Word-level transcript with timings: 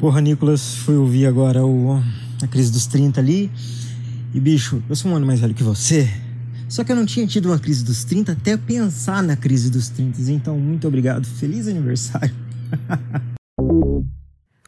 Porra, 0.00 0.22
Nicolas, 0.22 0.76
fui 0.76 0.96
ouvir 0.96 1.26
agora 1.26 1.62
o, 1.62 2.02
a 2.42 2.46
crise 2.46 2.72
dos 2.72 2.86
30 2.86 3.20
ali. 3.20 3.50
E 4.32 4.40
bicho, 4.40 4.82
eu 4.88 4.96
sou 4.96 5.10
um 5.10 5.16
ano 5.16 5.26
mais 5.26 5.40
velho 5.40 5.52
que 5.52 5.62
você. 5.62 6.08
Só 6.70 6.82
que 6.82 6.90
eu 6.90 6.96
não 6.96 7.04
tinha 7.04 7.26
tido 7.26 7.50
uma 7.50 7.58
crise 7.58 7.84
dos 7.84 8.02
30 8.04 8.32
até 8.32 8.56
pensar 8.56 9.22
na 9.22 9.36
crise 9.36 9.70
dos 9.70 9.90
30. 9.90 10.22
Então, 10.32 10.58
muito 10.58 10.88
obrigado. 10.88 11.26
Feliz 11.26 11.68
aniversário. 11.68 12.34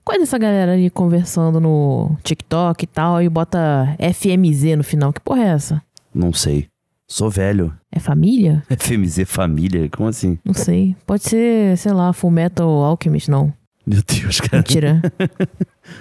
Qual 0.05 0.17
é 0.17 0.19
dessa 0.19 0.37
galera 0.37 0.73
aí 0.73 0.91
conversando 0.91 1.59
no 1.59 2.15
TikTok 2.23 2.85
e 2.85 2.87
tal 2.87 3.23
e 3.23 3.29
bota 3.31 3.97
FMZ 3.99 4.77
no 4.77 4.85
final? 4.85 5.15
Que 5.15 5.21
porra 5.21 5.45
é 5.45 5.49
essa? 5.49 5.83
Não 6.15 6.35
sei. 6.35 6.67
Sou 7.09 7.31
velho. 7.31 7.73
É 7.91 7.99
família? 7.99 8.63
FMZ 8.69 9.23
família? 9.27 9.89
Como 9.89 10.11
assim? 10.11 10.39
Não 10.45 10.53
sei. 10.53 10.95
Pode 11.07 11.23
ser, 11.23 11.79
sei 11.79 11.93
lá, 11.93 12.13
Full 12.13 12.31
Metal 12.31 12.69
Alchemist, 12.69 13.31
não. 13.31 13.51
Meu 13.87 14.01
Deus, 14.07 14.41
cara. 14.41 14.59
Mentira. 14.59 15.03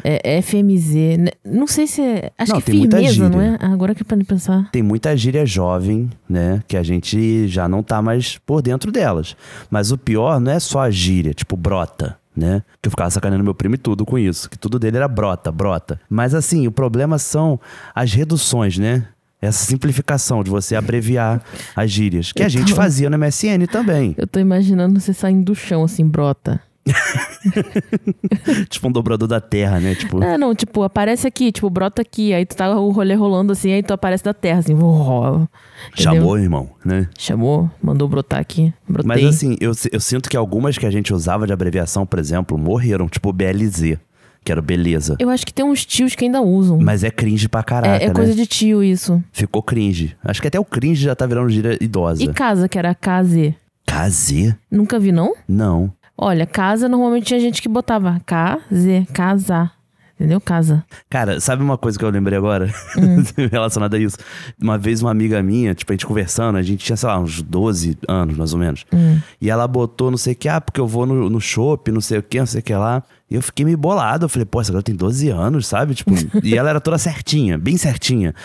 é 0.03 0.41
FMZ. 0.41 0.93
N- 0.95 1.31
Não 1.43 1.65
sei 1.67 1.87
se 1.87 2.01
é. 2.01 2.31
Acho 2.37 2.53
Não, 2.53 2.61
que 2.61 2.71
é 2.71 2.73
firmeza, 2.75 3.29
não 3.29 3.41
é? 3.41 3.57
Ah, 3.59 3.71
Agora 3.73 3.95
que 3.95 4.03
pra 4.03 4.17
pensar. 4.17 4.69
Tem 4.71 4.83
muita 4.83 5.15
gíria 5.17 5.45
jovem, 5.45 6.09
né? 6.29 6.61
Que 6.67 6.77
a 6.77 6.83
gente 6.83 7.47
já 7.47 7.67
não 7.67 7.81
tá 7.81 8.01
mais 8.01 8.37
por 8.45 8.61
dentro 8.61 8.91
delas. 8.91 9.35
Mas 9.69 9.91
o 9.91 9.97
pior 9.97 10.39
não 10.39 10.51
é 10.51 10.59
só 10.59 10.81
a 10.81 10.91
gíria, 10.91 11.33
tipo 11.33 11.57
brota, 11.57 12.17
né? 12.35 12.61
Que 12.81 12.87
eu 12.87 12.91
ficava 12.91 13.09
sacaneando 13.09 13.43
meu 13.43 13.55
primo 13.55 13.75
e 13.75 13.77
tudo 13.79 14.05
com 14.05 14.17
isso. 14.17 14.49
Que 14.49 14.57
tudo 14.59 14.77
dele 14.77 14.97
era 14.97 15.07
brota, 15.07 15.51
brota. 15.51 15.99
Mas 16.09 16.35
assim, 16.35 16.67
o 16.67 16.71
problema 16.71 17.17
são 17.17 17.59
as 17.95 18.13
reduções, 18.13 18.77
né? 18.77 19.07
Essa 19.41 19.65
simplificação 19.65 20.43
de 20.43 20.51
você 20.51 20.75
abreviar 20.75 21.41
as 21.75 21.89
gírias. 21.89 22.31
Que 22.31 22.43
a 22.43 22.49
gente 22.49 22.75
fazia 22.75 23.09
no 23.09 23.17
MSN 23.17 23.65
também. 23.71 24.13
Eu 24.15 24.27
tô 24.27 24.39
imaginando 24.39 24.99
você 24.99 25.13
saindo 25.15 25.45
do 25.45 25.55
chão, 25.55 25.83
assim, 25.83 26.07
brota. 26.07 26.61
tipo 28.69 28.87
um 28.87 28.91
dobrador 28.91 29.27
da 29.27 29.39
terra, 29.39 29.79
né? 29.79 29.95
Tipo, 29.95 30.23
É, 30.23 30.37
não, 30.37 30.53
tipo, 30.55 30.83
aparece 30.83 31.27
aqui, 31.27 31.51
tipo, 31.51 31.69
brota 31.69 32.01
aqui. 32.01 32.33
Aí 32.33 32.45
tu 32.45 32.55
tá 32.55 32.75
o 32.77 32.89
rolê 32.89 33.13
rolando 33.13 33.53
assim, 33.53 33.71
aí 33.71 33.83
tu 33.83 33.93
aparece 33.93 34.23
da 34.23 34.33
terra, 34.33 34.59
assim. 34.59 34.73
entendeu? 34.73 35.47
chamou, 35.95 36.37
irmão, 36.37 36.69
né? 36.83 37.07
Chamou, 37.17 37.69
mandou 37.81 38.07
brotar 38.07 38.39
aqui. 38.39 38.73
Brotei. 38.87 39.07
Mas 39.07 39.23
assim, 39.25 39.55
eu, 39.59 39.71
eu 39.91 39.99
sinto 39.99 40.29
que 40.29 40.37
algumas 40.37 40.77
que 40.77 40.85
a 40.85 40.91
gente 40.91 41.13
usava 41.13 41.45
de 41.45 41.53
abreviação, 41.53 42.05
por 42.05 42.19
exemplo, 42.19 42.57
morreram, 42.57 43.07
tipo 43.07 43.31
BLZ, 43.31 43.97
que 44.43 44.51
era 44.51 44.61
beleza. 44.61 45.15
Eu 45.19 45.29
acho 45.29 45.45
que 45.45 45.53
tem 45.53 45.63
uns 45.63 45.85
tios 45.85 46.15
que 46.15 46.25
ainda 46.25 46.41
usam. 46.41 46.79
Mas 46.79 47.03
é 47.03 47.11
cringe 47.11 47.47
pra 47.47 47.63
caraca, 47.63 48.03
é, 48.03 48.05
é 48.05 48.07
né? 48.07 48.13
coisa 48.13 48.33
de 48.33 48.45
tio 48.45 48.83
isso. 48.83 49.23
Ficou 49.31 49.61
cringe. 49.61 50.15
Acho 50.23 50.41
que 50.41 50.47
até 50.47 50.59
o 50.59 50.65
cringe 50.65 51.03
já 51.03 51.15
tá 51.15 51.25
virando 51.25 51.49
gíria 51.49 51.77
idosa. 51.79 52.23
E 52.23 52.33
casa, 52.33 52.67
que 52.67 52.77
era 52.77 52.95
KZ. 52.95 53.53
KZ? 53.85 54.55
Nunca 54.69 54.99
vi, 54.99 55.11
não? 55.11 55.33
Não. 55.47 55.91
Olha, 56.23 56.45
casa 56.45 56.87
normalmente 56.87 57.25
tinha 57.25 57.39
gente 57.39 57.63
que 57.63 57.67
botava 57.67 58.21
KZ, 58.27 59.11
casar. 59.11 59.73
Entendeu? 60.13 60.39
Casa. 60.39 60.85
Cara, 61.09 61.39
sabe 61.39 61.63
uma 61.63 61.79
coisa 61.79 61.97
que 61.97 62.05
eu 62.05 62.09
lembrei 62.11 62.37
agora? 62.37 62.71
Hum. 62.95 63.23
Relacionada 63.51 63.97
a 63.97 63.99
isso. 63.99 64.17
Uma 64.61 64.77
vez 64.77 65.01
uma 65.01 65.09
amiga 65.09 65.41
minha, 65.41 65.73
tipo, 65.73 65.91
a 65.91 65.95
gente 65.95 66.05
conversando, 66.05 66.59
a 66.59 66.61
gente 66.61 66.85
tinha, 66.85 66.95
sei 66.95 67.09
lá, 67.09 67.17
uns 67.17 67.41
12 67.41 67.97
anos, 68.07 68.37
mais 68.37 68.53
ou 68.53 68.59
menos. 68.59 68.85
Hum. 68.93 69.19
E 69.41 69.49
ela 69.49 69.67
botou 69.67 70.11
não 70.11 70.17
sei 70.17 70.33
o 70.33 70.35
que, 70.35 70.47
ah, 70.47 70.61
porque 70.61 70.79
eu 70.79 70.85
vou 70.85 71.07
no, 71.07 71.27
no 71.27 71.41
shopping, 71.41 71.89
não 71.89 72.01
sei 72.01 72.19
o 72.19 72.23
que, 72.23 72.37
não 72.37 72.45
sei 72.45 72.59
o 72.59 72.63
que 72.63 72.75
lá. 72.75 73.01
E 73.27 73.33
eu 73.33 73.41
fiquei 73.41 73.65
meio 73.65 73.79
bolado. 73.79 74.25
Eu 74.25 74.29
falei, 74.29 74.45
pô, 74.45 74.61
essa 74.61 74.71
garota 74.71 74.85
tem 74.85 74.95
12 74.95 75.29
anos, 75.29 75.65
sabe? 75.65 75.95
Tipo, 75.95 76.11
e 76.43 76.55
ela 76.55 76.69
era 76.69 76.79
toda 76.79 76.99
certinha, 76.99 77.57
bem 77.57 77.77
certinha. 77.77 78.35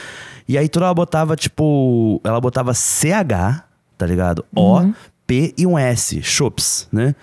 E 0.48 0.56
aí 0.56 0.66
toda 0.66 0.86
ela 0.86 0.94
botava, 0.94 1.36
tipo, 1.36 2.22
ela 2.24 2.40
botava 2.40 2.72
CH, 2.72 3.62
tá 3.98 4.06
ligado? 4.06 4.46
O, 4.56 4.80
P 5.26 5.52
e 5.58 5.66
um 5.66 5.78
S, 5.78 6.22
shops, 6.22 6.88
né? 6.90 7.14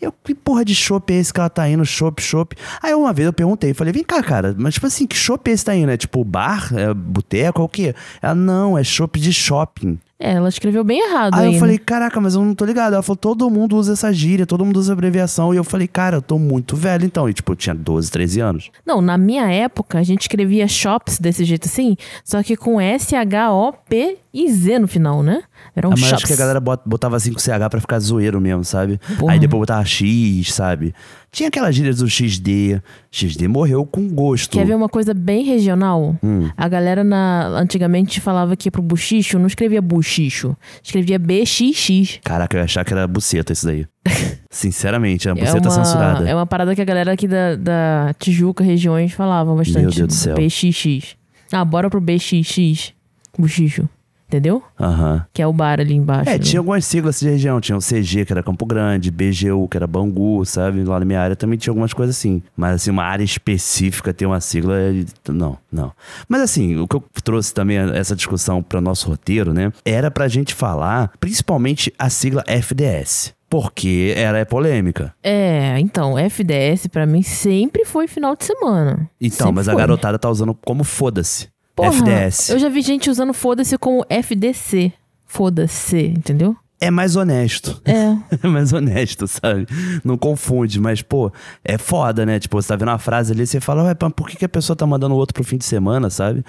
Eu, 0.00 0.12
que 0.12 0.34
porra 0.34 0.64
de 0.64 0.74
chopp 0.74 1.12
é 1.12 1.16
esse 1.16 1.32
que 1.32 1.38
ela 1.38 1.50
tá 1.50 1.68
indo? 1.68 1.84
Chopp, 1.84 2.22
chopp. 2.22 2.56
Aí 2.82 2.94
uma 2.94 3.12
vez 3.12 3.26
eu 3.26 3.32
perguntei, 3.32 3.74
falei, 3.74 3.92
vem 3.92 4.02
cá, 4.02 4.22
cara, 4.22 4.54
mas 4.58 4.74
tipo 4.74 4.86
assim, 4.86 5.06
que 5.06 5.16
chopp 5.16 5.50
é 5.50 5.52
esse 5.52 5.62
que 5.62 5.70
tá 5.70 5.76
indo? 5.76 5.90
É 5.90 5.96
tipo 5.96 6.24
bar? 6.24 6.72
É 6.74 6.94
boteco? 6.94 7.60
É 7.60 7.64
o 7.64 7.68
quê? 7.68 7.94
Ela, 8.22 8.34
não, 8.34 8.78
é 8.78 8.82
chopp 8.82 9.20
de 9.20 9.32
shopping. 9.32 9.98
É, 10.22 10.32
ela 10.32 10.50
escreveu 10.50 10.84
bem 10.84 11.00
errado 11.00 11.32
Aí 11.34 11.40
aí. 11.40 11.46
eu 11.46 11.52
né? 11.52 11.58
falei, 11.58 11.78
caraca, 11.78 12.20
mas 12.20 12.34
eu 12.34 12.44
não 12.44 12.54
tô 12.54 12.66
ligado. 12.66 12.92
Ela 12.92 13.02
falou, 13.02 13.16
todo 13.16 13.48
mundo 13.48 13.74
usa 13.74 13.94
essa 13.94 14.12
gíria, 14.12 14.44
todo 14.44 14.66
mundo 14.66 14.76
usa 14.76 14.92
abreviação. 14.92 15.54
E 15.54 15.56
eu 15.56 15.64
falei, 15.64 15.88
cara, 15.88 16.18
eu 16.18 16.22
tô 16.22 16.38
muito 16.38 16.76
velho 16.76 17.06
então. 17.06 17.26
E 17.26 17.32
tipo, 17.32 17.52
eu 17.52 17.56
tinha 17.56 17.74
12, 17.74 18.10
13 18.10 18.40
anos. 18.40 18.70
Não, 18.84 19.00
na 19.00 19.16
minha 19.16 19.50
época, 19.50 19.98
a 19.98 20.02
gente 20.02 20.20
escrevia 20.22 20.68
shops 20.68 21.18
desse 21.18 21.42
jeito 21.44 21.66
assim, 21.66 21.96
só 22.22 22.42
que 22.42 22.54
com 22.54 22.78
S-H-O-P 22.78 24.18
e 24.32 24.50
Z 24.52 24.78
no 24.78 24.86
final, 24.88 25.22
né? 25.22 25.42
Eram 25.74 25.90
Ah, 25.90 25.94
mas 25.96 26.00
shops. 26.00 26.14
acho 26.14 26.26
que 26.26 26.32
a 26.32 26.36
galera 26.36 26.60
bot- 26.60 26.82
botava 26.86 27.18
5CH 27.18 27.68
pra 27.68 27.80
ficar 27.80 27.98
zoeiro 27.98 28.40
mesmo, 28.40 28.64
sabe? 28.64 28.98
Porra. 29.18 29.32
Aí 29.32 29.38
depois 29.38 29.60
botava 29.60 29.84
X, 29.84 30.52
sabe? 30.54 30.94
Tinha 31.32 31.48
aquelas 31.48 31.74
gírias 31.74 31.98
do 31.98 32.08
XD. 32.08 32.80
XD 33.10 33.46
morreu 33.48 33.84
com 33.86 34.08
gosto. 34.08 34.50
Quer 34.52 34.66
ver 34.66 34.74
uma 34.74 34.88
coisa 34.88 35.12
bem 35.14 35.44
regional? 35.44 36.16
Hum. 36.22 36.48
A 36.56 36.68
galera 36.68 37.02
na, 37.04 37.46
antigamente 37.58 38.20
falava 38.20 38.56
que 38.56 38.70
pro 38.70 38.82
buchicho 38.82 39.38
não 39.38 39.46
escrevia 39.46 39.80
buchicho, 39.82 40.56
escrevia 40.82 41.18
BXX. 41.18 42.18
Caraca, 42.24 42.56
eu 42.56 42.60
ia 42.60 42.64
achar 42.64 42.84
que 42.84 42.92
era 42.92 43.06
buceta 43.06 43.52
isso 43.52 43.66
daí. 43.66 43.86
Sinceramente, 44.50 45.28
a 45.28 45.34
buceta 45.34 45.58
é 45.58 45.60
uma, 45.60 45.70
censurada. 45.84 46.28
É 46.28 46.34
uma 46.34 46.46
parada 46.46 46.74
que 46.74 46.80
a 46.82 46.84
galera 46.84 47.12
aqui 47.12 47.28
da, 47.28 47.54
da 47.56 48.14
Tijuca, 48.18 48.64
regiões, 48.64 49.12
falavam 49.12 49.56
bastante. 49.56 49.82
Meu 49.82 49.90
Deus 49.92 50.08
do 50.08 50.12
céu. 50.12 50.34
BXX. 50.34 51.16
Ah, 51.52 51.64
bora 51.64 51.88
pro 51.88 52.00
BXX. 52.00 52.92
Buchicho. 53.38 53.88
Entendeu? 54.30 54.62
Aham. 54.78 55.26
Que 55.34 55.42
é 55.42 55.46
o 55.48 55.52
bar 55.52 55.80
ali 55.80 55.92
embaixo. 55.92 56.30
É, 56.30 56.34
né? 56.34 56.38
tinha 56.38 56.60
algumas 56.60 56.84
siglas 56.86 57.18
de 57.18 57.28
região. 57.28 57.60
Tinha 57.60 57.76
o 57.76 57.80
CG, 57.80 58.24
que 58.24 58.32
era 58.32 58.44
Campo 58.44 58.64
Grande, 58.64 59.10
BGU, 59.10 59.66
que 59.68 59.76
era 59.76 59.88
Bangu, 59.88 60.46
sabe? 60.46 60.84
Lá 60.84 61.00
na 61.00 61.04
minha 61.04 61.20
área 61.20 61.34
também 61.34 61.58
tinha 61.58 61.72
algumas 61.72 61.92
coisas 61.92 62.14
assim. 62.16 62.40
Mas 62.56 62.76
assim, 62.76 62.92
uma 62.92 63.02
área 63.02 63.24
específica 63.24 64.14
ter 64.14 64.26
uma 64.26 64.40
sigla, 64.40 64.78
é- 64.78 65.04
não, 65.32 65.58
não. 65.72 65.92
Mas 66.28 66.42
assim, 66.42 66.76
o 66.78 66.86
que 66.86 66.94
eu 66.94 67.02
trouxe 67.24 67.52
também 67.52 67.76
essa 67.76 68.14
discussão 68.14 68.62
para 68.62 68.80
nosso 68.80 69.08
roteiro, 69.08 69.52
né? 69.52 69.72
Era 69.84 70.12
pra 70.12 70.28
gente 70.28 70.54
falar, 70.54 71.10
principalmente 71.18 71.92
a 71.98 72.08
sigla 72.08 72.44
FDS. 72.46 73.34
Porque 73.48 74.14
ela 74.16 74.38
é 74.38 74.44
polêmica. 74.44 75.12
É, 75.20 75.76
então, 75.80 76.16
FDS 76.16 76.86
pra 76.86 77.04
mim 77.04 77.20
sempre 77.20 77.84
foi 77.84 78.06
final 78.06 78.36
de 78.36 78.44
semana. 78.44 79.10
Então, 79.20 79.48
Sempre 79.48 79.52
mas 79.54 79.68
a 79.68 79.72
foi. 79.72 79.80
garotada 79.80 80.20
tá 80.20 80.30
usando 80.30 80.54
como 80.54 80.84
foda-se. 80.84 81.48
Porra, 81.74 81.90
FDS. 81.90 82.50
Eu 82.50 82.58
já 82.58 82.68
vi 82.68 82.82
gente 82.82 83.10
usando 83.10 83.32
foda-se 83.32 83.76
como 83.78 84.04
FDC. 84.08 84.92
Foda-se, 85.24 86.06
entendeu? 86.06 86.56
É 86.80 86.90
mais 86.90 87.14
honesto. 87.14 87.80
É. 87.84 88.10
É 88.42 88.46
mais 88.46 88.72
honesto, 88.72 89.26
sabe? 89.28 89.66
Não 90.02 90.16
confunde, 90.16 90.80
mas, 90.80 91.02
pô, 91.02 91.30
é 91.62 91.76
foda, 91.76 92.24
né? 92.24 92.38
Tipo, 92.40 92.60
você 92.60 92.68
tá 92.68 92.76
vendo 92.76 92.88
uma 92.88 92.98
frase 92.98 93.32
ali, 93.32 93.46
você 93.46 93.60
fala, 93.60 93.84
ué, 93.84 93.94
por 93.94 94.28
que, 94.28 94.36
que 94.36 94.44
a 94.46 94.48
pessoa 94.48 94.74
tá 94.74 94.86
mandando 94.86 95.14
o 95.14 95.18
outro 95.18 95.34
pro 95.34 95.44
fim 95.44 95.58
de 95.58 95.64
semana, 95.64 96.08
sabe? 96.08 96.42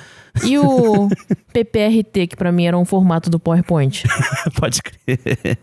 E 0.44 0.58
o 0.58 1.10
PPRT, 1.52 2.28
que 2.28 2.36
pra 2.38 2.52
mim 2.52 2.66
era 2.66 2.78
um 2.78 2.86
formato 2.86 3.30
do 3.30 3.40
PowerPoint. 3.40 4.04
Pode 4.58 4.82
crer. 4.82 5.58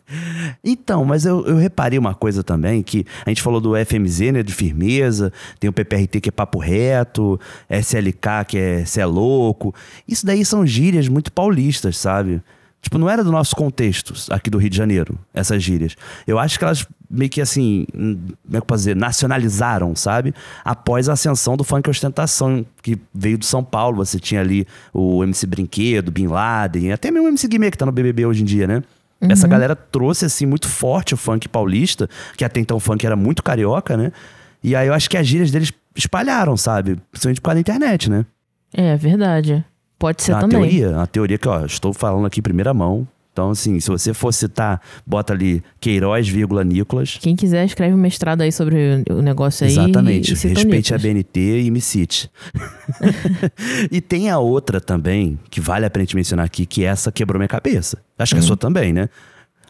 Então, 0.63 1.03
mas 1.05 1.25
eu, 1.25 1.47
eu 1.47 1.57
reparei 1.57 1.99
uma 1.99 2.15
coisa 2.15 2.43
também, 2.43 2.83
que 2.83 3.07
a 3.25 3.31
gente 3.31 3.41
falou 3.41 3.61
do 3.61 3.73
FMZ, 3.75 4.33
né, 4.33 4.43
de 4.43 4.53
firmeza, 4.53 5.33
tem 5.59 5.71
o 5.71 5.73
PPRT 5.73 6.21
que 6.21 6.29
é 6.29 6.33
papo 6.33 6.59
reto, 6.59 7.41
SLK 7.71 8.45
que 8.47 8.59
é 8.59 8.85
cê 8.85 9.01
é 9.01 9.07
louco. 9.07 9.75
Isso 10.07 10.27
daí 10.27 10.45
são 10.45 10.67
gírias 10.67 11.09
muito 11.09 11.33
paulistas, 11.33 11.97
sabe? 11.97 12.43
Tipo, 12.81 12.97
não 12.97 13.11
era 13.11 13.25
do 13.25 13.33
nosso 13.33 13.57
contexto 13.57 14.15
aqui 14.33 14.49
do 14.49 14.59
Rio 14.59 14.71
de 14.71 14.77
Janeiro, 14.77 15.19
essas 15.35 15.63
gírias. 15.63 15.97
Eu 16.27 16.39
acho 16.39 16.59
que 16.59 16.65
elas 16.65 16.87
meio 17.11 17.31
que 17.31 17.41
assim, 17.41 17.87
hum, 17.95 18.17
como 18.17 18.37
é 18.49 18.53
que 18.53 18.57
eu 18.59 18.63
posso 18.63 18.81
dizer, 18.81 18.97
nacionalizaram, 18.97 19.97
sabe? 19.97 20.35
Após 20.65 21.09
a 21.09 21.15
ascensão 21.15 21.57
do 21.57 21.65
funk 21.65 21.89
ostentação, 21.89 22.65
que 22.83 22.99
veio 23.15 23.39
de 23.39 23.47
São 23.47 23.65
Paulo. 23.65 23.97
Você 23.97 24.21
tinha 24.21 24.41
ali 24.41 24.67
o 24.93 25.23
MC 25.25 25.47
Brinquedo, 25.47 26.13
Bin 26.13 26.27
Laden, 26.27 26.93
até 26.93 27.11
mesmo 27.11 27.27
o 27.27 27.31
MC 27.31 27.49
Guimê, 27.49 27.71
que 27.71 27.79
tá 27.79 27.87
no 27.87 27.93
BBB 27.93 28.27
hoje 28.27 28.43
em 28.43 28.45
dia, 28.45 28.67
né? 28.67 28.83
Essa 29.21 29.49
galera 29.49 29.75
trouxe, 29.75 30.27
assim, 30.27 30.47
muito 30.47 30.69
forte 30.69 31.13
o 31.13 31.17
funk 31.17 31.49
paulista, 31.49 32.09
que 32.37 32.45
até 32.45 32.61
então 32.61 32.77
o 32.77 32.81
funk 32.81 33.05
era 33.05 33.17
muito 33.17 33.43
carioca, 33.43 33.97
né? 33.97 34.13
E 34.63 34.77
aí 34.77 34.87
eu 34.87 34.95
acho 34.95 35.11
que 35.11 35.17
as 35.17 35.27
gírias 35.27 35.51
deles 35.51 35.73
espalharam, 35.95 36.57
sabe? 36.57 36.99
Principalmente 37.11 37.41
por 37.41 37.47
causa 37.47 37.57
da 37.57 37.61
internet, 37.61 38.09
né? 38.09 38.25
É, 38.73 38.97
verdade. 38.97 39.65
Pode 39.99 40.23
ser 40.23 40.33
É 40.33 40.35
uma 40.35 40.41
também. 40.43 40.61
teoria, 40.61 40.91
uma 40.91 41.07
teoria 41.07 41.39
que, 41.39 41.49
ó, 41.49 41.65
estou 41.65 41.93
falando 41.93 42.27
aqui 42.27 42.41
em 42.41 42.43
primeira 42.43 42.73
mão. 42.73 43.07
Então, 43.33 43.51
assim, 43.51 43.79
se 43.79 43.89
você 43.89 44.13
for 44.13 44.33
citar, 44.33 44.81
bota 45.07 45.33
ali 45.33 45.63
Queiroz, 45.79 46.29
vírgula, 46.29 46.65
Nicolas. 46.65 47.19
Quem 47.21 47.37
quiser, 47.37 47.65
escreve 47.65 47.95
um 47.95 47.99
mestrado 47.99 48.41
aí 48.41 48.51
sobre 48.51 49.05
o 49.09 49.23
negócio 49.23 49.65
aí. 49.65 49.71
Exatamente. 49.71 50.33
e 50.33 50.35
o 50.35 50.49
Respeite 50.49 50.93
a. 50.93 50.99
BNT 50.99 51.61
e 51.63 51.71
me 51.71 51.81
cite. 51.81 52.29
e 53.93 54.01
tem 54.01 54.29
a 54.29 54.41
outra 54.41 54.81
também, 54.81 55.39
que 55.51 55.61
vale 55.61 55.87
a 55.87 55.91
pena 55.91 56.05
gente 56.05 56.17
mencionar 56.17 56.47
aqui, 56.47 56.67
que 56.67 56.83
essa 56.83 57.13
quebrou 57.13 57.39
minha 57.39 57.47
cabeça. 57.49 57.99
Acho 58.19 58.35
que 58.35 58.41
a 58.41 58.43
sua 58.43 58.57
também, 58.57 58.93
né? 58.93 59.09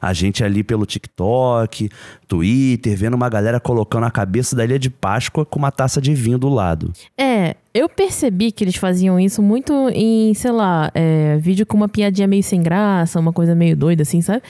A 0.00 0.12
gente 0.12 0.42
ali 0.44 0.62
pelo 0.62 0.86
TikTok, 0.86 1.88
Twitter, 2.26 2.96
vendo 2.96 3.14
uma 3.14 3.28
galera 3.28 3.58
colocando 3.58 4.04
a 4.04 4.10
cabeça 4.10 4.54
da 4.54 4.64
Ilha 4.64 4.78
de 4.78 4.90
Páscoa 4.90 5.44
com 5.44 5.58
uma 5.58 5.70
taça 5.72 6.00
de 6.00 6.14
vinho 6.14 6.38
do 6.38 6.48
lado. 6.48 6.92
É, 7.16 7.56
eu 7.74 7.88
percebi 7.88 8.52
que 8.52 8.62
eles 8.64 8.76
faziam 8.76 9.18
isso 9.18 9.42
muito 9.42 9.72
em, 9.92 10.32
sei 10.34 10.50
lá, 10.52 10.90
é, 10.94 11.36
vídeo 11.38 11.64
com 11.66 11.76
uma 11.76 11.88
piadinha 11.88 12.26
meio 12.28 12.42
sem 12.42 12.62
graça, 12.62 13.18
uma 13.18 13.32
coisa 13.32 13.54
meio 13.54 13.76
doida, 13.76 14.02
assim, 14.02 14.20
sabe? 14.20 14.42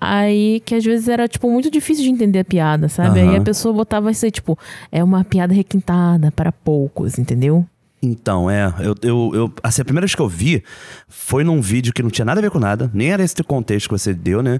Aí 0.00 0.60
que 0.64 0.74
às 0.74 0.84
vezes 0.84 1.08
era, 1.08 1.28
tipo, 1.28 1.50
muito 1.50 1.70
difícil 1.70 2.04
de 2.04 2.10
entender 2.10 2.40
a 2.40 2.44
piada, 2.44 2.88
sabe? 2.88 3.20
Aí 3.20 3.36
a 3.36 3.40
pessoa 3.40 3.72
botava 3.74 4.10
isso 4.10 4.24
aí, 4.24 4.30
tipo, 4.30 4.58
é 4.90 5.02
uma 5.04 5.22
piada 5.24 5.54
requintada 5.54 6.32
para 6.32 6.50
poucos, 6.50 7.18
entendeu? 7.18 7.64
Então, 8.04 8.50
é, 8.50 8.72
eu, 8.80 8.96
eu, 9.02 9.30
eu- 9.32 9.52
assim, 9.62 9.80
a 9.80 9.84
primeira 9.84 10.04
vez 10.04 10.14
que 10.14 10.20
eu 10.20 10.28
vi 10.28 10.64
foi 11.08 11.44
num 11.44 11.60
vídeo 11.60 11.92
que 11.92 12.02
não 12.02 12.10
tinha 12.10 12.24
nada 12.24 12.40
a 12.40 12.42
ver 12.42 12.50
com 12.50 12.58
nada, 12.58 12.90
nem 12.92 13.12
era 13.12 13.22
esse 13.22 13.40
contexto 13.44 13.88
que 13.88 13.96
você 13.96 14.12
deu, 14.12 14.42
né? 14.42 14.58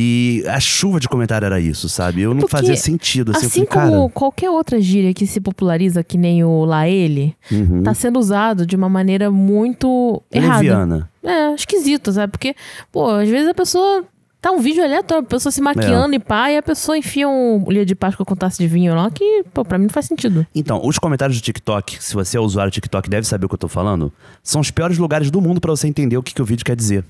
E 0.00 0.44
a 0.46 0.60
chuva 0.60 1.00
de 1.00 1.08
comentário 1.08 1.44
era 1.44 1.58
isso, 1.58 1.88
sabe? 1.88 2.22
Eu 2.22 2.32
não 2.32 2.42
Porque, 2.42 2.56
fazia 2.56 2.76
sentido, 2.76 3.32
assim, 3.32 3.46
Assim 3.46 3.66
falei, 3.66 3.90
como 3.90 4.02
cara... 4.02 4.12
qualquer 4.14 4.48
outra 4.48 4.80
gíria 4.80 5.12
que 5.12 5.26
se 5.26 5.40
populariza, 5.40 6.04
que 6.04 6.16
nem 6.16 6.44
o 6.44 6.64
lá 6.64 6.88
ele, 6.88 7.34
Uhum. 7.50 7.82
tá 7.82 7.92
sendo 7.94 8.16
usado 8.16 8.64
de 8.64 8.76
uma 8.76 8.88
maneira 8.88 9.28
muito 9.28 10.22
errada. 10.30 10.58
Leviana. 10.60 11.10
É, 11.24 11.52
esquisito, 11.52 12.12
sabe? 12.12 12.30
Porque, 12.30 12.54
pô, 12.92 13.08
às 13.10 13.28
vezes 13.28 13.48
a 13.48 13.54
pessoa. 13.54 14.04
Tá 14.40 14.52
um 14.52 14.60
vídeo 14.60 14.84
aleatório, 14.84 15.24
a 15.24 15.28
pessoa 15.28 15.50
se 15.50 15.60
maquiando 15.60 16.14
e 16.14 16.20
pá, 16.20 16.48
e 16.52 16.56
a 16.56 16.62
pessoa 16.62 16.96
enfia 16.96 17.28
um 17.28 17.64
linha 17.68 17.84
de 17.84 17.96
Páscoa 17.96 18.24
com 18.24 18.36
taça 18.36 18.56
de 18.62 18.68
vinho 18.68 18.94
lá, 18.94 19.10
que, 19.10 19.42
pô, 19.52 19.64
pra 19.64 19.76
mim 19.78 19.86
não 19.86 19.92
faz 19.92 20.06
sentido. 20.06 20.46
Então, 20.54 20.80
os 20.84 20.96
comentários 20.96 21.36
do 21.40 21.42
TikTok, 21.42 21.96
se 22.00 22.14
você 22.14 22.36
é 22.36 22.40
usuário 22.40 22.70
do 22.70 22.74
TikTok 22.74 23.10
deve 23.10 23.26
saber 23.26 23.46
o 23.46 23.48
que 23.48 23.56
eu 23.56 23.58
tô 23.58 23.66
falando, 23.66 24.12
são 24.40 24.60
os 24.60 24.70
piores 24.70 24.96
lugares 24.96 25.28
do 25.28 25.40
mundo 25.40 25.60
pra 25.60 25.72
você 25.72 25.88
entender 25.88 26.16
o 26.16 26.22
que, 26.22 26.32
que 26.32 26.40
o 26.40 26.44
vídeo 26.44 26.64
quer 26.64 26.76
dizer. 26.76 27.04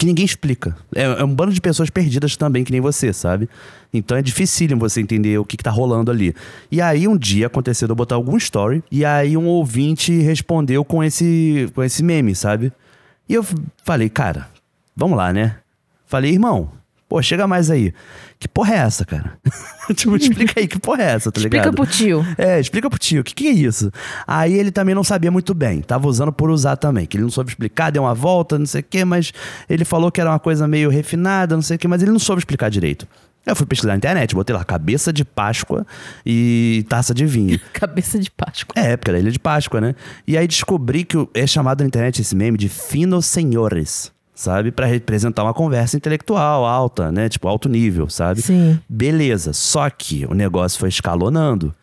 Que 0.00 0.06
ninguém 0.06 0.24
explica. 0.24 0.74
É, 0.94 1.02
é 1.02 1.24
um 1.24 1.34
bando 1.34 1.52
de 1.52 1.60
pessoas 1.60 1.90
perdidas 1.90 2.34
também, 2.34 2.64
que 2.64 2.72
nem 2.72 2.80
você, 2.80 3.12
sabe? 3.12 3.50
Então 3.92 4.16
é 4.16 4.22
dificílimo 4.22 4.80
você 4.80 4.98
entender 4.98 5.36
o 5.36 5.44
que, 5.44 5.58
que 5.58 5.62
tá 5.62 5.70
rolando 5.70 6.10
ali. 6.10 6.34
E 6.72 6.80
aí 6.80 7.06
um 7.06 7.18
dia 7.18 7.48
aconteceu 7.48 7.86
de 7.86 7.92
eu 7.92 7.96
botar 7.96 8.14
algum 8.14 8.34
story, 8.38 8.82
e 8.90 9.04
aí 9.04 9.36
um 9.36 9.46
ouvinte 9.46 10.10
respondeu 10.22 10.86
com 10.86 11.04
esse, 11.04 11.70
com 11.74 11.84
esse 11.84 12.02
meme, 12.02 12.34
sabe? 12.34 12.72
E 13.28 13.34
eu 13.34 13.44
falei, 13.84 14.08
cara, 14.08 14.48
vamos 14.96 15.18
lá, 15.18 15.34
né? 15.34 15.56
Falei, 16.06 16.32
irmão, 16.32 16.72
pô, 17.10 17.20
chega 17.20 17.44
mais 17.48 17.70
aí. 17.72 17.92
Que 18.38 18.46
porra 18.46 18.74
é 18.74 18.78
essa, 18.78 19.04
cara? 19.04 19.36
tipo, 19.94 20.14
explica 20.14 20.60
aí, 20.60 20.68
que 20.68 20.78
porra 20.78 21.02
é 21.02 21.06
essa, 21.06 21.32
tá 21.32 21.40
ligado? 21.40 21.66
Explica 21.66 21.76
pro 21.76 21.86
tio. 21.86 22.24
É, 22.38 22.60
explica 22.60 22.88
pro 22.88 22.98
tio, 22.98 23.20
o 23.20 23.24
que, 23.24 23.34
que 23.34 23.48
é 23.48 23.50
isso? 23.50 23.90
Aí 24.26 24.54
ele 24.54 24.70
também 24.70 24.94
não 24.94 25.02
sabia 25.02 25.30
muito 25.30 25.52
bem, 25.52 25.82
tava 25.82 26.06
usando 26.06 26.32
por 26.32 26.48
usar 26.50 26.76
também, 26.76 27.04
que 27.04 27.16
ele 27.16 27.24
não 27.24 27.30
soube 27.30 27.50
explicar, 27.50 27.90
deu 27.90 28.04
uma 28.04 28.14
volta, 28.14 28.56
não 28.56 28.64
sei 28.64 28.80
o 28.80 28.84
quê, 28.88 29.04
mas 29.04 29.32
ele 29.68 29.84
falou 29.84 30.12
que 30.12 30.20
era 30.20 30.30
uma 30.30 30.38
coisa 30.38 30.68
meio 30.68 30.88
refinada, 30.88 31.56
não 31.56 31.62
sei 31.62 31.74
o 31.74 31.78
quê, 31.80 31.88
mas 31.88 32.00
ele 32.00 32.12
não 32.12 32.20
soube 32.20 32.38
explicar 32.38 32.70
direito. 32.70 33.06
Eu 33.44 33.56
fui 33.56 33.66
pesquisar 33.66 33.92
na 33.92 33.96
internet, 33.96 34.34
botei 34.34 34.54
lá 34.54 34.64
cabeça 34.64 35.12
de 35.12 35.24
Páscoa 35.24 35.84
e 36.24 36.84
taça 36.88 37.12
de 37.12 37.26
vinho. 37.26 37.58
Cabeça 37.72 38.18
de 38.18 38.30
Páscoa. 38.30 38.74
É, 38.76 38.96
porque 38.96 39.10
era 39.10 39.18
Ilha 39.18 39.32
de 39.32 39.38
Páscoa, 39.38 39.80
né? 39.80 39.94
E 40.26 40.36
aí 40.36 40.46
descobri 40.46 41.04
que 41.04 41.16
é 41.34 41.46
chamado 41.46 41.80
na 41.80 41.86
internet 41.86 42.20
esse 42.20 42.36
meme 42.36 42.58
de 42.58 42.68
finos 42.68 43.24
senhores, 43.24 44.12
sabe? 44.40 44.70
Pra 44.72 44.86
representar 44.86 45.42
uma 45.42 45.52
conversa 45.52 45.98
intelectual 45.98 46.64
alta, 46.64 47.12
né? 47.12 47.28
Tipo, 47.28 47.46
alto 47.46 47.68
nível, 47.68 48.08
sabe? 48.08 48.40
Sim. 48.40 48.80
Beleza, 48.88 49.52
só 49.52 49.90
que 49.90 50.24
o 50.24 50.32
negócio 50.32 50.78
foi 50.78 50.88
escalonando. 50.88 51.74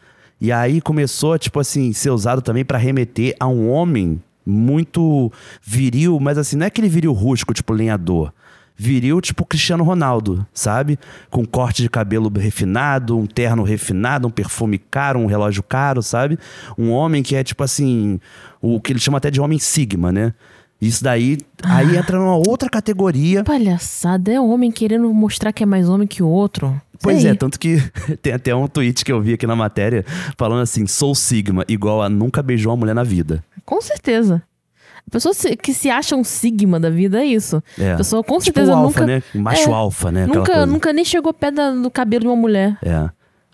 E 0.41 0.51
aí 0.51 0.81
começou, 0.81 1.37
tipo 1.37 1.59
assim, 1.59 1.93
ser 1.93 2.09
usado 2.09 2.41
também 2.41 2.65
pra 2.65 2.79
remeter 2.79 3.35
a 3.39 3.47
um 3.47 3.69
homem 3.69 4.19
muito 4.43 5.31
viril, 5.61 6.19
mas 6.19 6.37
assim, 6.37 6.55
não 6.55 6.63
é 6.63 6.67
aquele 6.67 6.89
viril 6.89 7.13
rústico, 7.13 7.53
tipo 7.53 7.73
lenhador. 7.73 8.33
Viril, 8.75 9.21
tipo 9.21 9.45
Cristiano 9.45 9.83
Ronaldo, 9.83 10.45
sabe? 10.51 10.97
Com 11.29 11.45
corte 11.45 11.83
de 11.83 11.89
cabelo 11.89 12.31
refinado, 12.35 13.17
um 13.17 13.27
terno 13.27 13.61
refinado, 13.61 14.27
um 14.27 14.31
perfume 14.31 14.79
caro, 14.79 15.19
um 15.19 15.25
relógio 15.27 15.61
caro, 15.61 16.01
sabe? 16.01 16.39
Um 16.75 16.89
homem 16.89 17.21
que 17.21 17.35
é, 17.35 17.43
tipo 17.43 17.63
assim, 17.63 18.19
o 18.59 18.81
que 18.81 18.93
ele 18.93 18.99
chama 18.99 19.19
até 19.19 19.29
de 19.29 19.39
homem 19.39 19.59
sigma, 19.59 20.11
né? 20.11 20.33
Isso 20.79 21.03
daí, 21.03 21.37
aí 21.63 21.97
entra 21.97 22.19
numa 22.19 22.35
outra 22.35 22.69
categoria. 22.69 23.43
Palhaçada, 23.43 24.31
é 24.31 24.39
um 24.39 24.49
homem 24.51 24.71
querendo 24.71 25.11
mostrar 25.13 25.51
que 25.51 25.63
é 25.63 25.65
mais 25.65 25.89
homem 25.89 26.07
que 26.07 26.21
o 26.21 26.27
outro. 26.27 26.79
Pois 27.01 27.21
Sei. 27.21 27.31
é, 27.31 27.33
tanto 27.35 27.59
que 27.59 27.77
tem 28.21 28.33
até 28.33 28.53
um 28.55 28.67
tweet 28.67 29.03
que 29.03 29.11
eu 29.11 29.19
vi 29.21 29.33
aqui 29.33 29.47
na 29.47 29.55
matéria 29.55 30.05
falando 30.37 30.61
assim: 30.61 30.85
sou 30.85 31.13
Sigma, 31.15 31.63
igual 31.67 32.01
a 32.01 32.09
nunca 32.09 32.41
beijou 32.43 32.71
uma 32.71 32.77
mulher 32.77 32.93
na 32.93 33.03
vida. 33.03 33.43
Com 33.65 33.81
certeza. 33.81 34.41
A 35.07 35.09
pessoa 35.09 35.33
se- 35.33 35.55
que 35.55 35.73
se 35.73 35.89
acha 35.89 36.15
um 36.17 36.23
sigma 36.23 36.79
da 36.79 36.89
vida 36.89 37.21
é 37.21 37.25
isso. 37.25 37.63
É. 37.79 37.93
A 37.93 37.97
pessoa 37.97 38.21
com 38.23 38.33
tipo 38.39 38.45
certeza 38.59 38.73
o 38.73 38.75
alfa, 38.75 38.99
nunca. 39.01 39.13
né? 39.13 39.23
Macho 39.41 39.69
É, 39.69 39.73
alfa, 39.73 40.11
né? 40.11 40.23
Aquela 40.25 40.37
Nunca, 40.39 40.51
coisa. 40.51 40.65
nunca 40.65 40.93
nem 40.93 41.05
chegou 41.05 41.33
perto 41.33 41.81
do 41.81 41.89
cabelo 41.89 42.21
de 42.23 42.27
uma 42.27 42.35
mulher. 42.35 42.77
É. 42.83 43.09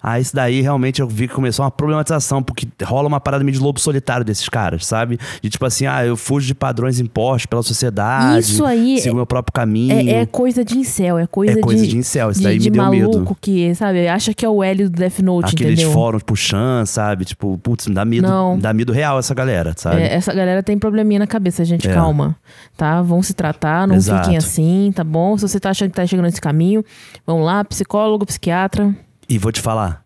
Ah, 0.06 0.20
isso 0.20 0.36
daí 0.36 0.60
realmente 0.60 1.02
eu 1.02 1.08
vi 1.08 1.30
que 1.30 1.34
começou 1.34 1.64
uma 1.64 1.72
problematização, 1.72 2.44
porque 2.44 2.68
rola 2.84 3.08
uma 3.08 3.22
parada 3.22 3.42
meio 3.42 3.56
de 3.58 3.64
lobo 3.64 3.80
solitário 3.80 4.26
desses 4.26 4.50
caras, 4.50 4.86
sabe? 4.86 5.18
De 5.42 5.50
tipo 5.50 5.66
assim, 5.66 5.86
ah, 5.86 6.06
eu 6.06 6.18
fujo 6.18 6.46
de 6.46 6.54
padrões 6.54 7.00
impostos 7.00 7.46
pela 7.46 7.64
sociedade. 7.64 8.40
Isso 8.42 8.66
aí 8.66 9.00
Sigo 9.00 9.16
meu 9.16 9.26
próprio 9.26 9.54
caminho. 9.54 9.94
É, 9.94 10.22
é 10.22 10.26
coisa 10.26 10.66
de 10.66 10.78
incel, 10.78 11.18
é 11.18 11.26
coisa, 11.26 11.58
É 11.58 11.62
coisa 11.62 11.84
de, 11.84 11.92
de 11.92 11.98
incel, 11.98 12.32
isso 12.32 12.40
de, 12.42 12.46
daí 12.46 12.56
me 12.56 12.64
de 12.64 12.70
deu 12.70 12.84
maluco 12.84 13.20
medo. 13.20 13.38
que, 13.40 13.74
sabe, 13.76 14.06
acha 14.08 14.34
que 14.34 14.46
é 14.46 14.50
o 14.50 14.62
L 14.62 14.84
do 14.84 14.90
Death 14.90 15.20
Note, 15.20 15.54
Aqueles 15.56 15.74
entendeu? 15.80 15.94
fóruns 15.94 16.22
puxando, 16.24 16.86
sabe? 16.86 17.24
Tipo, 17.24 17.58
putz, 17.60 17.88
me 17.88 17.96
dá 17.96 18.04
medo, 18.04 18.28
Não. 18.28 18.56
me 18.58 18.62
dá 18.62 18.74
medo 18.74 18.92
real 18.92 19.18
essa 19.20 19.34
galera, 19.34 19.74
sabe? 19.78 20.02
É, 20.02 20.16
essa 20.16 20.34
galera 20.34 20.62
tem 20.62 20.78
probleminha 20.78 21.20
na 21.20 21.28
cabeça, 21.28 21.64
gente. 21.64 21.88
É. 21.88 21.94
Calma. 21.94 22.36
Tá? 22.76 23.02
Vão 23.02 23.24
se 23.24 23.34
tratar, 23.34 23.88
não 23.88 23.96
Exato. 23.96 24.24
fiquem 24.24 24.38
assim, 24.38 24.92
tá 24.94 25.04
bom? 25.04 25.38
Se 25.38 25.48
você 25.48 25.60
tá 25.62 25.70
achando 25.70 25.92
que 25.92 25.96
tá 25.96 26.06
chegando 26.06 26.26
nesse 26.26 26.42
caminho, 26.42 26.84
vamos 27.26 27.46
lá, 27.46 27.64
psicólogo, 27.64 28.26
psiquiatra. 28.26 28.94
E 29.30 29.38
vou 29.38 29.52
te 29.52 29.62
falar. 29.62 30.06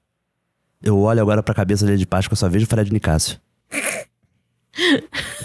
Eu 0.81 0.99
olho 0.99 1.21
agora 1.21 1.41
pra 1.41 1.55
cabeça 1.55 1.85
dele 1.85 1.97
de 1.97 2.05
Páscoa, 2.05 2.33
eu 2.33 2.37
só 2.37 2.47
vejo 2.47 2.65
o 2.65 2.69
Fred 2.69 2.91
Nicásio. 2.91 3.39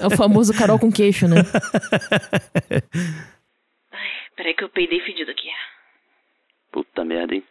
É 0.00 0.06
o 0.06 0.10
famoso 0.16 0.52
Carol 0.52 0.78
com 0.78 0.92
queixo, 0.92 1.26
né? 1.26 1.36
Peraí 4.36 4.54
que 4.54 4.64
eu 4.64 4.68
peidei 4.68 5.00
fedido 5.00 5.30
aqui. 5.30 5.48
Puta 6.70 7.04
merda, 7.04 7.34
hein? 7.34 7.44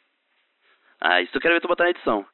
Ah, 1.01 1.21
isso 1.21 1.31
eu 1.35 1.41
quero 1.41 1.55
ver 1.55 1.61
tu 1.61 1.67
botar 1.67 1.85
na 1.85 1.89
edição. 1.91 2.25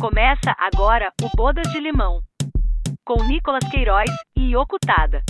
Começa 0.00 0.54
agora 0.58 1.12
o 1.22 1.28
Bodas 1.36 1.70
de 1.70 1.78
Limão. 1.78 2.20
Com 3.04 3.22
Nicolas 3.24 3.64
Queiroz 3.70 4.10
e 4.36 4.56
Okutada. 4.56 5.22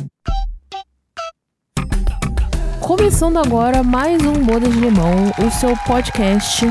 Começando 2.83 3.39
agora 3.39 3.85
mais 3.85 4.21
um 4.23 4.45
Bodas 4.45 4.73
de 4.73 4.81
Limão, 4.81 5.33
o 5.39 5.51
seu 5.53 5.77
podcast 5.87 6.67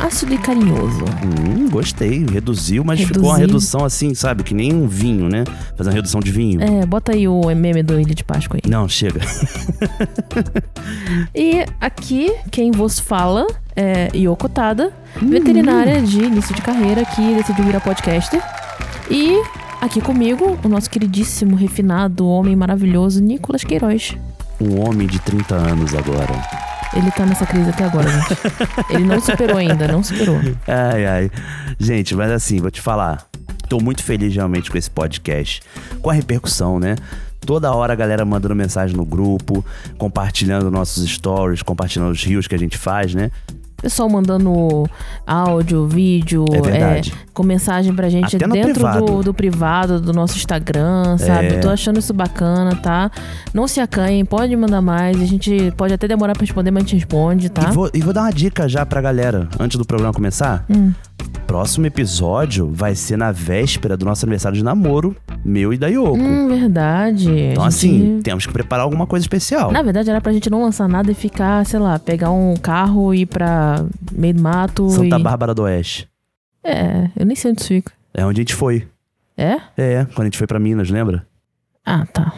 ácido 0.00 0.32
e 0.32 0.38
carinhoso. 0.38 1.04
Hum, 1.22 1.68
gostei. 1.68 2.24
Reduziu, 2.24 2.82
mas 2.82 2.98
ficou 3.00 3.24
uma 3.24 3.36
redução 3.36 3.84
assim, 3.84 4.14
sabe? 4.14 4.42
Que 4.42 4.54
nem 4.54 4.72
um 4.72 4.88
vinho, 4.88 5.28
né? 5.28 5.44
Fazer 5.76 5.90
uma 5.90 5.96
redução 5.96 6.18
de 6.18 6.32
vinho. 6.32 6.62
É, 6.62 6.86
bota 6.86 7.12
aí 7.12 7.28
o 7.28 7.42
meme 7.54 7.82
do 7.82 8.00
Ilha 8.00 8.14
de 8.14 8.24
Páscoa 8.24 8.58
aí. 8.62 8.70
Não, 8.70 8.88
chega. 8.88 9.20
E 11.34 11.64
aqui, 11.80 12.32
quem 12.50 12.70
vos 12.70 12.98
fala 12.98 13.46
é 13.76 14.08
Yoko 14.16 14.48
Tada, 14.48 14.92
veterinária 15.20 16.00
de 16.00 16.22
início 16.24 16.54
de 16.54 16.62
carreira 16.62 17.04
que 17.04 17.34
decidiu 17.34 17.64
virar 17.64 17.80
podcaster. 17.80 18.42
E 19.10 19.36
aqui 19.80 20.00
comigo, 20.00 20.58
o 20.62 20.68
nosso 20.68 20.88
queridíssimo, 20.88 21.54
refinado, 21.54 22.26
homem 22.26 22.56
maravilhoso, 22.56 23.22
Nicolas 23.22 23.62
Queiroz. 23.62 24.16
Um 24.60 24.86
homem 24.86 25.06
de 25.06 25.18
30 25.20 25.54
anos 25.54 25.94
agora. 25.94 26.32
Ele 26.94 27.10
tá 27.12 27.24
nessa 27.24 27.46
crise 27.46 27.70
até 27.70 27.84
agora, 27.84 28.08
gente. 28.08 28.36
Ele 28.90 29.04
não 29.04 29.20
superou 29.20 29.56
ainda, 29.56 29.86
não 29.86 30.02
superou. 30.02 30.40
Ai, 30.66 31.06
ai. 31.06 31.30
Gente, 31.78 32.14
mas 32.14 32.30
assim, 32.30 32.60
vou 32.60 32.70
te 32.70 32.80
falar. 32.80 33.26
Tô 33.68 33.78
muito 33.78 34.02
feliz 34.02 34.34
realmente 34.34 34.70
com 34.70 34.76
esse 34.76 34.90
podcast. 34.90 35.62
Com 36.02 36.10
a 36.10 36.12
repercussão, 36.12 36.80
né? 36.80 36.96
Toda 37.40 37.72
hora 37.72 37.92
a 37.92 37.96
galera 37.96 38.24
mandando 38.24 38.54
mensagem 38.54 38.96
no 38.96 39.04
grupo, 39.04 39.64
compartilhando 39.96 40.70
nossos 40.70 41.08
stories, 41.08 41.62
compartilhando 41.62 42.10
os 42.10 42.22
rios 42.22 42.46
que 42.46 42.54
a 42.54 42.58
gente 42.58 42.76
faz, 42.76 43.14
né? 43.14 43.30
Pessoal 43.80 44.08
mandando 44.08 44.84
áudio, 45.26 45.86
vídeo, 45.88 46.44
É 46.52 46.60
verdade. 46.60 47.14
com 47.32 47.42
mensagem 47.42 47.94
pra 47.94 48.08
gente 48.08 48.36
Até 48.36 48.46
dentro 48.46 48.74
privado. 48.74 49.06
do, 49.06 49.22
do 49.22 49.34
privado 49.34 50.00
do 50.00 50.12
nosso 50.12 50.36
Instagram, 50.36 51.16
sabe? 51.18 51.46
É. 51.54 51.58
Tô 51.58 51.68
achando 51.70 51.98
isso 51.98 52.12
bacana, 52.12 52.76
tá? 52.76 53.10
Não 53.54 53.66
se 53.66 53.80
acanhem, 53.80 54.24
pode 54.24 54.54
mandar 54.56 54.82
mais. 54.82 55.20
A 55.20 55.24
gente 55.24 55.72
pode 55.76 55.94
até 55.94 56.06
demorar 56.06 56.34
pra 56.34 56.42
responder, 56.42 56.70
mas 56.70 56.84
a 56.84 56.86
gente 56.86 56.96
responde, 56.96 57.48
tá? 57.48 57.70
E, 57.70 57.72
vou, 57.72 57.90
e 57.94 58.00
vou 58.00 58.12
dar 58.12 58.22
uma 58.22 58.32
dica 58.32 58.68
já 58.68 58.84
pra 58.84 59.00
galera, 59.00 59.48
antes 59.58 59.78
do 59.78 59.84
programa 59.84 60.12
começar. 60.12 60.64
Hum. 60.68 60.92
Próximo 61.50 61.84
episódio 61.84 62.70
vai 62.72 62.94
ser 62.94 63.16
na 63.16 63.32
véspera 63.32 63.96
do 63.96 64.04
nosso 64.04 64.24
aniversário 64.24 64.56
de 64.56 64.62
namoro, 64.62 65.16
meu 65.44 65.74
e 65.74 65.76
da 65.76 65.88
Yoko. 65.88 66.16
Hum, 66.16 66.46
verdade. 66.46 67.28
Então, 67.28 67.64
gente- 67.64 67.66
assim, 67.68 68.20
temos 68.22 68.46
que 68.46 68.52
preparar 68.52 68.84
alguma 68.84 69.04
coisa 69.04 69.24
especial. 69.24 69.72
Na 69.72 69.82
verdade, 69.82 70.08
era 70.08 70.20
pra 70.20 70.32
gente 70.32 70.48
não 70.48 70.62
lançar 70.62 70.88
nada 70.88 71.10
e 71.10 71.14
ficar, 71.14 71.66
sei 71.66 71.80
lá, 71.80 71.98
pegar 71.98 72.30
um 72.30 72.54
carro 72.54 73.12
e 73.12 73.22
ir 73.22 73.26
pra 73.26 73.84
meio 74.12 74.34
do 74.34 74.40
mato 74.40 74.90
Santa 74.90 75.18
e... 75.18 75.22
Bárbara 75.24 75.52
do 75.52 75.62
Oeste. 75.62 76.08
É, 76.62 77.10
eu 77.18 77.26
nem 77.26 77.34
sei 77.34 77.50
onde 77.50 77.62
isso 77.62 77.68
fica. 77.68 77.92
É 78.14 78.24
onde 78.24 78.40
a 78.40 78.42
gente 78.42 78.54
foi. 78.54 78.86
É? 79.36 79.56
É, 79.76 80.04
quando 80.14 80.20
a 80.20 80.24
gente 80.26 80.38
foi 80.38 80.46
pra 80.46 80.60
Minas, 80.60 80.88
lembra? 80.88 81.26
Ah, 81.84 82.06
tá. 82.06 82.32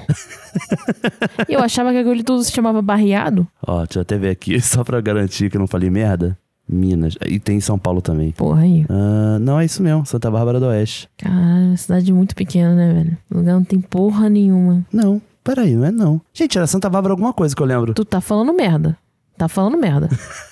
eu 1.50 1.60
achava 1.60 1.92
que 1.92 1.98
aquele 1.98 2.22
tudo 2.22 2.42
se 2.42 2.50
chamava 2.50 2.80
barreado. 2.80 3.46
Ó, 3.66 3.80
deixa 3.84 3.98
eu 3.98 4.02
até 4.02 4.16
ver 4.16 4.30
aqui, 4.30 4.58
só 4.64 4.82
pra 4.82 5.02
garantir 5.02 5.50
que 5.50 5.58
eu 5.58 5.60
não 5.60 5.66
falei 5.66 5.90
merda. 5.90 6.34
Minas. 6.68 7.16
E 7.26 7.38
tem 7.38 7.58
em 7.58 7.60
São 7.60 7.78
Paulo 7.78 8.00
também. 8.00 8.32
Porra 8.32 8.62
aí. 8.62 8.84
Ah, 8.88 9.38
não, 9.40 9.60
é 9.60 9.64
isso 9.64 9.82
mesmo, 9.82 10.06
Santa 10.06 10.30
Bárbara 10.30 10.58
do 10.60 10.66
Oeste. 10.66 11.08
Caralho, 11.18 11.76
cidade 11.76 12.12
muito 12.12 12.34
pequena, 12.34 12.74
né, 12.74 12.92
velho? 12.92 13.18
O 13.30 13.38
lugar 13.38 13.54
não 13.54 13.64
tem 13.64 13.80
porra 13.80 14.28
nenhuma. 14.28 14.84
Não, 14.92 15.20
peraí, 15.42 15.74
não 15.74 15.84
é 15.84 15.90
não. 15.90 16.20
Gente, 16.32 16.56
era 16.56 16.66
Santa 16.66 16.88
Bárbara 16.88 17.12
alguma 17.12 17.32
coisa 17.32 17.54
que 17.54 17.62
eu 17.62 17.66
lembro. 17.66 17.94
Tu 17.94 18.04
tá 18.04 18.20
falando 18.20 18.52
merda. 18.52 18.96
Tá 19.36 19.48
falando 19.48 19.76
merda. 19.76 20.08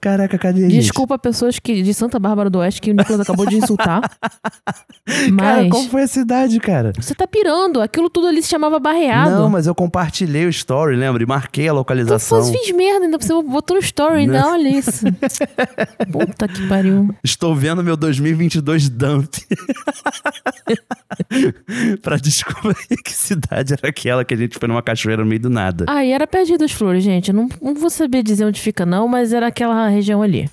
Caraca, 0.00 0.38
cadê 0.38 0.60
a 0.64 0.68
gente? 0.68 0.80
Desculpa 0.80 1.18
pessoas 1.18 1.58
que, 1.58 1.82
de 1.82 1.92
Santa 1.92 2.18
Bárbara 2.18 2.48
do 2.48 2.58
Oeste 2.60 2.80
que 2.80 2.90
o 2.90 2.94
Nicolas 2.94 3.20
acabou 3.20 3.46
de 3.46 3.56
insultar. 3.56 4.00
Cara, 5.06 5.62
Mas 5.62 5.70
qual 5.70 5.82
foi 5.84 6.02
a 6.02 6.06
cidade, 6.06 6.60
cara? 6.60 6.92
você 6.96 7.14
tá 7.14 7.26
pirando. 7.26 7.80
Aquilo 7.80 8.08
tudo 8.08 8.28
ali 8.28 8.40
se 8.42 8.48
chamava 8.48 8.78
barreado. 8.78 9.30
Não, 9.32 9.50
mas 9.50 9.66
eu 9.66 9.74
compartilhei 9.74 10.46
o 10.46 10.48
story, 10.50 10.94
lembra? 10.96 11.22
E 11.22 11.26
marquei 11.26 11.68
a 11.68 11.72
Tu 11.72 11.76
localização. 11.76 12.42
faz, 12.44 12.50
fiz 12.50 12.70
merda, 12.74 13.06
ainda 13.06 13.18
você 13.18 13.32
botou 13.42 13.76
no 13.76 13.82
story, 13.82 14.20
ainda 14.20 14.46
olha 14.46 14.68
isso. 14.68 15.04
Puta 16.12 16.46
que 16.46 16.68
pariu. 16.68 17.12
Estou 17.24 17.54
vendo 17.54 17.82
meu 17.82 17.96
2022 17.96 18.88
dump. 18.88 19.34
pra 22.02 22.16
descobrir 22.16 22.96
que 23.04 23.12
cidade 23.12 23.74
era 23.74 23.88
aquela 23.88 24.24
que 24.24 24.34
a 24.34 24.36
gente 24.36 24.58
foi 24.58 24.68
numa 24.68 24.82
cachoeira 24.82 25.22
no 25.22 25.28
meio 25.28 25.40
do 25.40 25.50
nada. 25.50 25.86
Ah, 25.88 26.04
e 26.04 26.12
era 26.12 26.26
perto 26.26 26.56
das 26.56 26.72
flores, 26.72 27.02
gente. 27.02 27.28
Eu 27.28 27.34
não, 27.34 27.48
não 27.60 27.74
vou 27.74 27.90
saber 27.90 28.22
dizer 28.22 28.44
onde 28.44 28.60
fica, 28.60 28.86
não, 28.86 29.08
mas 29.08 29.32
era 29.32 29.39
aquela 29.48 29.88
região 29.88 30.22
ali. 30.22 30.48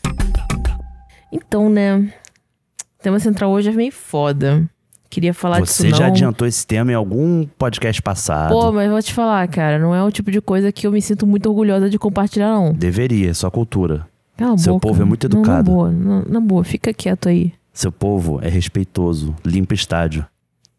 Então, 1.32 1.70
né? 1.70 1.98
O 1.98 3.04
tema 3.04 3.20
central 3.20 3.52
hoje 3.52 3.70
é 3.70 3.74
meio 3.74 3.92
foda. 3.92 4.68
Queria 5.10 5.34
falar 5.34 5.60
Você 5.60 5.84
disso, 5.84 5.92
não. 5.92 5.98
já 5.98 6.08
adiantou 6.08 6.48
esse 6.48 6.68
tema 6.68 6.92
em 6.92 6.96
algum 6.96 7.46
podcast 7.58 8.02
passado. 8.02 8.50
Pô, 8.52 8.72
mas 8.74 8.90
vou 8.90 9.02
te 9.02 9.14
falar, 9.14 9.48
cara, 9.48 9.80
não 9.80 9.96
é 9.96 10.04
o 10.04 10.12
tipo 10.12 10.30
de 10.30 10.42
coisa 10.42 10.72
que 10.72 10.86
eu 10.86 10.92
me 10.92 11.02
sinto 11.02 11.26
muito 11.26 11.48
orgulhosa 11.48 11.90
de 11.90 11.98
compartilhar, 11.98 12.50
não. 12.50 12.74
Deveria, 12.74 13.30
é 13.30 13.34
só 13.34 13.50
cultura. 13.50 14.06
Cala 14.36 14.58
Seu 14.58 14.74
boca. 14.74 14.88
povo 14.90 15.02
é 15.02 15.06
muito 15.06 15.28
Não, 15.30 15.40
educado. 15.40 15.70
na 15.72 15.76
boa, 15.76 15.92
na, 15.92 16.26
na 16.26 16.40
boa, 16.42 16.64
fica 16.64 16.94
quieto 16.94 17.30
aí. 17.30 17.54
Seu 17.74 17.92
povo 17.92 18.40
é 18.44 18.50
respeitoso, 18.50 19.34
limpa 19.46 19.74
estádio. 19.74 20.26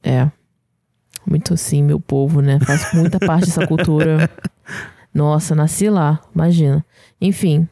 É. 0.03 0.29
Muito 1.27 1.55
assim, 1.55 1.83
meu 1.83 1.99
povo, 1.99 2.41
né? 2.41 2.59
Faz 2.61 2.93
muita 2.93 3.19
parte 3.19 3.47
dessa 3.47 3.67
cultura. 3.67 4.31
Nossa, 5.13 5.55
nasci 5.55 5.89
lá, 5.89 6.21
imagina. 6.35 6.85
Enfim. 7.21 7.67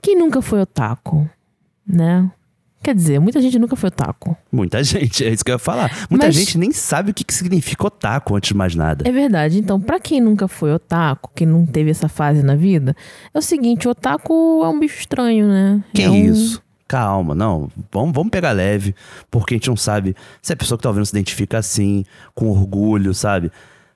Quem 0.00 0.16
nunca 0.16 0.40
foi 0.42 0.60
otaku? 0.60 1.28
Né? 1.86 2.30
Quer 2.82 2.94
dizer, 2.94 3.18
muita 3.18 3.40
gente 3.42 3.58
nunca 3.58 3.74
foi 3.74 3.88
otaku. 3.88 4.36
Muita 4.52 4.82
gente, 4.84 5.24
é 5.24 5.30
isso 5.30 5.44
que 5.44 5.50
eu 5.50 5.54
ia 5.56 5.58
falar. 5.58 5.90
Muita 6.08 6.26
Mas- 6.26 6.36
gente 6.36 6.56
nem 6.56 6.70
sabe 6.72 7.10
o 7.10 7.14
que, 7.14 7.24
que 7.24 7.34
significa 7.34 7.86
otaku 7.86 8.36
antes 8.36 8.48
de 8.48 8.54
mais 8.54 8.74
nada. 8.74 9.06
É 9.08 9.10
verdade. 9.12 9.58
Então, 9.58 9.80
pra 9.80 9.98
quem 9.98 10.20
nunca 10.20 10.46
foi 10.46 10.72
otaku, 10.72 11.30
quem 11.34 11.46
não 11.46 11.66
teve 11.66 11.90
essa 11.90 12.08
fase 12.08 12.42
na 12.42 12.54
vida, 12.54 12.94
é 13.34 13.38
o 13.38 13.42
seguinte: 13.42 13.88
o 13.88 13.90
otaku 13.90 14.62
é 14.64 14.68
um 14.68 14.78
bicho 14.78 15.00
estranho, 15.00 15.48
né? 15.48 15.82
Que 15.92 16.02
é 16.02 16.10
um- 16.10 16.14
isso? 16.14 16.62
Calma, 16.86 17.34
não. 17.34 17.68
Vamos, 17.92 18.14
vamos 18.14 18.30
pegar 18.30 18.52
leve, 18.52 18.94
porque 19.30 19.54
a 19.54 19.56
gente 19.56 19.68
não 19.68 19.76
sabe 19.76 20.14
se 20.40 20.52
a 20.52 20.56
pessoa 20.56 20.78
que 20.78 20.82
tá 20.84 20.88
ouvindo 20.88 21.04
se 21.04 21.12
identifica 21.12 21.58
assim, 21.58 22.04
com 22.34 22.48
orgulho, 22.48 23.12
sabe? 23.12 23.50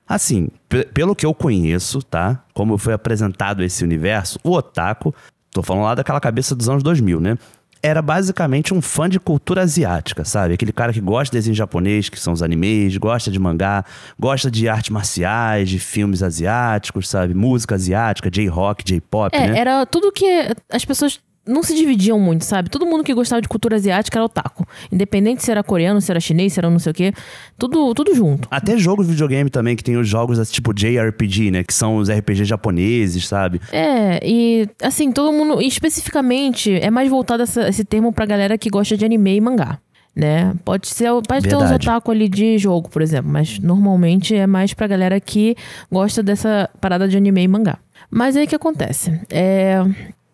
Assim, 0.07 0.49
pe- 0.69 0.85
pelo 0.93 1.15
que 1.15 1.25
eu 1.25 1.33
conheço, 1.33 2.03
tá? 2.03 2.43
Como 2.53 2.77
foi 2.77 2.93
apresentado 2.93 3.63
esse 3.63 3.83
universo, 3.83 4.37
o 4.43 4.51
otaku, 4.51 5.15
tô 5.53 5.63
falando 5.63 5.83
lá 5.83 5.95
daquela 5.95 6.19
cabeça 6.19 6.55
dos 6.55 6.67
anos 6.69 6.83
2000, 6.83 7.19
né? 7.19 7.37
Era 7.85 8.01
basicamente 8.01 8.73
um 8.73 8.81
fã 8.81 9.09
de 9.09 9.19
cultura 9.19 9.61
asiática, 9.61 10.23
sabe? 10.23 10.53
Aquele 10.53 10.71
cara 10.71 10.93
que 10.93 11.01
gosta 11.01 11.31
de 11.33 11.37
desenho 11.37 11.53
japonês, 11.55 12.07
que 12.07 12.17
são 12.17 12.31
os 12.31 12.41
animes, 12.41 12.95
gosta 12.95 13.29
de 13.29 13.37
mangá, 13.37 13.83
gosta 14.17 14.49
de 14.49 14.69
artes 14.69 14.89
marciais, 14.89 15.67
de 15.69 15.79
filmes 15.79 16.23
asiáticos, 16.23 17.09
sabe? 17.09 17.33
Música 17.33 17.75
asiática, 17.75 18.31
J-rock, 18.31 18.85
J-pop, 18.85 19.35
É, 19.35 19.47
né? 19.47 19.59
era 19.59 19.85
tudo 19.85 20.13
que 20.13 20.25
as 20.71 20.85
pessoas 20.85 21.19
não 21.45 21.61
se 21.63 21.75
dividiam 21.75 22.19
muito, 22.19 22.45
sabe? 22.45 22.69
Todo 22.69 22.85
mundo 22.85 23.03
que 23.03 23.13
gostava 23.13 23.41
de 23.41 23.47
cultura 23.47 23.75
asiática 23.75 24.17
era 24.17 24.25
otaku. 24.25 24.65
Independente 24.91 25.43
se 25.43 25.51
era 25.51 25.61
coreano, 25.63 25.99
se 25.99 26.09
era 26.11 26.19
chinês, 26.19 26.53
se 26.53 26.59
era 26.59 26.69
não 26.69 26.79
sei 26.79 26.91
o 26.91 26.93
quê. 26.93 27.13
Tudo, 27.57 27.93
tudo 27.93 28.15
junto. 28.15 28.47
Até 28.49 28.77
jogos 28.77 29.07
de 29.07 29.11
videogame 29.13 29.49
também, 29.49 29.75
que 29.75 29.83
tem 29.83 29.97
os 29.97 30.07
jogos 30.07 30.49
tipo 30.51 30.73
JRPG, 30.73 31.51
né? 31.51 31.63
Que 31.63 31.73
são 31.73 31.97
os 31.97 32.09
RPG 32.09 32.45
japoneses, 32.45 33.27
sabe? 33.27 33.59
É, 33.71 34.19
e 34.25 34.67
assim, 34.81 35.11
todo 35.11 35.31
mundo, 35.33 35.61
especificamente, 35.61 36.73
é 36.73 36.89
mais 36.89 37.09
voltado 37.09 37.43
essa- 37.43 37.67
esse 37.67 37.83
termo 37.83 38.11
pra 38.13 38.25
galera 38.25 38.57
que 38.57 38.69
gosta 38.69 38.95
de 38.97 39.05
anime 39.05 39.35
e 39.35 39.41
mangá. 39.41 39.79
Né? 40.15 40.53
Pode 40.63 40.87
ser, 40.89 41.09
pode 41.27 41.49
ter 41.49 41.55
uns 41.55 41.71
otaku 41.71 42.11
ali 42.11 42.29
de 42.29 42.55
jogo, 42.59 42.87
por 42.87 43.01
exemplo, 43.01 43.31
mas 43.31 43.57
normalmente 43.57 44.35
é 44.35 44.45
mais 44.45 44.71
pra 44.71 44.85
galera 44.85 45.19
que 45.19 45.55
gosta 45.91 46.21
dessa 46.21 46.69
parada 46.79 47.07
de 47.07 47.17
anime 47.17 47.41
e 47.41 47.47
mangá. 47.47 47.79
Mas 48.11 48.37
aí 48.37 48.45
o 48.45 48.47
que 48.47 48.55
acontece? 48.55 49.19
É, 49.31 49.83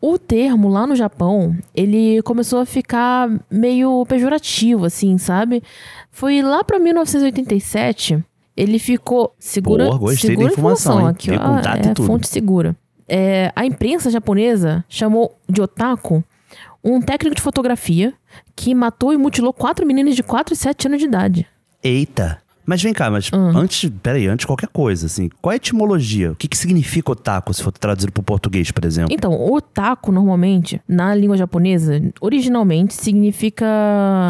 o 0.02 0.18
termo 0.18 0.70
lá 0.70 0.88
no 0.88 0.96
Japão, 0.96 1.56
ele 1.76 2.22
começou 2.24 2.60
a 2.60 2.66
ficar 2.66 3.30
meio 3.52 4.06
pejorativo, 4.06 4.86
assim, 4.86 5.18
sabe? 5.18 5.62
Foi 6.12 6.42
lá 6.42 6.64
pra 6.64 6.80
1987, 6.80 8.24
ele 8.56 8.80
ficou. 8.80 9.34
Segura, 9.38 9.86
Boa, 9.86 9.98
gostei 9.98 10.30
segura 10.32 10.48
da 10.48 10.52
a 10.52 10.54
informação, 10.54 11.02
hein? 11.02 11.08
aqui, 11.08 11.30
Tem 11.30 11.40
ó. 11.40 11.60
é 11.60 11.94
tudo. 11.94 12.06
fonte 12.06 12.28
segura. 12.28 12.76
É, 13.08 13.52
a 13.56 13.66
imprensa 13.66 14.10
japonesa 14.10 14.86
chamou 14.88 15.36
de 15.50 15.62
otaku 15.62 16.24
um 16.84 17.02
técnico 17.02 17.36
de 17.36 17.42
fotografia 17.42 18.14
que 18.56 18.74
matou 18.74 19.12
e 19.14 19.18
mutilou 19.18 19.52
quatro 19.52 19.86
meninas 19.86 20.16
de 20.16 20.24
4 20.24 20.54
e 20.54 20.58
7 20.58 20.88
anos 20.88 21.00
de 21.00 21.06
idade. 21.06 21.48
Eita! 21.84 22.42
Mas 22.70 22.84
vem 22.84 22.94
cá, 22.94 23.10
mas 23.10 23.32
Hum. 23.34 23.58
antes, 23.58 23.90
peraí, 24.04 24.28
antes 24.28 24.44
de 24.44 24.48
qualquer 24.48 24.70
coisa, 24.70 25.08
assim, 25.08 25.28
qual 25.42 25.52
é 25.52 25.56
a 25.56 25.58
etimologia? 25.58 26.34
O 26.34 26.36
que, 26.36 26.48
que 26.48 26.56
significa 26.56 27.12
otaku, 27.12 27.52
se 27.52 27.64
for 27.64 27.72
traduzido 27.72 28.12
pro 28.12 28.22
português, 28.22 28.70
por 28.70 28.86
exemplo? 28.86 29.12
Então, 29.12 29.34
otaku, 29.52 30.12
normalmente, 30.12 30.80
na 30.88 31.16
língua 31.16 31.36
japonesa, 31.36 32.00
originalmente 32.22 32.94
significa 32.94 33.66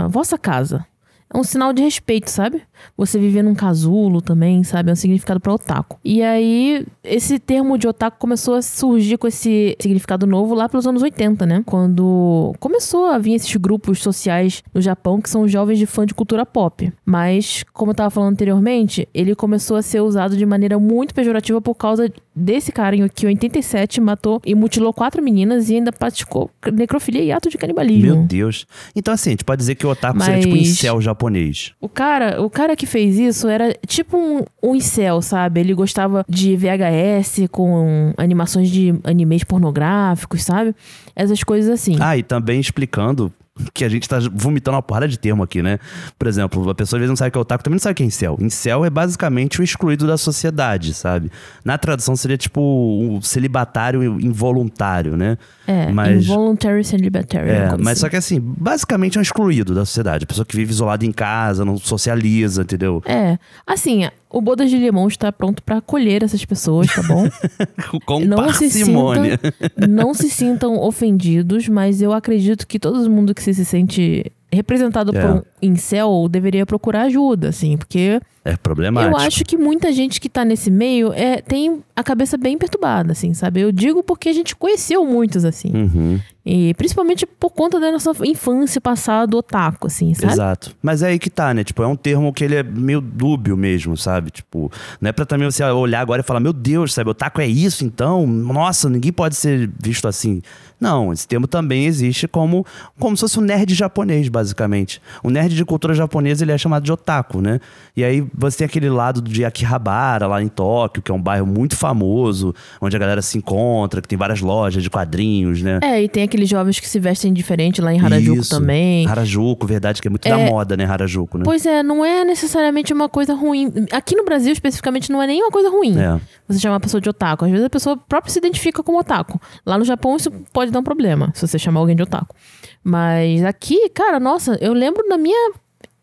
vossa 0.10 0.38
casa. 0.38 0.86
É 1.34 1.38
um 1.38 1.44
sinal 1.44 1.74
de 1.74 1.82
respeito, 1.84 2.30
sabe? 2.30 2.62
Você 2.98 3.18
viver 3.20 3.44
num 3.44 3.56
casulo 3.56 4.22
também, 4.22 4.64
sabe? 4.64 4.90
É 4.90 4.94
um 4.94 4.96
significado 4.96 5.40
pra 5.40 5.54
otaku. 5.54 5.98
E 6.04 6.22
aí, 6.22 6.86
esse 7.04 7.40
termo 7.40 7.78
de 7.78 7.88
otaku 7.88 8.18
começou 8.20 8.56
a 8.56 8.62
surgir 8.62 9.18
com 9.18 9.28
esse 9.28 9.76
significado 9.80 10.26
novo 10.28 10.54
lá 10.54 10.68
pelos 10.70 10.86
anos 10.88 11.02
80, 11.02 11.46
né? 11.46 11.64
Quando 11.66 12.54
começou 12.60 13.06
a 13.08 13.18
vir 13.18 13.34
esses 13.34 13.56
grupos 13.56 14.00
sociais 14.00 14.64
no 14.74 14.82
Japão 14.82 15.22
que 15.22 15.30
são 15.30 15.48
jovens 15.48 15.78
de 15.80 15.86
fã 15.86 16.06
de 16.06 16.14
cultura 16.14 16.46
pop. 16.46 16.92
Mas, 17.06 17.64
como 17.74 17.92
eu 17.92 17.96
tava 17.96 18.10
falando 18.10 18.34
anteriormente, 18.34 19.08
ele 19.14 19.36
começou 19.36 19.78
a 19.78 19.82
ser 19.82 20.02
usado 20.02 20.36
de 20.38 20.46
maneira 20.46 20.80
muito 20.80 21.14
pejorativa 21.14 21.62
por 21.62 21.76
causa 21.76 22.12
desse 22.36 22.72
cara 22.72 22.96
que 23.10 23.26
em 23.26 23.30
87 23.30 24.00
matou 24.00 24.42
e 24.46 24.56
mutilou 24.56 24.94
quatro 24.94 25.22
meninas 25.22 25.70
e 25.70 25.76
ainda 25.76 25.92
praticou 25.92 26.50
necrofilia 26.72 27.22
e 27.24 27.32
ato 27.32 27.50
de 27.50 27.58
canibalismo. 27.58 28.16
Meu 28.16 28.24
Deus. 28.24 28.66
Então, 28.96 29.14
assim, 29.14 29.30
a 29.30 29.34
gente 29.34 29.44
pode 29.44 29.60
dizer 29.60 29.76
que 29.76 29.86
o 29.86 29.90
otaku 29.90 30.22
seria 30.22 30.40
tipo 30.40 30.54
um 30.54 30.58
Mas- 30.58 30.70
incel 30.70 31.02
japonês. 31.02 31.74
O 31.82 31.90
cara, 31.90 32.42
o 32.42 32.50
cara 32.50 32.69
que 32.76 32.86
fez 32.86 33.18
isso 33.18 33.48
era 33.48 33.76
tipo 33.86 34.18
um, 34.18 34.44
um 34.62 34.76
incel, 34.76 35.22
sabe? 35.22 35.60
Ele 35.60 35.74
gostava 35.74 36.26
de 36.28 36.56
VHS 36.56 37.48
com 37.52 38.14
animações 38.18 38.70
de 38.70 38.94
animes 39.04 39.44
pornográficos, 39.44 40.44
sabe? 40.44 40.76
Essas 41.16 41.44
coisas 41.44 41.70
assim. 41.70 41.98
Ah, 42.00 42.18
e 42.18 42.24
também 42.24 42.60
explicando 42.60 43.34
que 43.74 43.84
a 43.84 43.90
gente 43.90 44.08
tá 44.08 44.18
vomitando 44.34 44.76
uma 44.76 44.82
porrada 44.84 45.08
de 45.08 45.18
termo 45.18 45.44
aqui, 45.44 45.62
né? 45.62 45.80
Por 46.18 46.28
exemplo, 46.28 46.70
a 46.70 46.76
pessoa 46.76 46.98
às 46.98 47.02
vezes 47.02 47.10
não 47.10 47.16
sabe 47.16 47.30
o 47.30 47.32
que 47.32 47.38
é 47.38 47.42
otaku, 47.42 47.64
também 47.64 47.76
não 47.76 47.82
sabe 47.82 47.94
o 47.94 47.96
que 47.96 48.04
é 48.04 48.06
incel. 48.06 48.38
Incel 48.40 48.86
é 48.86 48.90
basicamente 48.90 49.60
o 49.60 49.64
excluído 49.64 50.08
da 50.08 50.18
sociedade, 50.18 50.94
sabe? 50.94 51.32
Na 51.64 51.78
tradução 51.78 52.16
seria 52.16 52.38
tipo 52.38 52.62
um 52.62 53.22
celibatário 53.22 54.04
involuntário, 54.20 55.16
né? 55.18 55.38
é, 55.68 55.92
mas- 55.92 56.26
involuntary 56.26 56.84
celibatary. 56.84 57.50
É, 57.50 57.70
mas 57.78 57.90
assim. 57.94 58.02
só 58.02 58.10
que 58.10 58.16
assim, 58.16 58.40
basicamente 58.40 59.18
é 59.18 59.20
um 59.20 59.22
excluído 59.22 59.76
da 59.76 59.86
sociedade. 59.86 60.24
A 60.24 60.28
pessoa 60.28 60.46
que 60.46 60.56
vive 60.56 60.72
isolada 60.72 61.06
em 61.06 61.12
casa, 61.12 61.64
não 61.64 61.78
socializa, 61.78 62.64
entendeu? 62.64 63.04
É, 63.06 63.38
assim, 63.68 64.08
o 64.32 64.42
Bodas 64.42 64.70
de 64.70 64.78
Limão 64.78 65.08
está 65.08 65.32
pronto 65.32 65.62
pra 65.62 65.78
acolher 65.78 66.24
essas 66.24 66.44
pessoas, 66.44 66.88
tá 66.94 67.04
bom? 67.04 67.28
Com 68.06 68.20
não 68.22 68.52
se, 68.52 68.62
parcimônia. 68.66 69.40
sintam, 69.42 69.88
não 69.88 70.14
se 70.14 70.30
sintam 70.30 70.80
ofendidos, 70.80 71.68
mas 71.68 72.02
eu 72.02 72.14
acredito 72.14 72.66
que 72.66 72.80
todo 72.80 73.10
mundo 73.10 73.34
que 73.36 73.42
se, 73.44 73.49
se 73.54 73.66
sente 73.66 74.32
representado 74.52 75.16
É. 75.16 75.22
por 75.22 75.30
um 75.38 75.42
incel 75.62 76.28
deveria 76.30 76.66
procurar 76.66 77.04
ajuda, 77.04 77.50
assim, 77.50 77.78
porque 77.78 78.20
É 78.46 78.56
problemático. 78.56 79.14
eu 79.14 79.18
acho 79.18 79.44
que 79.44 79.58
muita 79.58 79.92
gente 79.92 80.20
que 80.22 80.30
tá 80.30 80.46
nesse 80.46 80.72
meio 80.72 81.12
é, 81.14 81.42
tem 81.42 81.84
a 81.96 82.04
cabeça 82.04 82.38
bem 82.38 82.58
perturbada, 82.58 83.12
assim, 83.12 83.34
sabe? 83.34 83.60
Eu 83.62 83.72
digo 83.72 84.02
porque 84.02 84.30
a 84.30 84.34
gente 84.34 84.56
conheceu 84.56 85.06
muitos, 85.06 85.44
assim. 85.44 85.72
Uhum, 85.74 86.20
E 86.46 86.74
principalmente 86.76 87.26
por 87.26 87.50
conta 87.52 87.80
da 87.80 87.92
nossa 87.92 88.12
infância 88.26 88.80
passada 88.80 89.36
otaku, 89.36 89.88
assim, 89.88 90.14
sabe? 90.14 90.32
exato. 90.32 90.76
Mas 90.82 91.04
é 91.04 91.08
aí 91.10 91.20
que 91.20 91.30
tá, 91.30 91.54
né? 91.54 91.64
Tipo, 91.66 91.84
é 91.84 91.88
um 91.88 91.98
termo 91.98 92.32
que 92.34 92.44
ele 92.44 92.56
é 92.56 92.64
meio 92.64 93.02
dúbio 93.02 93.58
mesmo, 93.58 93.98
sabe? 93.98 94.32
Tipo, 94.32 94.72
não 95.02 95.10
é 95.10 95.12
pra 95.12 95.26
também 95.26 95.50
você 95.50 95.62
olhar 95.66 96.00
agora 96.00 96.22
e 96.22 96.24
falar, 96.24 96.40
meu 96.40 96.54
Deus, 96.54 96.94
sabe? 96.94 97.10
Otaku 97.10 97.42
é 97.42 97.48
isso, 97.48 97.84
então? 97.86 98.26
Nossa, 98.26 98.90
ninguém 98.90 99.12
pode 99.12 99.36
ser 99.36 99.70
visto 99.84 100.08
assim. 100.08 100.42
Não, 100.80 101.12
esse 101.12 101.28
termo 101.28 101.46
também 101.46 101.86
existe 101.88 102.26
como, 102.26 102.66
como 102.98 103.18
se 103.18 103.22
fosse 103.22 103.38
um 103.38 103.42
nerd 103.42 103.74
japonês, 103.76 104.30
basicamente. 104.30 105.02
O 105.22 105.30
nerd 105.30 105.54
de 105.54 105.66
cultura 105.66 105.94
japonesa, 105.94 106.46
ele 106.46 106.54
é 106.54 106.58
chamado 106.58 106.84
de 106.86 106.92
otaku, 106.92 107.42
né? 107.42 107.60
E 107.98 108.04
aí, 108.04 108.26
você 108.36 108.60
tem 108.60 108.66
aquele 108.66 108.90
lado 108.90 109.22
de 109.22 109.44
Akihabara, 109.46 110.28
lá 110.28 110.42
em 110.42 110.48
Tóquio, 110.48 111.02
que 111.02 111.12
é 111.12 111.14
um 111.14 111.22
bairro 111.22 111.46
muito 111.46 111.76
famoso, 111.76 112.54
onde 112.82 112.96
a 112.96 113.00
galera 113.00 113.22
se 113.22 113.38
encontra, 113.38 114.02
que 114.02 114.08
tem 114.08 114.18
várias 114.18 114.42
lojas 114.42 114.82
de 114.84 114.90
quadrinhos, 114.90 115.62
né? 115.62 115.80
É, 115.82 116.02
e 116.04 116.10
tem 116.10 116.24
aqueles 116.24 116.50
jovens 116.50 116.80
que 116.80 116.88
se 116.88 117.00
vestem 117.00 117.34
diferente 117.34 117.82
lá 117.82 117.94
em 117.94 118.00
Harajuku 118.00 118.40
Isso. 118.42 118.50
também. 118.50 119.08
Harajuku, 119.08 119.66
verdade, 119.68 120.02
que 120.02 120.08
é 120.08 120.12
muito 120.12 120.28
da 120.28 120.40
É. 120.40 120.50
moda, 120.50 120.76
né, 120.78 120.86
Harajuku, 120.86 121.38
né? 121.38 121.44
Pois 121.46 121.66
é, 121.66 121.84
não 121.84 122.04
é 122.04 122.24
necessariamente 122.24 122.94
uma 122.94 123.10
coisa 123.10 123.34
ruim. 123.34 123.72
Aqui 123.92 124.16
no 124.16 124.24
Brasil, 124.26 124.52
especificamente, 124.52 125.12
não 125.12 125.22
é 125.22 125.28
nem 125.28 125.42
uma 125.42 125.52
coisa 125.52 125.70
ruim. 125.70 125.98
É. 126.00 126.20
Você 126.48 126.60
chamar 126.60 126.78
a 126.78 126.80
pessoa 126.80 127.00
de 127.02 127.10
otaku. 127.10 127.46
Às 127.46 127.52
vezes 127.52 127.66
a 127.66 127.70
pessoa 127.70 127.98
própria 127.98 128.32
se 128.32 128.40
identifica 128.40 128.82
como 128.84 129.00
otaku. 129.00 129.40
Lá 129.66 129.78
no 129.78 129.86
Japão, 129.86 130.16
isso 130.16 130.32
pode 130.54 130.72
dar 130.72 130.80
um 130.80 130.84
problema, 130.84 131.32
se 131.36 131.48
você 131.48 131.60
chamar 131.60 131.80
alguém 131.80 131.96
de 131.96 132.04
otaku. 132.04 132.36
Mas 132.84 133.44
aqui, 133.44 133.90
cara, 133.90 134.20
nossa, 134.20 134.58
eu 134.62 134.74
lembro 134.74 135.08
da 135.08 135.18
minha 135.18 135.52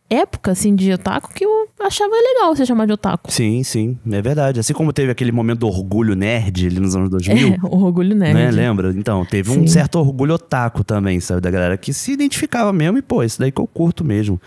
época, 0.08 0.52
assim, 0.52 0.74
de 0.74 0.92
otaku, 0.92 1.32
que 1.34 1.44
eu 1.44 1.68
achava 1.80 2.14
legal 2.14 2.54
você 2.54 2.64
chamar 2.64 2.86
de 2.86 2.92
otaku. 2.92 3.30
Sim, 3.30 3.62
sim, 3.62 3.98
é 4.10 4.22
verdade. 4.22 4.60
Assim 4.60 4.72
como 4.72 4.92
teve 4.92 5.10
aquele 5.10 5.32
momento 5.32 5.60
do 5.60 5.66
orgulho 5.68 6.14
nerd 6.14 6.66
ali 6.66 6.78
nos 6.80 6.94
anos 6.94 7.10
2000, 7.10 7.48
É, 7.54 7.58
o 7.62 7.84
orgulho 7.84 8.14
nerd. 8.14 8.34
né? 8.34 8.50
Lembra? 8.50 8.90
Então, 8.96 9.24
teve 9.24 9.50
um 9.50 9.54
Sim. 9.62 9.66
certo 9.66 9.98
orgulho 9.98 10.34
otaku 10.34 10.84
também, 10.84 11.18
sabe? 11.20 11.40
Da 11.40 11.50
galera 11.50 11.76
que 11.76 11.92
se 11.92 12.12
identificava 12.12 12.72
mesmo 12.72 12.98
e, 12.98 13.02
pô, 13.02 13.22
isso 13.22 13.38
daí 13.38 13.50
que 13.50 13.60
eu 13.60 13.66
curto 13.66 14.04
mesmo. 14.04 14.40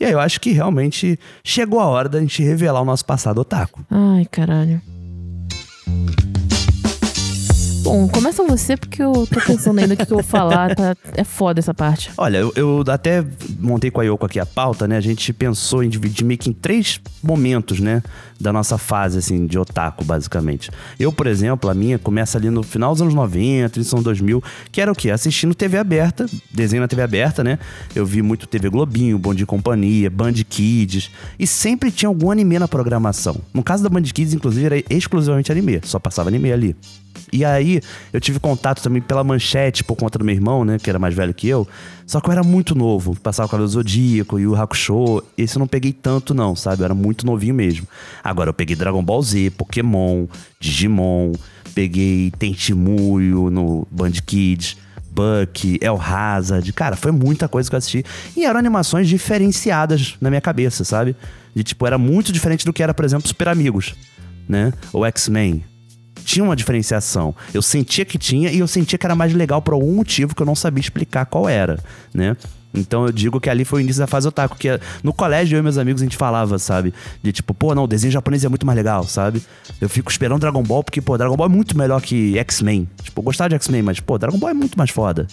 E 0.00 0.04
aí 0.04 0.10
eu 0.12 0.18
acho 0.18 0.40
que 0.40 0.50
realmente 0.50 1.18
chegou 1.44 1.78
a 1.78 1.86
hora 1.86 2.08
da 2.08 2.18
gente 2.20 2.42
revelar 2.42 2.82
o 2.82 2.84
nosso 2.84 3.04
passado 3.04 3.38
otaku. 3.38 3.84
Ai, 3.88 4.24
caralho. 4.28 4.80
Bom, 7.84 8.08
começa 8.08 8.42
você, 8.42 8.78
porque 8.78 9.02
eu 9.02 9.12
tô 9.30 9.38
pensando 9.42 9.78
ainda 9.78 9.92
o 9.92 9.96
que 9.96 10.06
que 10.06 10.12
eu 10.12 10.16
vou 10.16 10.24
falar. 10.24 10.74
Tá... 10.74 10.96
É 11.12 11.22
foda 11.22 11.60
essa 11.60 11.74
parte. 11.74 12.10
Olha, 12.16 12.38
eu, 12.38 12.52
eu 12.56 12.84
até 12.88 13.22
montei 13.60 13.90
com 13.90 14.00
a 14.00 14.04
Yoko 14.04 14.24
aqui 14.24 14.40
a 14.40 14.46
pauta, 14.46 14.88
né? 14.88 14.96
A 14.96 15.02
gente 15.02 15.30
pensou 15.34 15.84
em 15.84 15.90
dividir 15.90 16.24
meio 16.24 16.38
que 16.38 16.48
em 16.48 16.52
três 16.54 16.98
momentos, 17.22 17.80
né? 17.80 18.02
Da 18.40 18.50
nossa 18.54 18.78
fase, 18.78 19.18
assim, 19.18 19.46
de 19.46 19.58
otaku, 19.58 20.02
basicamente. 20.02 20.70
Eu, 20.98 21.12
por 21.12 21.26
exemplo, 21.26 21.68
a 21.68 21.74
minha 21.74 21.98
começa 21.98 22.38
ali 22.38 22.48
no 22.48 22.62
final 22.62 22.92
dos 22.92 23.02
anos 23.02 23.12
90, 23.12 23.78
início 23.78 23.82
dos 23.82 23.92
anos 23.92 24.04
2000, 24.04 24.42
que 24.72 24.80
era 24.80 24.90
o 24.90 24.94
quê? 24.94 25.10
Assistindo 25.10 25.54
TV 25.54 25.76
aberta, 25.76 26.24
desenho 26.50 26.80
na 26.80 26.88
TV 26.88 27.02
aberta, 27.02 27.44
né? 27.44 27.58
Eu 27.94 28.06
vi 28.06 28.22
muito 28.22 28.46
TV 28.46 28.70
Globinho, 28.70 29.18
Bom 29.18 29.34
de 29.34 29.44
Companhia, 29.44 30.08
Band 30.08 30.32
Kids, 30.48 31.10
e 31.38 31.46
sempre 31.46 31.90
tinha 31.90 32.08
algum 32.08 32.30
anime 32.30 32.58
na 32.58 32.66
programação. 32.66 33.36
No 33.52 33.62
caso 33.62 33.82
da 33.82 33.90
Band 33.90 34.04
Kids, 34.04 34.32
inclusive, 34.32 34.64
era 34.64 34.82
exclusivamente 34.88 35.52
anime, 35.52 35.80
só 35.84 35.98
passava 35.98 36.30
anime 36.30 36.50
ali. 36.50 36.74
E 37.32 37.44
aí, 37.44 37.80
eu 38.12 38.20
tive 38.20 38.38
contato 38.38 38.82
também 38.82 39.02
pela 39.02 39.24
manchete 39.24 39.82
por 39.82 39.96
conta 39.96 40.18
do 40.18 40.24
meu 40.24 40.34
irmão, 40.34 40.64
né? 40.64 40.78
Que 40.78 40.88
era 40.88 40.98
mais 40.98 41.14
velho 41.14 41.34
que 41.34 41.48
eu. 41.48 41.66
Só 42.06 42.20
que 42.20 42.28
eu 42.28 42.32
era 42.32 42.42
muito 42.42 42.74
novo. 42.74 43.18
Passava 43.20 43.46
o 43.46 43.50
cabelo 43.50 43.68
Zodíaco 43.68 44.38
e 44.38 44.46
o 44.46 44.54
Hakusho. 44.54 45.22
Esse 45.36 45.56
eu 45.56 45.60
não 45.60 45.66
peguei 45.66 45.92
tanto, 45.92 46.34
não, 46.34 46.54
sabe? 46.54 46.82
Eu 46.82 46.84
era 46.84 46.94
muito 46.94 47.26
novinho 47.26 47.54
mesmo. 47.54 47.86
Agora 48.22 48.50
eu 48.50 48.54
peguei 48.54 48.76
Dragon 48.76 49.02
Ball 49.02 49.22
Z, 49.22 49.50
Pokémon, 49.56 50.26
Digimon. 50.60 51.32
Peguei 51.74 52.32
Tentimuyo 52.38 53.50
no 53.50 53.86
Band 53.90 54.12
Kids. 54.24 54.76
Buck, 55.10 55.78
El 55.80 56.00
Hazard. 56.00 56.72
Cara, 56.72 56.96
foi 56.96 57.12
muita 57.12 57.48
coisa 57.48 57.70
que 57.70 57.74
eu 57.74 57.78
assisti. 57.78 58.04
E 58.36 58.44
eram 58.44 58.58
animações 58.58 59.08
diferenciadas 59.08 60.16
na 60.20 60.28
minha 60.28 60.40
cabeça, 60.40 60.84
sabe? 60.84 61.14
De 61.54 61.62
tipo, 61.62 61.86
era 61.86 61.96
muito 61.96 62.32
diferente 62.32 62.64
do 62.64 62.72
que 62.72 62.82
era, 62.82 62.92
por 62.92 63.04
exemplo, 63.04 63.28
Super 63.28 63.48
Amigos, 63.48 63.94
né? 64.48 64.72
Ou 64.92 65.06
X-Men 65.06 65.62
tinha 66.24 66.44
uma 66.44 66.56
diferenciação. 66.56 67.34
Eu 67.52 67.62
sentia 67.62 68.04
que 68.04 68.18
tinha 68.18 68.50
e 68.50 68.58
eu 68.58 68.66
sentia 68.66 68.98
que 68.98 69.06
era 69.06 69.14
mais 69.14 69.32
legal 69.32 69.60
por 69.62 69.74
algum 69.74 69.94
motivo 69.94 70.34
que 70.34 70.42
eu 70.42 70.46
não 70.46 70.54
sabia 70.54 70.80
explicar 70.80 71.26
qual 71.26 71.48
era, 71.48 71.78
né? 72.12 72.36
Então 72.74 73.06
eu 73.06 73.12
digo 73.12 73.40
que 73.40 73.48
ali 73.48 73.64
foi 73.64 73.80
o 73.80 73.82
início 73.82 74.00
da 74.00 74.06
fase 74.06 74.26
otaku, 74.26 74.56
que 74.56 74.68
no 75.02 75.12
colégio 75.12 75.56
eu 75.56 75.60
e 75.60 75.62
meus 75.62 75.78
amigos 75.78 76.02
a 76.02 76.04
gente 76.04 76.16
falava, 76.16 76.58
sabe? 76.58 76.92
De 77.22 77.32
tipo, 77.32 77.54
pô, 77.54 77.74
não, 77.74 77.84
o 77.84 77.86
desenho 77.86 78.12
japonês 78.12 78.44
é 78.44 78.48
muito 78.48 78.66
mais 78.66 78.76
legal, 78.76 79.04
sabe? 79.04 79.42
Eu 79.80 79.88
fico 79.88 80.10
esperando 80.10 80.40
Dragon 80.40 80.62
Ball 80.62 80.82
porque, 80.82 81.00
pô, 81.00 81.16
Dragon 81.16 81.36
Ball 81.36 81.46
é 81.46 81.50
muito 81.50 81.78
melhor 81.78 82.02
que 82.02 82.36
X-Men. 82.38 82.88
Tipo, 83.02 83.20
eu 83.20 83.24
gostava 83.24 83.50
de 83.50 83.54
X-Men, 83.54 83.82
mas, 83.82 84.00
pô, 84.00 84.18
Dragon 84.18 84.38
Ball 84.38 84.50
é 84.50 84.54
muito 84.54 84.76
mais 84.76 84.90
foda. 84.90 85.28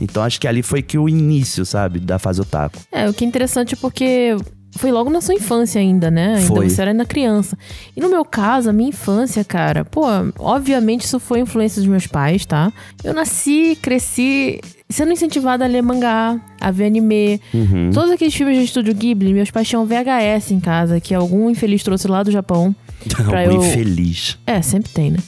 Então 0.00 0.22
acho 0.22 0.40
que 0.40 0.48
ali 0.48 0.62
foi 0.62 0.82
que 0.82 0.98
o 0.98 1.08
início, 1.08 1.64
sabe, 1.64 2.00
da 2.00 2.18
fase 2.18 2.40
otaku. 2.40 2.78
É, 2.90 3.08
o 3.08 3.14
que 3.14 3.24
é 3.24 3.28
interessante 3.28 3.76
porque 3.76 4.36
foi 4.78 4.92
logo 4.92 5.10
na 5.10 5.20
sua 5.20 5.34
infância 5.34 5.80
ainda, 5.80 6.10
né? 6.10 6.36
Ainda 6.36 6.46
Foi. 6.46 6.68
você 6.68 6.80
era 6.80 6.90
ainda 6.90 7.04
criança. 7.04 7.58
E 7.96 8.00
no 8.00 8.08
meu 8.08 8.24
caso, 8.24 8.70
a 8.70 8.72
minha 8.72 8.88
infância, 8.90 9.44
cara, 9.44 9.84
pô, 9.84 10.02
obviamente 10.38 11.02
isso 11.04 11.18
foi 11.18 11.40
influência 11.40 11.80
dos 11.80 11.88
meus 11.90 12.06
pais, 12.06 12.46
tá? 12.46 12.72
Eu 13.02 13.12
nasci, 13.12 13.76
cresci 13.80 14.60
sendo 14.88 15.12
incentivada 15.12 15.64
a 15.64 15.68
ler 15.68 15.82
mangá, 15.82 16.40
a 16.60 16.70
ver 16.70 16.86
anime. 16.86 17.40
Uhum. 17.52 17.90
Todos 17.92 18.10
aqueles 18.10 18.34
filmes 18.34 18.58
de 18.58 18.64
estúdio 18.64 18.94
Ghibli, 18.94 19.32
meus 19.32 19.50
pais 19.50 19.68
tinham 19.68 19.86
VHS 19.86 20.50
em 20.52 20.60
casa, 20.60 21.00
que 21.00 21.14
algum 21.14 21.50
infeliz 21.50 21.82
trouxe 21.82 22.08
lá 22.08 22.22
do 22.22 22.30
Japão. 22.30 22.74
Algum 23.18 23.34
eu- 23.56 23.64
infeliz. 23.64 24.36
É, 24.46 24.60
sempre 24.60 24.90
tem, 24.92 25.10
né? 25.12 25.18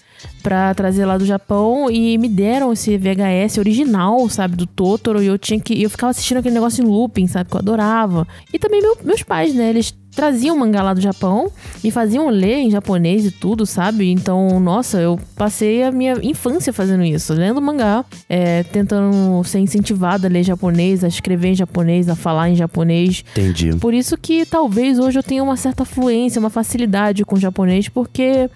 Pra 0.42 0.74
trazer 0.74 1.04
lá 1.06 1.16
do 1.16 1.24
Japão 1.24 1.88
e 1.90 2.18
me 2.18 2.28
deram 2.28 2.72
esse 2.72 2.96
VHS 2.98 3.58
original, 3.58 4.28
sabe, 4.28 4.56
do 4.56 4.66
Totoro. 4.66 5.22
E 5.22 5.26
eu 5.26 5.38
tinha 5.38 5.60
que. 5.60 5.80
Eu 5.82 5.88
ficava 5.88 6.10
assistindo 6.10 6.38
aquele 6.38 6.54
negócio 6.54 6.82
em 6.82 6.86
looping, 6.86 7.26
sabe, 7.28 7.48
que 7.48 7.54
eu 7.56 7.60
adorava. 7.60 8.26
E 8.52 8.58
também 8.58 8.80
meu- 8.82 8.96
meus 9.04 9.22
pais, 9.22 9.54
né? 9.54 9.70
Eles 9.70 9.94
traziam 10.14 10.58
mangá 10.58 10.82
lá 10.82 10.92
do 10.92 11.00
Japão, 11.00 11.50
me 11.82 11.90
faziam 11.90 12.28
ler 12.28 12.56
em 12.56 12.70
japonês 12.70 13.24
e 13.24 13.30
tudo, 13.30 13.64
sabe? 13.64 14.10
Então, 14.10 14.60
nossa, 14.60 15.00
eu 15.00 15.18
passei 15.36 15.82
a 15.84 15.90
minha 15.90 16.18
infância 16.22 16.70
fazendo 16.70 17.02
isso, 17.02 17.32
lendo 17.32 17.62
mangá, 17.62 18.04
é, 18.28 18.62
tentando 18.64 19.42
ser 19.44 19.60
incentivada 19.60 20.26
a 20.26 20.30
ler 20.30 20.42
japonês, 20.42 21.02
a 21.02 21.08
escrever 21.08 21.48
em 21.48 21.54
japonês, 21.54 22.10
a 22.10 22.14
falar 22.14 22.50
em 22.50 22.54
japonês. 22.56 23.24
Entendi. 23.32 23.74
Por 23.76 23.94
isso 23.94 24.18
que 24.18 24.44
talvez 24.44 24.98
hoje 24.98 25.18
eu 25.18 25.22
tenha 25.22 25.42
uma 25.42 25.56
certa 25.56 25.82
fluência, 25.84 26.38
uma 26.40 26.50
facilidade 26.50 27.24
com 27.24 27.36
o 27.36 27.40
japonês, 27.40 27.88
porque. 27.88 28.50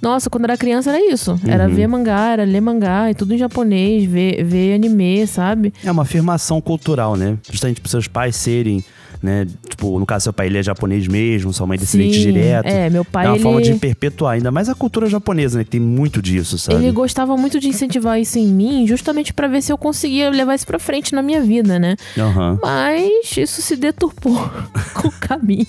Nossa, 0.00 0.30
quando 0.30 0.44
era 0.44 0.56
criança 0.56 0.90
era 0.90 1.12
isso. 1.12 1.38
Era 1.46 1.68
Uhum. 1.68 1.74
ver 1.74 1.86
mangá, 1.86 2.32
era 2.32 2.44
ler 2.44 2.60
mangá, 2.60 3.10
e 3.10 3.14
tudo 3.14 3.34
em 3.34 3.38
japonês, 3.38 4.04
ver, 4.04 4.42
ver 4.42 4.74
anime, 4.74 5.26
sabe? 5.26 5.72
É 5.84 5.90
uma 5.92 6.02
afirmação 6.02 6.60
cultural, 6.60 7.16
né? 7.16 7.36
Justamente 7.50 7.80
para 7.80 7.90
seus 7.90 8.08
pais 8.08 8.34
serem, 8.36 8.82
né? 9.22 9.46
Tipo, 9.68 9.98
no 9.98 10.06
caso, 10.06 10.24
seu 10.24 10.32
pai 10.32 10.46
ele 10.46 10.58
é 10.58 10.62
japonês 10.62 11.06
mesmo, 11.06 11.52
sua 11.52 11.66
mãe 11.66 11.76
é 11.76 11.80
descendente 11.80 12.14
Sim, 12.16 12.20
direto. 12.22 12.66
É, 12.66 12.88
meu 12.90 13.04
pai, 13.04 13.26
é 13.26 13.28
uma 13.28 13.36
ele, 13.36 13.42
forma 13.42 13.60
de 13.62 13.74
perpetuar 13.74 14.34
ainda 14.34 14.50
mais 14.50 14.68
a 14.68 14.74
cultura 14.74 15.06
japonesa, 15.08 15.58
né? 15.58 15.64
Que 15.64 15.70
tem 15.70 15.80
muito 15.80 16.20
disso, 16.22 16.58
sabe? 16.58 16.82
ele 16.82 16.92
gostava 16.92 17.36
muito 17.36 17.60
de 17.60 17.68
incentivar 17.68 18.18
isso 18.20 18.38
em 18.38 18.46
mim, 18.46 18.86
justamente 18.86 19.32
pra 19.34 19.46
ver 19.48 19.62
se 19.62 19.72
eu 19.72 19.78
conseguia 19.78 20.30
levar 20.30 20.54
isso 20.54 20.66
pra 20.66 20.78
frente 20.78 21.14
na 21.14 21.22
minha 21.22 21.40
vida, 21.42 21.78
né? 21.78 21.96
Aham. 22.18 22.58
Mas 22.62 23.36
isso 23.36 23.60
se 23.62 23.76
deturpou 23.76 24.34
com 24.94 25.08
o 25.08 25.12
caminho 25.12 25.66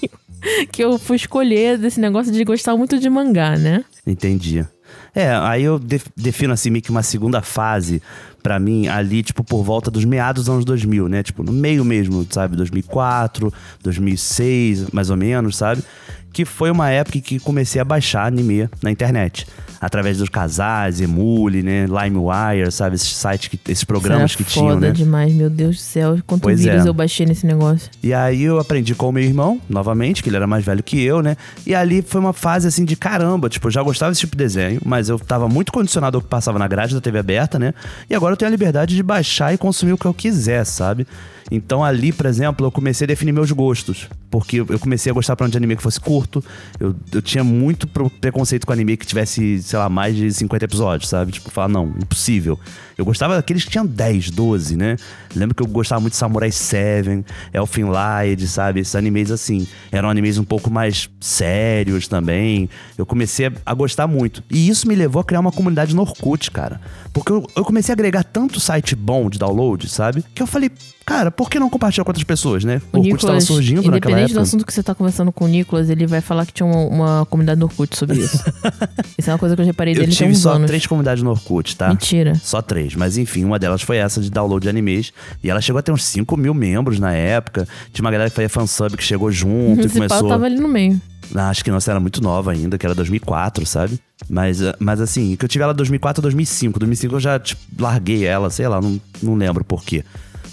que 0.72 0.84
eu 0.84 0.98
fui 0.98 1.18
escolher 1.18 1.78
desse 1.78 2.00
negócio 2.00 2.32
de 2.32 2.44
gostar 2.44 2.76
muito 2.76 2.98
de 2.98 3.10
mangá, 3.10 3.56
né? 3.58 3.84
Entendi. 4.08 4.66
É, 5.14 5.30
aí 5.36 5.64
eu 5.64 5.78
def- 5.78 6.08
defino 6.18 6.54
assim 6.54 6.70
meio 6.70 6.82
que 6.82 6.90
uma 6.90 7.04
segunda 7.04 7.42
fase 7.42 8.02
pra 8.42 8.60
mim 8.60 8.88
ali, 8.88 9.24
tipo, 9.24 9.44
por 9.44 9.64
volta 9.64 9.92
dos 9.92 10.06
meados 10.06 10.46
dos 10.46 10.54
anos 10.54 10.66
2000, 10.66 11.08
né? 11.08 11.24
Tipo, 11.24 11.44
no 11.44 11.52
meio 11.52 11.86
mesmo, 11.86 12.26
sabe? 12.30 12.56
2004, 12.56 13.54
2006, 13.84 14.90
mais 14.92 15.10
ou 15.10 15.18
menos, 15.18 15.56
sabe? 15.58 15.84
Que 16.34 16.46
foi 16.46 16.72
uma 16.72 16.90
época 16.90 17.20
que 17.20 17.40
comecei 17.40 17.82
a 17.82 17.86
baixar 17.86 18.26
anime 18.26 18.70
na 18.82 18.90
internet. 18.90 19.46
Através 19.80 20.20
dos 20.20 20.30
casais, 20.30 21.02
Emule, 21.02 21.64
né? 21.64 21.88
LimeWire, 21.88 22.72
sabe? 22.72 22.96
Esses 22.96 23.16
sites, 23.16 23.48
que, 23.48 23.60
esses 23.68 23.84
programas 23.84 24.32
Isso 24.32 24.38
que 24.38 24.44
é 24.44 24.46
tinham, 24.46 24.80
né? 24.80 24.92
demais, 24.92 25.34
meu 25.34 25.50
Deus 25.50 25.78
do 25.78 25.82
céu. 25.82 26.20
Quanto 26.28 26.44
Pois 26.44 26.62
vírus 26.62 26.86
é. 26.86 26.90
eu 26.90 26.94
baixei 26.94 27.26
nesse 27.26 27.48
negócio. 27.48 27.90
E 28.04 28.14
aí 28.14 28.44
eu 28.44 28.60
aprendi 28.60 28.94
com 28.94 29.10
o 29.10 29.12
meu 29.12 29.24
irmão, 29.24 29.60
novamente, 29.68 30.22
que 30.22 30.30
ele 30.30 30.36
era 30.36 30.46
mais 30.46 30.64
velho 30.64 30.84
que 30.84 31.02
eu, 31.04 31.22
né? 31.24 31.36
E 31.66 31.74
ali 31.74 32.04
foi 32.04 32.22
uma 32.22 32.32
fase 32.32 32.68
assim 32.68 32.86
de 32.86 32.96
caramba, 32.96 33.50
tipo, 33.50 33.68
eu 33.68 33.72
já 33.72 33.82
gostava 33.82 34.12
desse 34.12 34.22
tipo 34.22 34.38
de 34.38 34.44
desenho, 34.44 34.80
mas 34.86 35.10
eu 35.10 35.18
tava 35.18 35.50
muito 35.50 35.72
condicionado 35.72 36.18
ao 36.18 36.22
que 36.22 36.28
passava 36.28 36.60
na 36.60 36.68
grade 36.68 36.94
da 36.94 37.02
TV 37.02 37.18
aberta, 37.18 37.58
né? 37.58 37.74
E 38.08 38.14
agora 38.14 38.34
eu 38.34 38.38
tenho 38.38 38.50
a 38.50 38.52
liberdade 38.52 38.96
de 38.96 39.02
baixar 39.02 39.52
e 39.52 39.58
consumir 39.58 39.94
o 39.94 39.98
que 39.98 40.06
eu 40.06 40.14
quiser, 40.14 40.64
sabe? 40.64 41.08
Então 41.52 41.84
ali, 41.84 42.14
por 42.14 42.26
exemplo, 42.26 42.66
eu 42.66 42.72
comecei 42.72 43.04
a 43.04 43.08
definir 43.10 43.34
meus 43.34 43.52
gostos. 43.52 44.08
Porque 44.30 44.62
eu 44.62 44.80
comecei 44.80 45.12
a 45.12 45.14
gostar 45.14 45.36
pra 45.36 45.46
um 45.46 45.50
de 45.50 45.58
anime 45.58 45.76
que 45.76 45.84
fosse 45.84 46.00
curto. 46.00 46.42
Eu, 46.80 46.96
eu 47.12 47.22
tinha 47.22 47.44
muito 47.44 47.86
preconceito 47.86 48.66
com 48.66 48.72
anime 48.72 48.96
que 48.96 49.06
tivesse, 49.06 49.62
sei 49.62 49.78
lá, 49.78 49.90
mais 49.90 50.16
de 50.16 50.32
50 50.32 50.64
episódios, 50.64 51.10
sabe? 51.10 51.34
Tipo, 51.34 51.52
falar, 51.52 51.68
não, 51.68 51.94
impossível. 52.02 52.58
Eu 52.98 53.04
gostava 53.04 53.36
daqueles 53.36 53.66
que 53.66 53.72
tinham 53.72 53.86
10, 53.86 54.30
12, 54.30 54.78
né? 54.78 54.96
Lembro 55.36 55.54
que 55.54 55.62
eu 55.62 55.68
gostava 55.68 56.00
muito 56.00 56.14
de 56.14 56.18
Samurai 56.18 56.52
7, 56.52 57.26
Elfen 57.54 57.86
Lied, 57.86 58.48
sabe? 58.48 58.80
Esses 58.80 58.96
animes 58.96 59.32
assim. 59.32 59.68
Eram 59.92 60.10
animes 60.10 60.38
um 60.38 60.46
pouco 60.46 60.70
mais 60.70 61.10
sérios 61.20 62.08
também. 62.08 62.70
Eu 62.98 63.06
comecei 63.06 63.48
a, 63.48 63.52
a 63.66 63.74
gostar 63.74 64.08
muito. 64.08 64.42
E 64.50 64.70
isso 64.70 64.88
me 64.88 64.96
levou 64.96 65.20
a 65.20 65.26
criar 65.26 65.42
uma 65.42 65.52
comunidade 65.52 65.94
no 65.94 66.04
Orkut, 66.04 66.52
cara. 66.52 66.80
Porque 67.12 67.34
eu, 67.34 67.46
eu 67.54 67.66
comecei 67.66 67.92
a 67.92 67.96
agregar 67.96 68.24
tanto 68.24 68.62
site 68.62 68.96
bom 68.96 69.30
de 69.30 69.38
download, 69.38 69.90
sabe? 69.90 70.24
Que 70.34 70.42
eu 70.42 70.48
falei, 70.48 70.72
cara, 71.06 71.32
por 71.32 71.50
que 71.50 71.60
não 71.60 71.70
compartilhar 71.70 72.04
com 72.04 72.10
outras 72.12 72.24
pessoas, 72.24 72.64
né? 72.64 72.82
O 72.94 72.98
Orkut 72.98 73.10
tava 73.12 73.34
Nicolas, 73.34 73.44
surgindo 73.44 73.78
naquela 73.78 73.98
independente 73.98 74.28
do 74.28 74.32
época. 74.32 74.42
assunto 74.44 74.66
que 74.66 74.74
você 74.74 74.84
tá 74.84 74.96
conversando 74.96 75.32
com 75.32 75.46
o 75.46 75.48
Nicolas, 75.48 75.90
ele 75.90 76.06
vai 76.08 76.22
falar 76.22 76.46
que 76.46 76.54
tinha 76.54 76.66
uma, 76.66 76.86
uma 76.86 77.26
comunidade 77.26 77.60
no 77.60 77.66
Orkut 77.66 77.98
sobre 77.98 78.20
isso. 78.20 78.38
isso 79.18 79.30
é 79.30 79.34
uma 79.34 79.40
coisa 79.40 79.56
que 79.56 79.62
eu 79.62 79.66
reparei 79.66 79.94
Eu 79.94 80.00
dele 80.02 80.08
tem 80.16 80.28
tive 80.28 80.36
só 80.36 80.54
anos. 80.54 80.68
três 80.68 80.86
comunidades 80.86 81.24
no 81.24 81.32
Orkut, 81.32 81.76
tá? 81.76 81.90
Mentira. 81.90 82.36
Só 82.36 82.62
três, 82.62 82.96
mas 82.96 83.18
enfim, 83.18 83.44
uma 83.44 83.58
delas 83.60 83.82
foi 83.82 83.98
essa 83.98 84.22
de 84.22 84.30
download 84.30 84.64
de 84.64 84.70
animes. 84.70 85.12
E 85.44 85.50
ela 85.50 85.60
chegou 85.62 85.80
a 85.80 85.82
ter 85.82 85.92
uns 85.92 86.04
5 86.06 86.38
mil 86.38 86.54
membros 86.54 87.00
na 87.00 87.14
época. 87.14 87.68
Tinha 87.92 88.04
uma 88.06 88.12
galera 88.12 88.30
que 88.30 88.36
fazia 88.36 88.50
fansub 88.50 88.96
que 88.96 89.04
chegou 89.04 89.32
junto 89.32 89.82
e 89.82 89.86
Esse 89.86 89.98
pau 90.00 90.08
começou. 90.08 90.30
tava 90.30 90.46
ali 90.46 90.60
no 90.60 90.68
meio. 90.68 91.02
Ah, 91.34 91.50
Acho 91.50 91.64
que 91.64 91.70
não, 91.72 91.78
essa 91.78 91.92
era 91.92 92.00
muito 92.00 92.22
nova 92.22 92.52
ainda, 92.52 92.78
que 92.78 92.86
era 92.86 92.94
2004, 92.94 93.66
sabe? 93.66 93.98
Mas, 94.30 94.62
ah, 94.62 94.76
mas 94.80 95.00
assim, 95.00 95.36
que 95.36 95.46
eu 95.46 95.50
tive 95.50 95.64
ela 95.64 95.74
2004 95.74 96.22
2005. 96.22 96.78
2005 96.80 97.16
eu 97.16 97.20
já 97.20 97.40
tipo, 97.40 97.62
larguei 97.80 98.26
ela, 98.26 98.50
sei 98.50 98.68
lá, 98.68 98.82
não, 98.82 99.00
não 99.24 99.36
lembro 99.36 99.64
por 99.64 99.84
quê. 99.84 100.04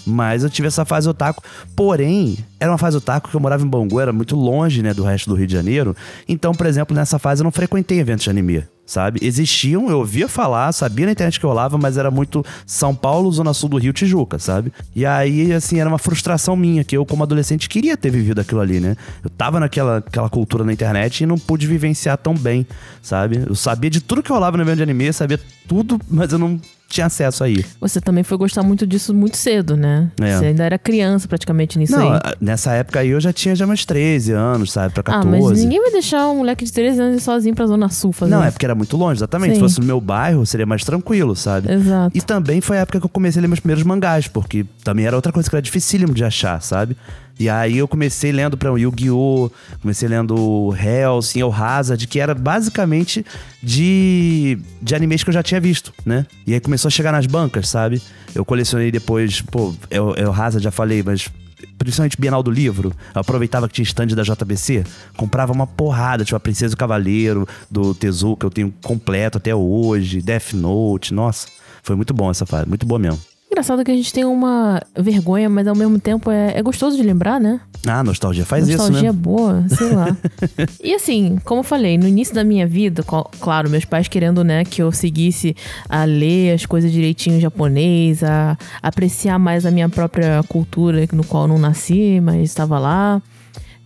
Mas 0.09 0.43
eu 0.43 0.49
tive 0.49 0.67
essa 0.67 0.83
fase 0.83 1.07
otaku. 1.07 1.43
Porém, 1.75 2.37
era 2.59 2.71
uma 2.71 2.77
fase 2.77 2.97
otaku 2.97 3.29
que 3.29 3.35
eu 3.35 3.39
morava 3.39 3.63
em 3.63 3.67
Bangu, 3.67 3.99
era 3.99 4.11
muito 4.11 4.35
longe, 4.35 4.81
né, 4.81 4.93
do 4.93 5.03
resto 5.03 5.29
do 5.29 5.35
Rio 5.35 5.47
de 5.47 5.53
Janeiro. 5.53 5.95
Então, 6.27 6.53
por 6.53 6.65
exemplo, 6.65 6.95
nessa 6.95 7.19
fase 7.19 7.41
eu 7.41 7.45
não 7.45 7.51
frequentei 7.51 7.99
eventos 7.99 8.23
de 8.23 8.29
anime, 8.29 8.63
sabe? 8.85 9.19
Existiam, 9.21 9.89
eu 9.89 9.99
ouvia 9.99 10.27
falar, 10.27 10.71
sabia 10.71 11.05
na 11.05 11.11
internet 11.11 11.39
que 11.39 11.45
rolava, 11.45 11.77
mas 11.77 11.97
era 11.97 12.09
muito 12.09 12.43
São 12.65 12.93
Paulo, 12.93 13.31
Zona 13.31 13.53
Sul 13.53 13.69
do 13.69 13.77
Rio, 13.77 13.93
Tijuca, 13.93 14.39
sabe? 14.39 14.73
E 14.95 15.05
aí, 15.05 15.53
assim, 15.53 15.79
era 15.79 15.87
uma 15.87 15.99
frustração 15.99 16.55
minha, 16.55 16.83
que 16.83 16.97
eu, 16.97 17.05
como 17.05 17.23
adolescente, 17.23 17.69
queria 17.69 17.95
ter 17.95 18.09
vivido 18.09 18.41
aquilo 18.41 18.59
ali, 18.59 18.79
né? 18.79 18.95
Eu 19.23 19.29
tava 19.29 19.59
naquela 19.59 19.97
aquela 19.97 20.29
cultura 20.29 20.63
na 20.63 20.73
internet 20.73 21.21
e 21.21 21.25
não 21.25 21.37
pude 21.37 21.67
vivenciar 21.67 22.17
tão 22.17 22.33
bem, 22.33 22.65
sabe? 23.01 23.43
Eu 23.47 23.55
sabia 23.55 23.89
de 23.89 24.01
tudo 24.01 24.23
que 24.23 24.31
rolava 24.31 24.57
no 24.57 24.63
evento 24.63 24.77
de 24.77 24.83
anime, 24.83 25.13
sabia 25.13 25.39
tudo, 25.67 25.99
mas 26.09 26.33
eu 26.33 26.39
não 26.39 26.59
tinha 26.89 27.05
acesso 27.05 27.43
aí. 27.43 27.63
Você 27.79 28.01
também 28.01 28.23
foi 28.23 28.37
gostar 28.37 28.63
muito 28.63 28.85
disso 28.87 29.13
muito 29.13 29.37
cedo, 29.37 29.77
né? 29.77 30.09
É. 30.19 30.37
Você 30.37 30.45
ainda 30.47 30.63
era 30.63 30.77
criança 30.77 31.27
praticamente 31.27 31.77
nisso 31.77 31.95
Não, 31.97 32.13
aí. 32.13 32.19
nessa 32.41 32.71
época 32.73 32.99
aí 32.99 33.09
eu 33.09 33.19
já 33.21 33.31
tinha 33.31 33.55
já 33.55 33.67
mais 33.67 33.85
13 33.85 34.31
anos, 34.31 34.71
sabe? 34.71 34.93
Pra 34.93 35.01
Ah, 35.05 35.21
14. 35.21 35.43
mas 35.49 35.59
ninguém 35.63 35.79
vai 35.81 35.91
deixar 35.91 36.27
um 36.29 36.37
moleque 36.37 36.65
de 36.65 36.73
13 36.73 36.99
anos 36.99 37.21
ir 37.21 37.23
sozinho 37.23 37.53
pra 37.55 37.67
Zona 37.67 37.89
Sul 37.89 38.11
fazer 38.11 38.31
Não, 38.31 38.41
é 38.43 38.47
isso. 38.47 38.53
porque 38.53 38.65
era 38.65 38.75
muito 38.75 38.97
longe, 38.97 39.19
exatamente. 39.19 39.51
Sim. 39.51 39.55
Se 39.55 39.61
fosse 39.61 39.79
no 39.79 39.85
meu 39.85 40.01
bairro, 40.01 40.45
seria 40.45 40.65
mais 40.65 40.83
tranquilo, 40.83 41.35
sabe? 41.35 41.71
Exato. 41.71 42.17
E 42.17 42.21
também 42.21 42.59
foi 42.59 42.77
a 42.77 42.81
época 42.81 42.99
que 42.99 43.05
eu 43.05 43.09
comecei 43.09 43.39
a 43.39 43.41
ler 43.41 43.47
meus 43.47 43.59
primeiros 43.59 43.83
mangás, 43.83 44.27
porque 44.27 44.65
também 44.83 45.05
era 45.05 45.15
outra 45.15 45.31
coisa 45.31 45.49
que 45.49 45.55
era 45.55 45.61
dificílimo 45.61 46.13
de 46.13 46.23
achar, 46.23 46.61
sabe? 46.61 46.97
E 47.39 47.47
aí 47.47 47.77
eu 47.77 47.87
comecei 47.87 48.33
lendo 48.33 48.57
pra 48.57 48.69
Yu-Gi-Oh!, 48.69 49.49
comecei 49.81 50.09
lendo 50.09 50.75
Hellsing, 50.75 51.39
El 51.39 51.53
Hazard, 51.53 52.05
que 52.05 52.19
era 52.19 52.35
basicamente 52.35 53.25
de, 53.63 54.59
de 54.81 54.93
animes 54.93 55.23
que 55.23 55.29
eu 55.29 55.33
já 55.33 55.41
tinha 55.41 55.61
visto, 55.61 55.93
né? 56.05 56.25
E 56.45 56.53
aí 56.53 56.59
começou 56.59 56.89
a 56.89 56.91
chegar 56.91 57.13
nas 57.13 57.25
bancas, 57.25 57.69
sabe? 57.69 58.01
Eu 58.35 58.43
colecionei 58.43 58.91
depois, 58.91 59.39
pô, 59.39 59.73
El, 59.89 60.13
El 60.17 60.33
Hazard 60.33 60.61
já 60.61 60.69
falei, 60.69 61.01
mas 61.01 61.29
principalmente 61.77 62.19
Bienal 62.19 62.43
do 62.43 62.51
Livro, 62.51 62.93
eu 63.15 63.21
aproveitava 63.21 63.69
que 63.69 63.75
tinha 63.75 63.83
stand 63.83 64.07
da 64.07 64.23
JBC, 64.23 64.83
comprava 65.15 65.53
uma 65.53 65.65
porrada, 65.65 66.25
tipo 66.25 66.35
a 66.35 66.39
Princesa 66.41 66.73
e 66.73 66.75
o 66.75 66.77
Cavaleiro, 66.77 67.47
do 67.71 67.95
Tezuka, 67.95 68.45
eu 68.45 68.51
tenho 68.51 68.73
completo 68.83 69.37
até 69.37 69.55
hoje, 69.55 70.21
Death 70.21 70.53
Note, 70.53 71.13
nossa, 71.13 71.47
foi 71.83 71.95
muito 71.95 72.13
bom 72.13 72.29
essa 72.29 72.45
fase, 72.45 72.67
muito 72.67 72.85
boa 72.85 72.99
mesmo. 72.99 73.28
Engraçado 73.51 73.83
que 73.83 73.89
a 73.89 73.95
gente 73.95 74.13
tem 74.13 74.25
uma 74.25 74.79
vergonha, 74.95 75.49
mas 75.49 75.67
ao 75.67 75.75
mesmo 75.75 75.99
tempo 75.99 76.29
é, 76.29 76.53
é 76.55 76.61
gostoso 76.61 76.95
de 76.95 77.01
lembrar, 77.01 77.39
né? 77.39 77.59
Ah, 77.87 78.03
nostalgia 78.03 78.45
faz 78.45 78.67
Nostalgia 78.67 78.97
isso, 78.97 79.05
né? 79.05 79.11
boa, 79.11 79.65
sei 79.67 79.89
lá. 79.89 80.15
e 80.83 80.93
assim, 80.93 81.39
como 81.43 81.61
eu 81.61 81.63
falei, 81.63 81.97
no 81.97 82.07
início 82.07 82.35
da 82.35 82.43
minha 82.43 82.67
vida, 82.67 83.03
claro, 83.39 83.69
meus 83.69 83.85
pais 83.85 84.07
querendo, 84.07 84.43
né, 84.43 84.63
que 84.63 84.83
eu 84.83 84.91
seguisse 84.91 85.55
a 85.87 86.03
ler 86.03 86.53
as 86.53 86.65
coisas 86.65 86.91
direitinho 86.91 87.37
em 87.37 87.41
japonês, 87.41 88.23
a 88.23 88.55
apreciar 88.83 89.39
mais 89.39 89.65
a 89.65 89.71
minha 89.71 89.89
própria 89.89 90.43
cultura, 90.47 91.07
no 91.11 91.23
qual 91.23 91.43
eu 91.43 91.47
não 91.47 91.57
nasci, 91.57 92.19
mas 92.21 92.41
estava 92.43 92.77
lá. 92.77 93.19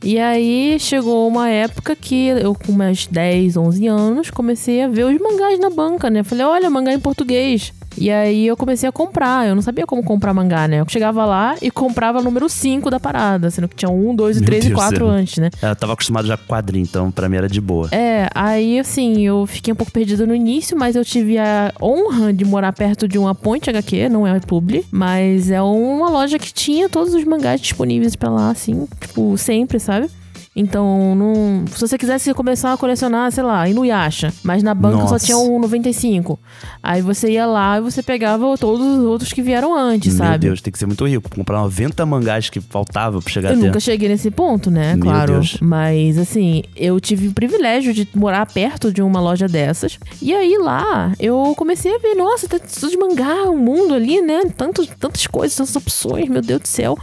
E 0.03 0.19
aí 0.19 0.77
chegou 0.81 1.25
uma 1.25 1.49
época 1.49 1.95
que 1.95 2.27
eu, 2.27 2.53
com 2.53 2.73
meus 2.73 3.07
10, 3.07 3.55
11 3.55 3.87
anos, 3.87 4.29
comecei 4.29 4.83
a 4.83 4.89
ver 4.89 5.05
os 5.05 5.17
mangás 5.17 5.57
na 5.57 5.69
banca, 5.69 6.09
né? 6.09 6.23
Falei, 6.23 6.45
olha, 6.45 6.69
mangá 6.69 6.91
em 6.91 6.99
português. 6.99 7.71
E 7.97 8.11
aí 8.11 8.47
eu 8.47 8.57
comecei 8.57 8.87
a 8.87 8.91
comprar. 8.91 9.47
Eu 9.47 9.55
não 9.55 9.61
sabia 9.61 9.85
como 9.85 10.03
comprar 10.03 10.33
mangá, 10.33 10.67
né? 10.67 10.79
Eu 10.81 10.85
chegava 10.87 11.25
lá 11.25 11.55
e 11.61 11.71
comprava 11.71 12.19
o 12.19 12.23
número 12.23 12.47
5 12.49 12.89
da 12.89 12.99
parada, 12.99 13.49
sendo 13.49 13.67
que 13.67 13.75
tinha 13.75 13.89
um, 13.89 14.15
dois, 14.15 14.37
Meu 14.37 14.45
três 14.45 14.65
e 14.65 14.67
Deus 14.69 14.79
do 14.79 14.83
quatro 14.83 15.07
antes, 15.07 15.37
né? 15.37 15.49
Eu 15.61 15.75
tava 15.75 15.93
acostumado 15.93 16.27
já 16.27 16.37
com 16.37 16.45
quadrinho, 16.45 16.83
então 16.83 17.11
pra 17.11 17.29
mim 17.29 17.37
era 17.37 17.49
de 17.49 17.61
boa. 17.61 17.89
É, 17.91 18.27
aí 18.33 18.79
assim, 18.79 19.25
eu 19.25 19.45
fiquei 19.45 19.73
um 19.73 19.75
pouco 19.75 19.91
perdida 19.91 20.25
no 20.25 20.35
início, 20.35 20.77
mas 20.77 20.95
eu 20.95 21.05
tive 21.05 21.37
a 21.37 21.73
honra 21.81 22.33
de 22.33 22.45
morar 22.45 22.73
perto 22.73 23.07
de 23.07 23.17
uma 23.17 23.33
Ponte 23.35 23.69
HQ, 23.69 24.09
não 24.09 24.25
é 24.25 24.39
publi, 24.39 24.85
mas 24.91 25.51
é 25.51 25.61
uma 25.61 26.09
loja 26.09 26.39
que 26.39 26.53
tinha 26.53 26.87
todos 26.87 27.13
os 27.13 27.23
mangás 27.23 27.59
disponíveis 27.59 28.15
pra 28.15 28.29
lá, 28.29 28.49
assim, 28.51 28.87
tipo, 28.99 29.37
sempre, 29.37 29.79
sabe? 29.79 30.09
Então, 30.55 31.15
não, 31.15 31.65
se 31.67 31.81
você 31.81 31.97
quisesse 31.97 32.31
começar 32.33 32.73
a 32.73 32.77
colecionar, 32.77 33.31
sei 33.31 33.43
lá, 33.43 33.67
Inuyasha, 33.67 34.31
mas 34.43 34.61
na 34.61 34.73
banca 34.75 34.97
Nossa. 34.97 35.17
só 35.17 35.25
tinha 35.25 35.37
um 35.37 35.59
95. 35.59 36.39
Aí 36.81 37.01
você 37.01 37.31
ia 37.31 37.45
lá 37.47 37.79
e 37.79 37.81
você 37.81 38.03
pegava 38.03 38.55
todos 38.57 38.85
os 38.85 39.03
outros 39.03 39.33
que 39.33 39.41
vieram 39.41 39.75
antes, 39.75 40.13
Meu 40.15 40.25
sabe? 40.25 40.37
Deus, 40.47 40.61
tem 40.61 40.71
que 40.71 40.77
ser 40.77 40.85
muito 40.85 41.07
rico 41.07 41.27
pra 41.27 41.37
comprar 41.37 41.59
90 41.61 42.05
mangás 42.05 42.49
que 42.49 42.61
faltava 42.61 43.19
pra 43.19 43.31
chegar 43.33 43.49
Eu 43.49 43.57
até. 43.57 43.65
nunca 43.65 43.79
cheguei 43.79 44.07
nesse 44.07 44.29
ponto, 44.29 44.69
né? 44.69 44.93
Meu 44.95 45.05
claro. 45.05 45.33
Deus. 45.33 45.57
Mas, 45.59 46.19
assim, 46.19 46.61
eu 46.75 46.99
tive 46.99 47.29
o 47.29 47.33
privilégio 47.33 47.91
de 47.91 48.07
morar 48.13 48.45
perto 48.45 48.93
de 48.93 49.01
uma 49.01 49.19
loja 49.19 49.47
dessas. 49.47 49.97
E 50.21 50.33
aí 50.33 50.55
lá, 50.59 51.13
eu 51.19 51.53
comecei 51.57 51.95
a 51.95 51.97
ver, 51.97 52.13
nossa, 52.13 52.47
tem 52.47 52.59
tudo 52.59 52.91
de 52.91 52.97
mangá, 52.97 53.49
o 53.49 53.57
mundo 53.57 53.95
ali, 53.95 54.21
né? 54.21 54.41
Tantos, 54.55 54.87
tantas 54.99 55.25
coisas, 55.25 55.57
tantas 55.57 55.75
opções, 55.75 56.29
meu 56.29 56.41
Deus 56.43 56.61
do 56.61 56.67
céu. 56.67 56.95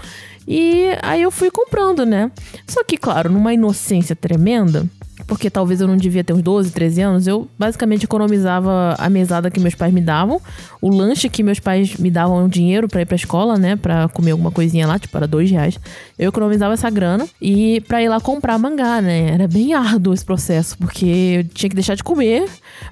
E 0.53 0.99
aí 1.01 1.23
eu 1.23 1.31
fui 1.31 1.49
comprando, 1.49 2.05
né? 2.05 2.29
Só 2.67 2.83
que, 2.83 2.97
claro, 2.97 3.31
numa 3.31 3.55
inocência 3.55 4.17
tremenda. 4.17 4.85
Porque 5.31 5.49
talvez 5.49 5.81
eu 5.81 5.87
não 5.87 5.97
devia 5.97 6.25
ter 6.25 6.33
uns 6.33 6.43
12, 6.43 6.73
13 6.73 7.03
anos, 7.03 7.27
eu 7.29 7.49
basicamente 7.57 8.05
economizava 8.05 8.97
a 8.99 9.09
mesada 9.09 9.49
que 9.49 9.61
meus 9.61 9.77
pais 9.77 9.95
me 9.95 10.01
davam, 10.01 10.41
o 10.83 10.91
lanche 10.91 11.29
que 11.29 11.41
meus 11.41 11.61
pais 11.61 11.97
me 11.99 12.11
davam 12.11 12.49
dinheiro 12.49 12.89
pra 12.89 13.03
ir 13.03 13.07
pra 13.07 13.15
escola, 13.15 13.57
né, 13.57 13.77
Pra 13.77 14.09
comer 14.09 14.33
alguma 14.33 14.51
coisinha 14.51 14.89
lá, 14.89 14.99
tipo, 14.99 15.17
era 15.17 15.29
dois 15.29 15.49
reais. 15.49 15.79
Eu 16.19 16.31
economizava 16.31 16.75
essa 16.75 16.91
grana 16.91 17.29
e 17.41 17.81
pra 17.83 18.03
ir 18.03 18.09
lá 18.09 18.21
comprar 18.21 18.59
mangá, 18.59 19.01
né? 19.01 19.31
Era 19.31 19.47
bem 19.47 19.73
árduo 19.73 20.13
esse 20.13 20.25
processo, 20.25 20.77
porque 20.77 21.07
eu 21.07 21.45
tinha 21.45 21.71
que 21.71 21.77
deixar 21.77 21.95
de 21.95 22.03
comer 22.03 22.49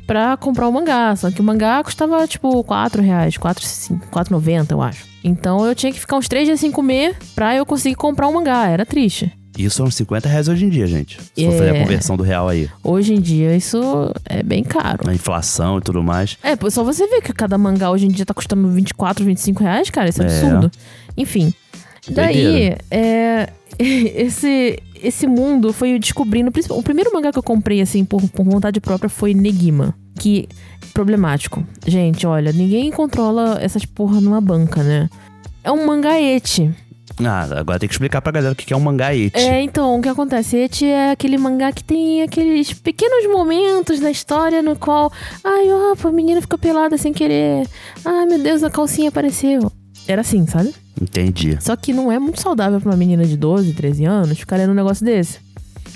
pra 0.06 0.36
comprar 0.36 0.68
o 0.68 0.72
mangá. 0.72 1.16
Só 1.16 1.32
que 1.32 1.40
o 1.40 1.44
mangá 1.44 1.82
custava, 1.82 2.24
tipo, 2.28 2.62
4 2.62 3.02
reais, 3.02 3.36
4, 3.36 3.66
4,90, 4.12 4.70
eu 4.70 4.80
acho. 4.80 5.04
Então 5.24 5.66
eu 5.66 5.74
tinha 5.74 5.92
que 5.92 5.98
ficar 5.98 6.16
uns 6.16 6.28
três 6.28 6.46
dias 6.46 6.60
sem 6.60 6.70
comer 6.70 7.16
pra 7.34 7.56
eu 7.56 7.66
conseguir 7.66 7.96
comprar 7.96 8.28
um 8.28 8.34
mangá. 8.34 8.68
Era 8.68 8.86
triste. 8.86 9.37
Isso 9.58 9.76
são 9.76 9.86
uns 9.86 9.96
50 9.96 10.28
reais 10.28 10.46
hoje 10.48 10.64
em 10.64 10.68
dia, 10.68 10.86
gente. 10.86 11.18
Se 11.34 11.44
for 11.44 11.52
É. 11.54 11.58
fazer 11.58 11.70
a 11.70 11.80
conversão 11.82 12.16
do 12.16 12.22
real 12.22 12.48
aí. 12.48 12.68
Hoje 12.82 13.12
em 13.14 13.20
dia 13.20 13.56
isso 13.56 13.78
é 14.24 14.42
bem 14.42 14.62
caro. 14.62 15.08
A 15.10 15.14
inflação 15.14 15.78
e 15.78 15.80
tudo 15.80 16.02
mais. 16.02 16.38
É, 16.42 16.56
só 16.70 16.84
você 16.84 17.06
ver 17.08 17.20
que 17.22 17.32
cada 17.32 17.58
mangá 17.58 17.90
hoje 17.90 18.06
em 18.06 18.10
dia 18.10 18.24
tá 18.24 18.32
custando 18.32 18.68
24, 18.68 19.24
25 19.24 19.62
reais, 19.62 19.90
cara. 19.90 20.08
Isso 20.08 20.22
é, 20.22 20.26
É. 20.26 20.28
absurdo. 20.28 20.70
Enfim. 21.16 21.52
Daí, 22.10 22.74
é, 22.90 23.48
esse, 23.78 24.78
esse 25.02 25.26
mundo 25.26 25.72
foi 25.72 25.98
descobrindo. 25.98 26.50
O 26.70 26.82
primeiro 26.82 27.12
mangá 27.12 27.32
que 27.32 27.38
eu 27.38 27.42
comprei, 27.42 27.80
assim, 27.80 28.04
por, 28.04 28.22
por 28.30 28.44
vontade 28.44 28.80
própria 28.80 29.10
foi 29.10 29.34
Negima. 29.34 29.94
Que 30.14 30.48
problemático. 30.94 31.64
Gente, 31.86 32.26
olha, 32.26 32.52
ninguém 32.52 32.90
controla 32.90 33.58
essas 33.60 33.84
porra 33.84 34.20
numa 34.20 34.40
banca, 34.40 34.82
né? 34.82 35.08
É 35.62 35.70
um 35.70 35.86
mangá 35.86 36.20
eti. 36.20 36.70
Ah, 37.24 37.48
agora 37.58 37.78
tem 37.78 37.88
que 37.88 37.94
explicar 37.94 38.22
pra 38.22 38.32
galera 38.32 38.52
o 38.52 38.56
que 38.56 38.72
é 38.72 38.76
um 38.76 38.80
mangá 38.80 39.14
eti. 39.14 39.38
É, 39.38 39.60
então, 39.62 39.98
o 39.98 40.02
que 40.02 40.08
acontece? 40.08 40.56
Eti 40.56 40.86
é 40.86 41.10
aquele 41.10 41.36
mangá 41.36 41.72
que 41.72 41.82
tem 41.82 42.22
aqueles 42.22 42.72
pequenos 42.72 43.30
momentos 43.30 43.98
na 44.00 44.10
história 44.10 44.62
no 44.62 44.76
qual, 44.76 45.12
ai, 45.42 45.70
opa, 45.92 46.08
a 46.08 46.12
menina 46.12 46.40
ficou 46.40 46.58
pelada 46.58 46.96
sem 46.96 47.12
querer. 47.12 47.66
Ai, 48.04 48.26
meu 48.26 48.38
Deus, 48.38 48.62
a 48.62 48.70
calcinha 48.70 49.08
apareceu. 49.08 49.70
Era 50.06 50.20
assim, 50.20 50.46
sabe? 50.46 50.74
Entendi. 51.00 51.56
Só 51.60 51.76
que 51.76 51.92
não 51.92 52.10
é 52.10 52.18
muito 52.18 52.40
saudável 52.40 52.80
pra 52.80 52.90
uma 52.90 52.96
menina 52.96 53.24
de 53.24 53.36
12, 53.36 53.72
13 53.74 54.04
anos 54.04 54.38
ficar 54.38 54.56
lendo 54.56 54.70
um 54.70 54.74
negócio 54.74 55.04
desse. 55.04 55.38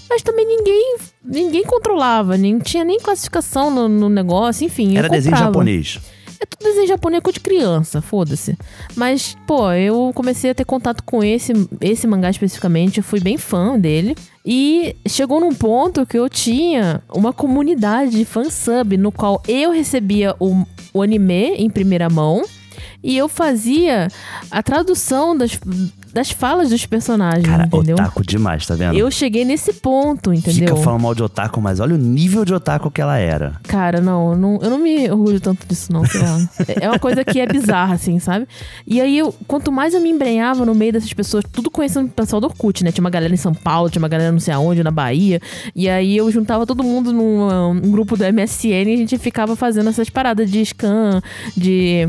Mas 0.09 0.23
também 0.23 0.47
ninguém 0.47 0.97
ninguém 1.25 1.63
controlava, 1.63 2.37
nem 2.37 2.59
tinha 2.59 2.85
nem 2.85 2.99
classificação 2.99 3.71
no, 3.71 3.89
no 3.89 4.09
negócio, 4.09 4.67
enfim. 4.67 4.97
Era 4.97 5.09
desenho 5.09 5.37
japonês. 5.37 5.99
É 6.43 6.47
tudo 6.47 6.65
desenho 6.69 6.89
japonês 6.89 7.23
de 7.33 7.39
criança, 7.39 8.03
foda-se. 8.03 8.59
Mas, 8.97 9.37
pô, 9.47 9.71
eu 9.71 10.11
comecei 10.13 10.51
a 10.51 10.55
ter 10.55 10.65
contato 10.65 11.05
com 11.05 11.23
esse, 11.23 11.53
esse 11.81 12.05
mangá 12.05 12.31
especificamente, 12.31 12.99
eu 12.99 13.05
fui 13.05 13.21
bem 13.21 13.39
fã 13.39 13.79
dele. 13.79 14.17
E 14.45 14.97
chegou 15.07 15.39
num 15.39 15.55
ponto 15.55 16.05
que 16.05 16.19
eu 16.19 16.29
tinha 16.29 17.01
uma 17.15 17.33
comunidade 17.33 18.11
de 18.11 18.25
fansub, 18.25 18.97
no 18.97 19.13
qual 19.13 19.41
eu 19.47 19.71
recebia 19.71 20.35
o, 20.41 20.67
o 20.93 21.01
anime 21.01 21.55
em 21.55 21.71
primeira 21.71 22.11
mão. 22.11 22.43
E 23.05 23.17
eu 23.17 23.29
fazia 23.29 24.09
a 24.51 24.63
tradução 24.65 25.37
das, 25.37 25.57
das 26.13 26.31
falas 26.31 26.71
dos 26.71 26.85
personagens, 26.87 27.47
Cara, 27.47 27.65
entendeu? 27.65 27.95
otaku 27.95 28.25
demais, 28.25 28.67
tá 28.67 28.75
vendo? 28.75 28.97
Eu 28.97 29.11
cheguei 29.11 29.45
nesse 29.45 29.73
ponto, 29.73 30.33
entendeu? 30.33 30.69
Fica 30.69 30.77
falando 30.77 31.03
mal 31.03 31.15
de 31.15 31.23
otaku, 31.23 31.61
mas 31.61 31.81
olha 31.81 31.95
o 31.95 31.99
nível 31.99 32.45
de 32.45 32.53
otaku 32.53 32.91
que 32.91 33.01
ela 33.01 33.17
era. 33.17 33.55
Cara, 33.65 34.01
não, 34.01 34.33
eu 34.33 34.39
não, 34.39 34.59
eu 34.63 34.71
não 34.71 34.79
me 34.79 35.11
orgulho 35.11 35.41
tanto 35.41 35.67
disso, 35.67 35.93
não. 35.93 36.05
sei 36.05 36.21
lá. 36.21 36.39
É 36.83 36.89
uma 36.89 36.99
coisa 36.99 37.25
que 37.25 37.39
é 37.39 37.47
bizarra, 37.47 37.95
assim, 37.95 38.19
sabe? 38.19 38.47
E 38.87 39.01
aí, 39.01 39.19
eu, 39.19 39.35
quanto 39.47 39.71
mais 39.71 39.95
eu 39.95 40.01
me 40.01 40.11
embrenhava 40.11 40.65
no 40.65 40.75
meio 40.75 40.93
dessas 40.93 41.13
pessoas, 41.13 41.45
tudo 41.53 41.71
conhecendo 41.71 42.07
o 42.07 42.11
pessoal 42.11 42.41
do 42.41 42.47
Orkut, 42.47 42.83
né? 42.83 42.91
Tinha 42.91 43.03
uma 43.03 43.11
galera 43.11 43.33
em 43.33 43.37
São 43.37 43.55
Paulo, 43.55 43.91
tinha 43.91 44.01
uma 44.01 44.09
galera 44.09 44.33
não 44.33 44.41
sei 44.41 44.55
aonde, 44.55 44.83
na 44.83 44.91
Bahia. 44.91 45.41
E 45.75 45.89
aí 45.89 46.17
eu 46.17 46.31
juntava 46.31 46.67
todo 46.67 46.83
mundo 46.83 47.13
num 47.13 47.43
um, 47.43 47.71
um 47.71 47.91
grupo 47.91 48.17
do 48.17 48.25
MSN 48.25 48.89
e 48.89 48.95
a 48.95 48.97
gente 48.97 49.19
ficava 49.19 49.57
fazendo 49.57 49.89
essas 49.89 50.09
paradas 50.11 50.51
de 50.51 50.65
scan, 50.65 51.21
de. 51.57 52.07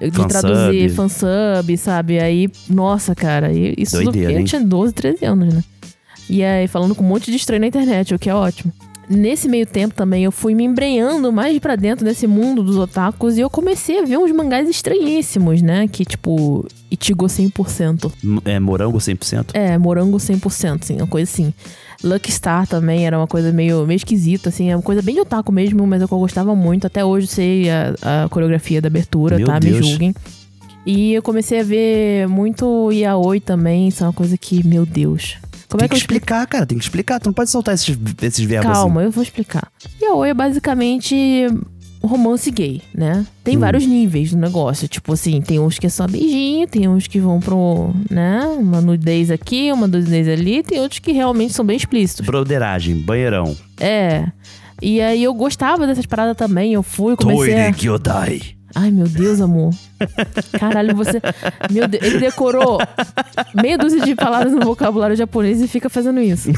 De 0.00 0.10
Fansub. 0.10 0.28
traduzir 0.28 0.90
fansub, 0.90 1.76
sabe? 1.76 2.18
Aí, 2.20 2.48
nossa, 2.68 3.14
cara, 3.14 3.50
isso 3.52 4.00
Doideira, 4.02 4.32
eu 4.32 4.38
hein? 4.38 4.44
tinha 4.44 4.60
12, 4.62 4.92
13 4.92 5.24
anos, 5.24 5.52
né? 5.54 5.64
E 6.30 6.44
aí, 6.44 6.68
falando 6.68 6.94
com 6.94 7.02
um 7.02 7.08
monte 7.08 7.30
de 7.30 7.36
estranho 7.36 7.60
na 7.60 7.66
internet, 7.66 8.14
o 8.14 8.18
que 8.18 8.28
é 8.30 8.34
ótimo. 8.34 8.72
Nesse 9.10 9.48
meio 9.48 9.66
tempo 9.66 9.94
também 9.94 10.22
eu 10.24 10.30
fui 10.30 10.54
me 10.54 10.62
embrenhando 10.64 11.32
mais 11.32 11.58
pra 11.58 11.74
dentro 11.76 12.04
desse 12.04 12.26
mundo 12.26 12.62
dos 12.62 12.76
otakus 12.76 13.38
e 13.38 13.40
eu 13.40 13.48
comecei 13.48 13.98
a 14.00 14.04
ver 14.04 14.18
uns 14.18 14.30
mangás 14.32 14.68
estranhíssimos, 14.68 15.62
né? 15.62 15.88
Que 15.88 16.04
tipo, 16.04 16.66
Ichigo 16.90 17.24
100%. 17.24 18.12
M- 18.22 18.40
É 18.44 18.60
morango 18.60 18.98
100%? 18.98 19.46
É, 19.54 19.78
morango 19.78 20.18
100%, 20.18 20.82
assim, 20.82 20.96
uma 20.96 21.06
coisa 21.06 21.30
assim. 21.30 21.54
Lucky 22.02 22.30
Star 22.30 22.66
também 22.66 23.06
era 23.06 23.18
uma 23.18 23.26
coisa 23.26 23.52
meio, 23.52 23.86
meio 23.86 23.96
esquisita, 23.96 24.48
assim, 24.50 24.70
é 24.70 24.76
uma 24.76 24.82
coisa 24.82 25.02
bem 25.02 25.14
de 25.14 25.20
otaku 25.20 25.50
mesmo, 25.50 25.86
mas 25.86 26.00
eu 26.00 26.08
gostava 26.08 26.54
muito. 26.54 26.86
Até 26.86 27.04
hoje 27.04 27.26
sei 27.26 27.68
a, 27.70 28.24
a 28.24 28.28
coreografia 28.28 28.80
da 28.80 28.88
abertura, 28.88 29.36
Meu 29.36 29.46
tá? 29.46 29.58
Deus. 29.58 29.80
Me 29.80 29.90
julguem. 29.90 30.14
E 30.86 31.12
eu 31.12 31.22
comecei 31.22 31.60
a 31.60 31.64
ver 31.64 32.28
muito 32.28 32.90
yaoi 32.92 33.40
também, 33.40 33.88
isso 33.88 34.04
é 34.04 34.06
uma 34.06 34.12
coisa 34.12 34.38
que, 34.38 34.66
meu 34.66 34.86
Deus. 34.86 35.36
Como 35.68 35.80
tem 35.80 35.84
é 35.84 35.88
que 35.88 35.94
que 35.96 36.00
explicar, 36.00 36.46
cara. 36.46 36.64
Tem 36.64 36.78
que 36.78 36.84
explicar. 36.84 37.20
Tu 37.20 37.26
não 37.26 37.34
pode 37.34 37.50
soltar 37.50 37.74
esses, 37.74 37.98
esses 38.22 38.44
verbos 38.44 38.72
Calma, 38.72 39.00
assim. 39.00 39.06
eu 39.06 39.10
vou 39.12 39.22
explicar. 39.22 39.70
Yaoi 40.00 40.30
é 40.30 40.34
basicamente 40.34 41.46
romance 42.02 42.50
gay, 42.50 42.80
né? 42.94 43.26
Tem 43.42 43.56
Hum. 43.56 43.60
vários 43.60 43.86
níveis 43.86 44.30
do 44.30 44.36
negócio. 44.38 44.86
Tipo 44.88 45.12
assim, 45.12 45.40
tem 45.40 45.58
uns 45.58 45.78
que 45.78 45.86
é 45.86 45.90
só 45.90 46.06
beijinho, 46.06 46.66
tem 46.66 46.88
uns 46.88 47.06
que 47.06 47.18
vão 47.20 47.40
pro, 47.40 47.92
né? 48.10 48.40
Uma 48.58 48.80
nudez 48.80 49.30
aqui, 49.30 49.72
uma 49.72 49.86
nudez 49.86 50.28
ali, 50.28 50.62
tem 50.62 50.80
outros 50.80 51.00
que 51.00 51.12
realmente 51.12 51.52
são 51.54 51.64
bem 51.64 51.76
explícitos. 51.76 52.24
Broderagem, 52.26 52.96
banheirão. 52.96 53.56
É. 53.80 54.26
E 54.80 55.00
aí 55.00 55.24
eu 55.24 55.34
gostava 55.34 55.86
dessas 55.86 56.06
paradas 56.06 56.36
também. 56.36 56.72
Eu 56.72 56.82
fui, 56.82 57.16
comecei 57.16 57.52
a... 57.54 57.56
Toire 57.72 57.72
Gyodai. 57.82 58.42
Ai, 58.74 58.90
meu 58.90 59.08
Deus, 59.08 59.40
amor. 59.40 59.70
Caralho, 60.60 60.94
você. 60.94 61.20
Meu 61.70 61.88
Deus, 61.88 62.04
ele 62.04 62.18
decorou 62.20 62.78
meia 63.60 63.78
dúzia 63.78 64.00
de 64.02 64.14
palavras 64.14 64.52
no 64.52 64.60
vocabulário 64.60 65.16
japonês 65.16 65.60
e 65.62 65.66
fica 65.66 65.88
fazendo 65.88 66.20
isso. 66.20 66.50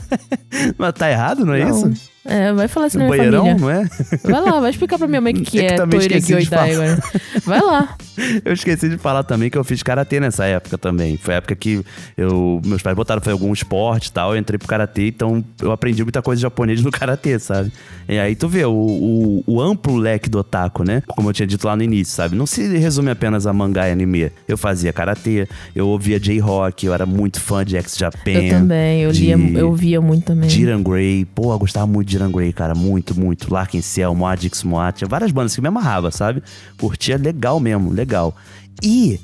Mas 0.78 0.94
tá 0.94 1.10
errado, 1.10 1.44
não 1.44 1.54
é 1.54 1.64
Não. 1.64 1.70
isso? 1.92 2.15
É, 2.28 2.52
vai 2.52 2.68
falar 2.68 2.88
isso 2.88 2.98
na 2.98 3.04
minha 3.04 3.16
banheirão, 3.16 3.44
família. 3.46 3.60
não 3.60 3.70
é? 3.70 3.88
Vai 4.24 4.40
lá, 4.52 4.60
vai 4.60 4.70
explicar 4.70 4.98
pra 4.98 5.06
minha 5.06 5.20
mãe 5.20 5.32
o 5.34 5.36
que, 5.36 5.44
que 5.44 5.58
É 5.60 5.66
que 5.68 5.72
é 5.74 5.76
também 5.76 6.00
Toire 6.00 6.16
esqueci 6.18 6.34
de 6.36 6.44
Gyodai 6.44 6.72
falar. 6.74 6.84
agora. 6.92 7.02
Vai 7.44 7.60
lá. 7.60 7.96
Eu 8.46 8.52
esqueci 8.54 8.88
de 8.88 8.96
falar 8.96 9.22
também 9.24 9.50
que 9.50 9.58
eu 9.58 9.62
fiz 9.64 9.82
karatê 9.82 10.18
nessa 10.18 10.46
época 10.46 10.78
também. 10.78 11.18
Foi 11.18 11.34
a 11.34 11.36
época 11.36 11.54
que 11.54 11.84
eu, 12.16 12.62
meus 12.64 12.80
pais 12.80 12.96
botaram 12.96 13.20
foi 13.20 13.30
algum 13.30 13.52
esporte 13.52 14.06
e 14.06 14.12
tal, 14.12 14.32
eu 14.34 14.40
entrei 14.40 14.56
pro 14.58 14.66
karatê, 14.66 15.08
então 15.08 15.44
eu 15.60 15.70
aprendi 15.70 16.02
muita 16.02 16.22
coisa 16.22 16.38
de 16.38 16.42
japonês 16.42 16.80
no 16.82 16.90
karatê, 16.92 17.38
sabe? 17.38 17.70
E 18.08 18.18
aí 18.18 18.34
tu 18.34 18.48
vê 18.48 18.64
o, 18.64 18.72
o, 18.72 19.44
o 19.46 19.60
amplo 19.60 19.96
leque 19.96 20.30
do 20.30 20.38
otaku, 20.38 20.82
né? 20.82 21.02
Como 21.08 21.28
eu 21.28 21.32
tinha 21.34 21.46
dito 21.46 21.66
lá 21.66 21.76
no 21.76 21.82
início, 21.82 22.14
sabe? 22.14 22.34
Não 22.36 22.46
se 22.46 22.66
resume 22.78 23.10
apenas 23.10 23.46
a 23.46 23.52
mangá 23.52 23.86
e 23.86 23.92
anime. 23.92 24.32
Eu 24.48 24.56
fazia 24.56 24.94
karatê, 24.94 25.46
eu 25.74 25.86
ouvia 25.86 26.18
J-Rock, 26.18 26.86
eu 26.86 26.94
era 26.94 27.04
muito 27.04 27.38
fã 27.38 27.62
de 27.66 27.76
X-Japan. 27.76 28.30
Eu 28.30 28.48
também, 28.48 29.02
eu, 29.02 29.12
de- 29.12 29.34
lia, 29.34 29.58
eu 29.60 29.74
via 29.74 30.00
muito 30.00 30.24
também. 30.24 30.48
Jiran 30.48 30.82
Grey, 30.82 31.26
pô, 31.26 31.52
eu 31.52 31.58
gostava 31.58 31.86
muito 31.86 32.08
de 32.08 32.15
Jiran 32.16 32.30
Grey, 32.30 32.52
cara, 32.52 32.74
muito, 32.74 33.18
muito. 33.18 33.52
Larkin 33.52 33.82
Ciel, 33.82 34.14
Moadix 34.14 34.62
Moat, 34.62 34.98
tinha 34.98 35.08
várias 35.08 35.30
bandas 35.30 35.54
que 35.54 35.60
me 35.60 35.68
amarrava, 35.68 36.10
sabe? 36.10 36.42
Curtia 36.78 37.18
legal 37.18 37.60
mesmo, 37.60 37.92
legal. 37.92 38.34
E, 38.82 39.20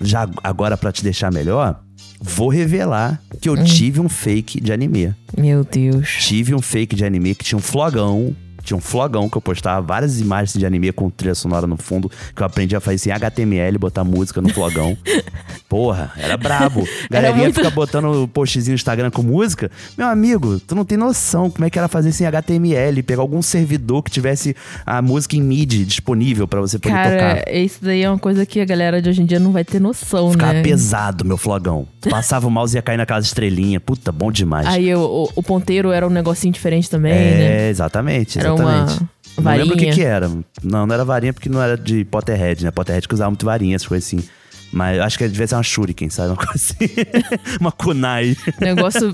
já 0.00 0.26
agora 0.42 0.76
pra 0.76 0.90
te 0.90 1.02
deixar 1.02 1.30
melhor, 1.30 1.78
vou 2.18 2.48
revelar 2.48 3.20
que 3.40 3.48
eu 3.48 3.62
tive 3.62 4.00
um 4.00 4.08
fake 4.08 4.60
de 4.60 4.72
anime. 4.72 5.14
Meu 5.36 5.64
Deus. 5.64 6.16
Tive 6.20 6.54
um 6.54 6.62
fake 6.62 6.96
de 6.96 7.04
anime 7.04 7.34
que 7.34 7.44
tinha 7.44 7.58
um 7.58 7.62
flogão. 7.62 8.34
Tinha 8.62 8.76
um 8.76 8.80
flogão 8.80 9.28
que 9.28 9.36
eu 9.36 9.40
postava 9.42 9.80
várias 9.84 10.20
imagens 10.20 10.58
de 10.58 10.64
anime 10.66 10.92
com 10.92 11.08
trilha 11.10 11.34
sonora 11.34 11.66
no 11.66 11.76
fundo, 11.76 12.10
que 12.34 12.42
eu 12.42 12.46
aprendi 12.46 12.74
a 12.76 12.80
fazer 12.80 12.96
isso 12.96 13.08
em 13.08 13.12
HTML, 13.12 13.78
botar 13.78 14.04
música 14.04 14.40
no 14.40 14.48
flogão. 14.52 14.96
Porra, 15.68 16.12
era 16.16 16.36
brabo. 16.36 16.86
Galerinha 17.10 17.44
muito- 17.44 17.54
fica 17.56 17.70
botando 17.70 18.26
postzinho 18.28 18.70
no 18.72 18.74
Instagram 18.74 19.10
com 19.10 19.22
música. 19.22 19.70
Meu 19.96 20.06
amigo, 20.08 20.58
tu 20.60 20.74
não 20.74 20.84
tem 20.84 20.98
noção 20.98 21.48
como 21.50 21.64
é 21.64 21.70
que 21.70 21.78
era 21.78 21.88
fazer 21.88 22.10
isso 22.10 22.22
em 22.22 22.26
HTML, 22.26 23.02
pegar 23.02 23.22
algum 23.22 23.40
servidor 23.42 24.02
que 24.02 24.10
tivesse 24.10 24.54
a 24.84 25.00
música 25.00 25.36
em 25.36 25.42
MIDI 25.42 25.84
disponível 25.84 26.48
pra 26.48 26.60
você 26.60 26.78
poder 26.78 26.94
Cara, 26.94 27.36
tocar. 27.36 27.54
isso 27.54 27.78
daí 27.82 28.02
é 28.02 28.10
uma 28.10 28.18
coisa 28.18 28.44
que 28.44 28.60
a 28.60 28.64
galera 28.64 29.00
de 29.00 29.08
hoje 29.08 29.22
em 29.22 29.26
dia 29.26 29.38
não 29.38 29.52
vai 29.52 29.64
ter 29.64 29.80
noção, 29.80 30.32
Ficava 30.32 30.52
né? 30.54 30.62
pesado, 30.62 31.24
meu 31.24 31.36
flogão. 31.36 31.86
Passava 32.08 32.46
o 32.46 32.50
mouse 32.50 32.74
e 32.74 32.78
ia 32.78 32.82
cair 32.82 32.96
naquelas 32.96 33.26
estrelinhas. 33.26 33.82
Puta, 33.84 34.10
bom 34.10 34.32
demais. 34.32 34.66
Aí 34.66 34.92
o, 34.94 35.00
o- 35.00 35.30
o 35.36 35.42
ponteiro 35.42 35.92
era 35.92 36.06
um 36.06 36.10
negocinho 36.10 36.52
diferente 36.52 36.88
também, 36.90 37.12
é, 37.12 37.16
né? 37.16 37.68
exatamente, 37.68 38.38
Era 38.38 38.49
exatamente. 38.54 39.08
uma 39.38 39.50
Não 39.50 39.56
lembro 39.58 39.74
o 39.74 39.78
que 39.78 39.84
varinha. 39.86 39.94
que 39.94 40.02
era. 40.02 40.28
Não, 40.62 40.86
não 40.86 40.94
era 40.94 41.04
varinha 41.04 41.32
porque 41.32 41.48
não 41.48 41.62
era 41.62 41.76
de 41.76 42.04
Potterhead, 42.04 42.64
né? 42.64 42.70
Potterhead 42.70 43.06
que 43.08 43.14
usava 43.14 43.30
muito 43.30 43.46
varinha, 43.46 43.76
essas 43.76 43.88
coisas 43.88 44.06
assim. 44.06 44.28
Mas 44.72 45.00
acho 45.00 45.18
que 45.18 45.26
devia 45.28 45.46
ser 45.46 45.56
uma 45.56 45.62
shuriken, 45.62 46.08
sabe? 46.10 46.30
Uma 46.30 46.36
coisa 46.36 46.52
assim. 46.54 46.76
uma 47.60 47.72
kunai. 47.72 48.36
Negócio 48.60 49.10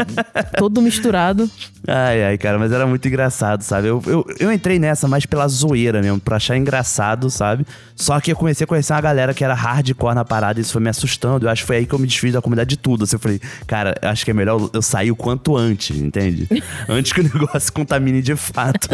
todo 0.58 0.82
misturado. 0.82 1.50
Ai, 1.88 2.24
ai, 2.24 2.38
cara, 2.38 2.58
mas 2.58 2.72
era 2.72 2.86
muito 2.86 3.06
engraçado, 3.06 3.62
sabe? 3.62 3.88
Eu, 3.88 4.02
eu, 4.06 4.26
eu 4.38 4.52
entrei 4.52 4.78
nessa 4.78 5.06
mais 5.06 5.24
pela 5.24 5.46
zoeira 5.46 6.02
mesmo, 6.02 6.18
pra 6.20 6.36
achar 6.36 6.56
engraçado, 6.56 7.30
sabe? 7.30 7.64
Só 7.94 8.20
que 8.20 8.32
eu 8.32 8.36
comecei 8.36 8.64
a 8.64 8.66
conhecer 8.66 8.92
uma 8.92 9.00
galera 9.00 9.32
que 9.32 9.44
era 9.44 9.54
hardcore 9.54 10.14
na 10.14 10.24
parada 10.24 10.58
e 10.58 10.62
isso 10.62 10.72
foi 10.72 10.82
me 10.82 10.90
assustando. 10.90 11.46
Eu 11.46 11.50
acho 11.50 11.62
que 11.62 11.66
foi 11.66 11.76
aí 11.76 11.86
que 11.86 11.94
eu 11.94 11.98
me 11.98 12.06
desfiz 12.06 12.32
da 12.32 12.42
comunidade 12.42 12.70
de 12.70 12.76
tudo. 12.76 13.04
Assim, 13.04 13.16
eu 13.16 13.20
falei, 13.20 13.40
cara, 13.66 13.94
acho 14.02 14.24
que 14.24 14.30
é 14.30 14.34
melhor 14.34 14.68
eu 14.72 14.82
sair 14.82 15.10
o 15.10 15.16
quanto 15.16 15.56
antes, 15.56 15.96
entende? 15.96 16.48
antes 16.88 17.12
que 17.12 17.20
o 17.20 17.24
negócio 17.24 17.72
contamine 17.72 18.20
de 18.20 18.34
fato. 18.36 18.88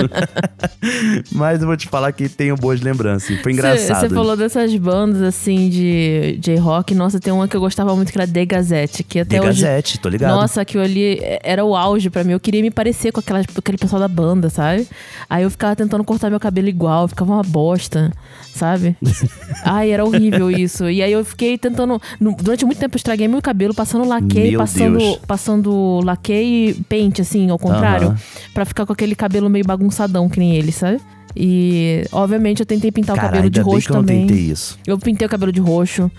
mas 1.32 1.60
eu 1.60 1.66
vou 1.66 1.76
te 1.76 1.88
falar 1.88 2.12
que 2.12 2.28
tenho 2.28 2.56
boas 2.56 2.80
lembranças. 2.80 3.40
Foi 3.40 3.52
engraçado. 3.52 4.00
Você 4.00 4.14
falou 4.14 4.36
dessas 4.36 4.74
bandas 4.76 5.22
assim 5.22 5.68
de 5.68 6.38
J-rock. 6.54 6.94
Nossa, 6.94 7.18
tem 7.18 7.32
uma 7.32 7.48
que 7.48 7.56
eu 7.56 7.60
gostava 7.60 7.94
muito 7.96 8.12
que 8.12 8.18
era 8.18 8.26
The 8.26 8.44
Gazette, 8.44 9.02
que 9.02 9.20
até 9.20 9.38
The 9.38 9.48
hoje. 9.48 9.62
Gazette, 9.62 9.98
tô 9.98 10.08
ligado. 10.08 10.34
Nossa, 10.34 10.60
aquilo 10.60 10.82
ali 10.82 11.18
era 11.42 11.64
o 11.64 11.74
auge 11.76 12.10
pra 12.10 12.24
mim. 12.24 12.32
Eu 12.32 12.40
queria 12.40 12.62
me 12.62 12.70
parecer 12.70 13.12
com 13.12 13.20
aquelas, 13.20 13.46
aquele 13.56 13.78
pessoal 13.78 14.00
da 14.00 14.08
banda, 14.08 14.50
sabe? 14.50 14.86
Aí 15.28 15.42
eu 15.42 15.50
ficava 15.50 15.74
tentando 15.74 16.04
cortar 16.04 16.30
meu 16.30 16.40
cabelo 16.40 16.68
igual, 16.68 17.08
ficava 17.08 17.32
uma 17.32 17.42
bosta, 17.42 18.12
sabe? 18.54 18.96
Ai, 19.64 19.90
era 19.90 20.04
horrível 20.04 20.50
isso. 20.50 20.88
E 20.88 21.02
aí 21.02 21.12
eu 21.12 21.24
fiquei 21.24 21.56
tentando. 21.58 22.00
Durante 22.20 22.64
muito 22.64 22.78
tempo 22.78 22.94
eu 22.94 22.98
estraguei 22.98 23.28
meu 23.28 23.42
cabelo 23.42 23.74
passando 23.74 24.06
laque, 24.06 24.56
passando, 24.56 24.98
Deus. 24.98 25.18
passando 25.26 26.00
laque 26.04 26.32
e 26.32 26.74
pente, 26.88 27.22
assim, 27.22 27.50
ao 27.50 27.58
contrário. 27.58 28.08
Aham. 28.08 28.18
Pra 28.54 28.64
ficar 28.64 28.86
com 28.86 28.92
aquele 28.92 29.14
cabelo 29.14 29.48
meio 29.48 29.64
bagunçadão 29.64 30.28
que 30.28 30.38
nem 30.38 30.54
ele, 30.54 30.72
sabe? 30.72 31.00
E, 31.36 32.04
obviamente, 32.12 32.60
eu 32.60 32.66
tentei 32.66 32.90
pintar 32.92 33.16
o 33.16 33.20
cabelo 33.20 33.48
de 33.50 33.60
roxo 33.60 33.86
que 33.86 33.92
eu 33.92 33.96
não 33.96 34.02
também. 34.02 34.26
tentei 34.26 34.42
isso. 34.44 34.78
Eu 34.86 34.98
pintei 34.98 35.26
o 35.26 35.30
cabelo 35.30 35.52
de 35.52 35.60
roxo. 35.60 36.10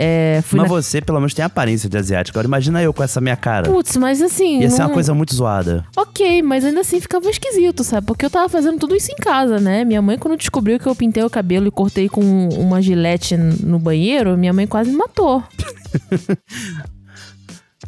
É, 0.00 0.40
Mas 0.52 0.62
na... 0.62 0.68
você, 0.68 1.00
pelo 1.00 1.18
menos, 1.18 1.34
tem 1.34 1.44
aparência 1.44 1.88
de 1.88 1.98
asiático. 1.98 2.38
Agora 2.38 2.46
imagina 2.46 2.80
eu 2.80 2.92
com 2.94 3.02
essa 3.02 3.20
minha 3.20 3.34
cara. 3.34 3.68
Putz, 3.68 3.96
mas 3.96 4.22
assim. 4.22 4.60
Ia 4.60 4.70
ser 4.70 4.78
não- 4.78 4.86
uma 4.86 4.94
coisa 4.94 5.12
muito 5.12 5.34
zoada. 5.34 5.84
Ok, 5.96 6.40
mas 6.40 6.64
ainda 6.64 6.82
assim 6.82 7.00
ficava 7.00 7.28
esquisito, 7.28 7.82
sabe? 7.82 8.06
Porque 8.06 8.24
eu 8.24 8.30
tava 8.30 8.48
fazendo 8.48 8.78
tudo 8.78 8.94
isso 8.94 9.10
em 9.10 9.16
casa, 9.16 9.58
né? 9.58 9.84
Minha 9.84 10.00
mãe, 10.00 10.16
quando 10.16 10.36
descobriu 10.38 10.78
que 10.78 10.86
eu 10.86 10.94
pintei 10.94 11.24
o 11.24 11.28
cabelo 11.30 11.66
e 11.66 11.70
cortei 11.72 12.08
com 12.08 12.20
uma 12.50 12.80
gilete 12.80 13.36
no 13.36 13.80
banheiro, 13.80 14.38
minha 14.38 14.52
mãe 14.52 14.68
quase 14.68 14.88
me 14.90 14.96
matou. 14.96 15.42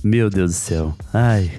Meu 0.03 0.31
Deus 0.31 0.53
do 0.53 0.57
céu. 0.57 0.95
Ai. 1.13 1.51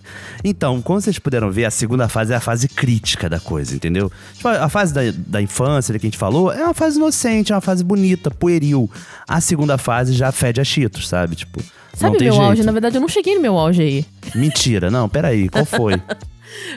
Então, 0.44 0.82
como 0.82 1.00
vocês 1.00 1.20
puderam 1.20 1.52
ver, 1.52 1.66
a 1.66 1.72
segunda 1.72 2.08
fase 2.10 2.34
é 2.34 2.36
a 2.36 2.40
fase 2.40 2.68
crítica 2.68 3.30
da 3.30 3.40
coisa, 3.40 3.76
entendeu? 3.76 4.12
Tipo, 4.34 4.48
a 4.48 4.68
fase 4.68 4.94
da, 4.94 5.02
da 5.16 5.42
infância, 5.42 5.98
que 6.00 6.06
a 6.06 6.10
gente 6.10 6.18
falou, 6.18 6.52
é 6.52 6.64
uma 6.64 6.74
fase 6.74 6.98
inocente, 6.98 7.52
é 7.52 7.56
uma 7.56 7.62
fase 7.62 7.84
bonita, 7.84 8.32
pueril. 8.32 8.90
A 9.28 9.40
segunda 9.40 9.78
fase 9.78 10.14
já 10.14 10.32
fede 10.32 10.60
a 10.60 10.64
cheetos, 10.64 11.08
sabe? 11.08 11.36
Tipo, 11.36 11.60
não 11.62 12.00
Sabe 12.00 12.18
tem 12.18 12.28
meu 12.28 12.34
jeito. 12.36 12.48
auge? 12.50 12.64
Na 12.64 12.72
verdade, 12.72 12.98
eu 12.98 13.02
não 13.02 13.08
cheguei 13.08 13.36
no 13.36 13.42
meu 13.42 13.58
auge 13.58 13.82
aí. 13.82 14.06
Mentira, 14.34 14.90
não, 14.90 15.08
peraí, 15.08 15.48
qual 15.50 15.66
foi? 15.66 16.02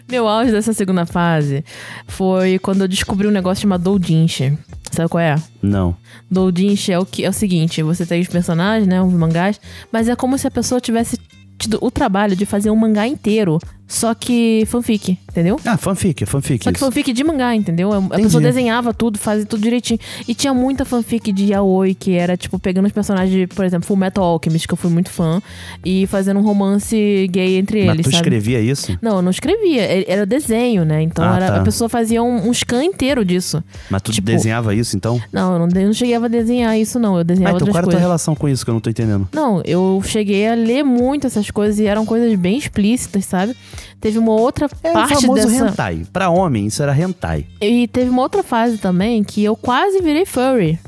Meu 0.09 0.29
auge 0.29 0.53
dessa 0.53 0.72
segunda 0.72 1.05
fase 1.05 1.64
foi 2.07 2.61
quando 2.61 2.83
eu 2.83 2.88
descobri 2.88 3.27
um 3.27 3.31
negócio 3.33 3.62
chamado 3.62 3.83
doujinshi. 3.83 4.57
Sabe 4.92 5.09
qual 5.09 5.20
é? 5.20 5.35
não. 5.61 5.96
Doujinshi 6.31 6.92
é 6.92 6.98
o 7.00 7.05
que 7.05 7.24
é 7.24 7.29
o 7.29 7.33
seguinte, 7.33 7.83
você 7.83 8.07
tem 8.07 8.20
os 8.20 8.29
personagens, 8.29 8.87
né, 8.87 9.03
os 9.03 9.12
mangás, 9.12 9.61
mas 9.90 10.09
é 10.09 10.14
como 10.14 10.38
se 10.38 10.46
a 10.46 10.50
pessoa 10.50 10.81
tivesse 10.81 11.18
tido 11.58 11.78
o 11.80 11.90
trabalho 11.90 12.36
de 12.36 12.46
fazer 12.46 12.70
um 12.70 12.76
mangá 12.76 13.06
inteiro, 13.06 13.58
só 13.86 14.14
que 14.14 14.64
fanfic, 14.66 15.18
entendeu? 15.30 15.60
Ah, 15.64 15.76
fanfic, 15.76 16.24
fanfic. 16.26 16.64
Só 16.64 16.70
que 16.72 16.76
isso. 16.78 16.84
fanfic 16.86 17.12
de 17.12 17.22
mangá, 17.22 17.54
entendeu? 17.54 17.92
A 17.92 17.98
Entendi. 17.98 18.22
pessoa 18.24 18.42
desenhava 18.42 18.94
tudo, 18.94 19.18
fazia 19.18 19.44
tudo 19.46 19.62
direitinho. 19.62 19.98
E 20.26 20.34
tinha 20.34 20.54
muita 20.54 20.84
fanfic 20.84 21.30
de 21.32 21.52
yaoi, 21.52 21.94
que 21.94 22.12
era, 22.14 22.36
tipo, 22.36 22.58
pegando 22.58 22.86
os 22.86 22.92
personagens 22.92 23.30
de, 23.30 23.46
por 23.46 23.64
exemplo, 23.64 23.86
Full 23.86 23.96
Metal 23.96 24.24
Alchemist, 24.24 24.66
que 24.66 24.72
eu 24.74 24.78
fui 24.78 24.90
muito 24.90 25.10
fã, 25.10 25.40
e 25.84 26.06
fazendo 26.06 26.40
um 26.40 26.42
romance 26.42 27.28
gay 27.30 27.56
entre 27.58 27.84
Mas 27.84 27.94
eles, 27.94 28.06
tu 28.06 28.10
sabe? 28.10 28.16
escrevia 28.16 28.60
isso? 28.60 28.98
Não, 29.02 29.16
eu 29.16 29.22
não 29.22 29.30
escrevia. 29.30 29.82
Era 30.10 30.24
desenho, 30.26 30.84
né? 30.84 31.02
Então 31.02 31.24
Ah, 31.24 31.36
era- 31.36 31.46
tá. 31.52 31.60
a 31.60 31.62
pessoa 31.62 31.88
fazia 31.88 32.22
um, 32.22 32.48
um 32.48 32.52
scan 32.54 32.82
inteiro 32.84 33.24
disso. 33.24 33.62
Mas 33.90 34.00
tu 34.02 34.12
Tipo, 34.12 34.26
desenhava 34.26 34.74
isso, 34.74 34.96
então? 34.96 35.20
Não, 35.32 35.52
eu 35.52 35.58
não, 35.66 35.68
eu 35.80 35.86
não 35.86 35.92
cheguei 35.92 36.14
a 36.14 36.26
desenhar 36.28 36.78
isso, 36.78 36.98
não. 36.98 37.14
Eu 37.14 37.20
Ah, 37.20 37.22
desenhava 37.22 37.56
então 37.56 37.66
outras 37.68 37.74
qual 37.74 37.82
era 37.82 37.86
a 37.88 37.90
tua 37.90 38.00
relação 38.00 38.34
com 38.34 38.48
isso 38.48 38.64
que 38.64 38.70
eu 38.70 38.74
não 38.74 38.80
tô 38.80 38.88
entendendo? 38.90 39.28
Não, 39.32 39.60
eu 39.64 40.00
cheguei 40.04 40.48
a 40.48 40.54
ler 40.54 40.82
muito 40.82 41.26
essas 41.26 41.50
coisas 41.50 41.78
e 41.78 41.86
eram 41.86 42.06
coisas 42.06 42.34
bem 42.38 42.56
explícitas, 42.56 43.24
sabe? 43.26 43.54
Teve 44.00 44.18
uma 44.18 44.32
outra 44.32 44.68
É 44.82 44.90
o 44.90 44.92
parte 44.92 45.14
famoso 45.14 45.46
dessa. 45.48 45.66
hentai. 45.68 46.02
Pra 46.12 46.30
homem, 46.30 46.66
isso 46.66 46.82
era 46.82 46.96
hentai. 46.98 47.46
E 47.60 47.87
teve 47.88 48.10
uma 48.10 48.22
outra 48.22 48.42
fase 48.42 48.78
também 48.78 49.22
que 49.24 49.42
eu 49.42 49.56
quase 49.56 50.00
virei 50.00 50.24
furry. 50.26 50.78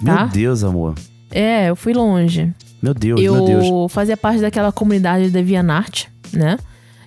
Meu 0.00 0.14
Tá. 0.16 0.24
Deus, 0.26 0.64
amor. 0.64 0.94
É, 1.30 1.70
eu 1.70 1.76
fui 1.76 1.92
longe. 1.92 2.52
Meu 2.82 2.92
Deus, 2.94 3.20
eu 3.20 3.34
meu 3.34 3.44
Deus. 3.46 3.92
fazia 3.92 4.16
parte 4.16 4.40
daquela 4.40 4.72
comunidade 4.72 5.26
de 5.26 5.30
DeviantArt, 5.30 6.06
né? 6.32 6.58